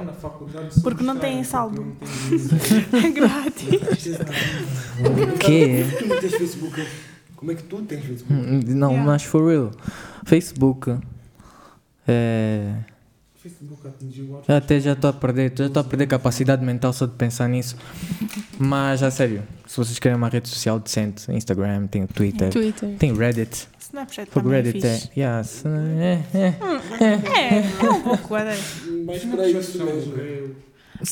Porque 0.83 1.03
não 1.03 1.17
tem 1.17 1.43
saldo. 1.43 1.95
É 3.03 3.09
grátis. 3.09 3.67
O 4.99 5.37
quê? 5.37 5.85
Tu 5.99 6.05
não 6.07 6.19
tens 6.19 6.33
Facebook? 6.35 6.87
Como 7.35 7.51
é 7.51 7.55
que 7.55 7.63
tu 7.63 7.81
tens 7.83 8.03
Facebook? 8.03 8.33
Hum, 8.33 8.61
Não, 8.67 8.89
Yeah. 8.91 9.05
mas 9.11 9.23
for 9.23 9.47
real. 9.47 9.71
Facebook. 10.25 10.97
É. 12.07 12.73
Facebook 13.35 13.87
atingiu 13.87 14.41
até 14.47 14.79
já 14.79 14.93
estou 14.93 15.09
a 15.09 15.13
perder, 15.13 15.53
já 15.55 15.67
estou 15.67 15.79
a 15.81 15.83
perder 15.83 16.07
capacidade 16.07 16.65
mental 16.65 16.91
só 16.91 17.05
de 17.05 17.13
pensar 17.13 17.47
nisso. 17.47 17.77
Mas 18.59 19.01
a 19.03 19.11
sério, 19.11 19.43
se 19.65 19.77
vocês 19.77 19.99
querem 19.99 20.17
uma 20.17 20.27
rede 20.27 20.49
social 20.49 20.79
decente, 20.79 21.31
Instagram, 21.31 21.87
tem 21.87 22.03
o 22.03 22.07
Twitter, 22.07 22.49
Twitter. 22.51 22.95
tem 22.97 23.13
Reddit. 23.15 23.67
Snapchat 23.87 24.29
Porque 24.29 24.39
também 24.43 24.59
é 24.59 24.61
Reddit 24.63 24.85
é. 24.85 24.93
fixe. 24.95 25.09
Yeah, 25.17 25.43
se- 25.43 25.67
é, 25.67 26.23
é. 26.33 26.55
É, 27.03 27.85
é 27.85 27.89
um 27.89 28.01
pouco, 28.01 28.35
é. 28.35 28.43
Mas 29.05 29.23
para 29.25 29.47
isso 29.49 29.83
mesmo. 29.83 30.13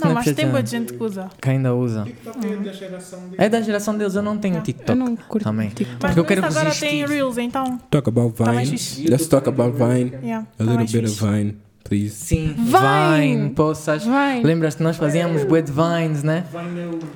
Não, 0.04 0.14
mas 0.14 0.26
Snapchat 0.26 0.36
tem 0.36 0.46
é- 0.46 0.50
boa 0.50 0.64
de 0.64 0.70
gente 0.72 0.94
que 0.94 1.04
usa. 1.04 1.30
que 1.42 1.50
ainda 1.50 1.74
usa. 1.76 2.04
TikTok 2.06 2.48
é 2.48 2.56
da 2.58 2.72
geração 2.74 3.20
dele. 3.22 3.36
É 3.38 3.50
da 3.50 3.62
geração 3.62 3.98
deles, 3.98 4.16
eu 4.16 4.22
não 4.24 4.38
tenho. 4.38 4.60
TikTok. 4.62 4.90
Eu 4.90 4.96
não 4.96 5.16
curto 5.16 5.44
Também. 5.44 5.70
TikTok. 5.70 5.92
Mas 6.02 6.12
Porque 6.12 6.20
eu 6.20 6.26
quero 6.26 6.46
agora 6.46 6.66
resistir. 6.66 6.88
tem 6.88 7.06
Reels, 7.06 7.38
então. 7.38 7.78
Talk 7.92 8.10
about 8.10 8.34
Tá 8.36 8.46
mais 8.52 8.68
Vine. 8.68 8.78
fixe. 8.80 9.08
Let's 9.08 9.28
talk 9.28 9.48
about 9.48 9.78
Vine. 9.78 10.12
Yeah, 10.24 10.40
A 10.40 10.58
tá 10.58 10.64
little 10.64 10.76
mais 10.76 10.92
bit 10.92 11.06
of 11.06 11.14
fixe. 11.16 11.26
Vine, 11.26 11.58
please. 11.84 12.10
Sim, 12.16 12.56
Vine. 12.58 13.36
Vine, 13.36 13.50
poças. 13.52 14.04
Vai. 14.06 14.42
Lembras-te, 14.42 14.82
nós 14.82 14.98
fazíamos 14.98 15.44
bué 15.44 15.62
de 15.62 15.72
Vines, 15.72 16.24
né? 16.24 16.46
Vai 16.52 16.66
no 16.66 16.92
fundo. 16.94 17.08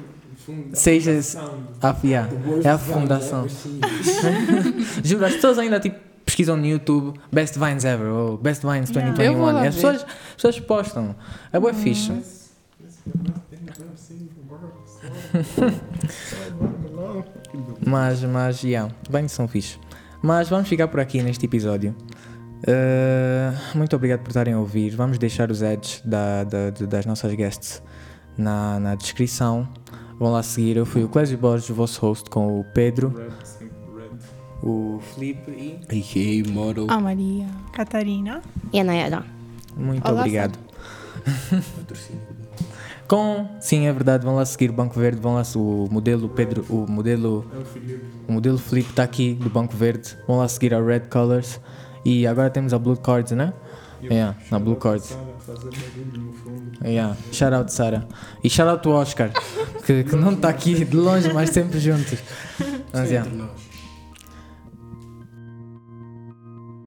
Seja. 0.73 1.21
Sound. 1.21 1.63
Ah, 1.81 1.95
é 2.63 2.69
a 2.69 2.77
fundação. 2.77 3.47
Juro, 5.03 5.25
as 5.25 5.33
pessoas 5.35 5.57
ainda 5.57 5.79
tipo, 5.79 5.97
pesquisam 6.25 6.55
no 6.57 6.65
YouTube 6.65 7.19
Best 7.31 7.57
Vines 7.57 7.83
Ever 7.85 8.07
ou 8.07 8.37
Best 8.37 8.61
Vines 8.65 8.89
Yeah. 8.89 9.11
2021. 9.13 9.23
Eu 9.25 9.37
vou 9.37 9.51
lá 9.51 9.65
e 9.65 9.67
as 9.67 9.75
pessoas, 9.75 9.95
as 10.03 10.35
pessoas 10.35 10.59
postam. 10.59 11.15
É 11.51 11.59
bué 11.59 11.73
fixe. 11.73 12.11
Mas, 17.85 18.23
mas, 18.23 18.63
yeah, 18.63 18.93
Vines 19.09 19.31
são 19.31 19.47
fixe. 19.47 19.77
Mas 20.21 20.49
vamos 20.49 20.67
ficar 20.67 20.87
por 20.87 20.99
aqui 20.99 21.21
neste 21.23 21.45
episódio. 21.45 21.95
Uh, 22.67 23.77
muito 23.77 23.95
obrigado 23.95 24.19
por 24.19 24.29
estarem 24.29 24.53
a 24.53 24.59
ouvir. 24.59 24.89
Vamos 24.95 25.17
deixar 25.17 25.49
os 25.49 25.63
ads 25.63 26.01
da, 26.03 26.43
da- 26.43 26.69
das 26.71 27.05
nossas 27.05 27.33
guests 27.33 27.81
na, 28.37 28.79
na 28.79 28.95
descrição. 28.95 29.67
Vão 30.19 30.31
lá 30.31 30.43
seguir. 30.43 30.77
Eu 30.77 30.85
fui 30.85 31.03
o 31.03 31.09
Clésio 31.09 31.37
Borges, 31.37 31.69
o 31.69 31.73
vosso 31.73 32.01
host, 32.01 32.29
com 32.29 32.59
o 32.59 32.63
Pedro, 32.73 33.09
Red, 33.15 33.67
red. 33.95 34.09
o 34.61 34.99
Felipe 35.15 35.51
e. 35.51 35.79
Hey, 35.89 36.43
model. 36.43 36.87
Ah, 36.89 36.99
Maria. 36.99 37.47
Catarina. 37.73 38.41
E 38.73 38.79
a 38.79 38.83
Nayara. 38.83 39.25
Muito 39.77 40.05
Olá, 40.07 40.19
obrigado. 40.21 40.59
Com, 43.07 43.47
sim, 43.59 43.87
é 43.87 43.91
verdade, 43.91 44.23
vão 44.23 44.35
lá 44.35 44.45
seguir 44.45 44.69
o 44.69 44.73
Banco 44.73 44.99
Verde, 44.99 45.19
vão 45.19 45.33
lá 45.33 45.41
o 45.55 45.87
modelo 45.89 46.29
Pedro, 46.29 46.63
o 46.69 46.85
modelo, 46.87 47.43
É 47.51 48.29
o 48.29 48.33
modelo 48.33 48.59
Felipe 48.59 48.91
está 48.91 49.01
aqui 49.01 49.33
do 49.33 49.49
Banco 49.49 49.75
Verde, 49.75 50.15
vão 50.27 50.37
lá 50.37 50.47
seguir 50.47 50.75
a 50.75 50.79
Red 50.79 51.07
Colors 51.09 51.59
e 52.05 52.27
agora 52.27 52.51
temos 52.51 52.71
a 52.71 52.77
Blue 52.77 52.95
Cards, 52.95 53.31
né? 53.31 53.51
Yeah, 54.01 54.35
na 54.49 54.59
Blue 54.59 54.75
Cards. 54.75 55.11
No 55.11 56.33
fundo. 56.33 56.85
Yeah. 56.85 57.15
Shout 57.31 57.53
out 57.53 57.71
Sara. 57.71 58.07
E 58.43 58.49
shout 58.49 58.69
out 58.69 58.81
to 58.83 58.91
Oscar, 58.91 59.31
que, 59.85 60.03
que 60.03 60.15
não 60.15 60.33
está 60.33 60.49
aqui 60.49 60.85
de 60.85 60.95
longe, 60.95 61.31
mas 61.33 61.49
sempre 61.49 61.79
juntos. 61.79 62.19
Mas, 62.93 63.09
yeah. 63.09 63.29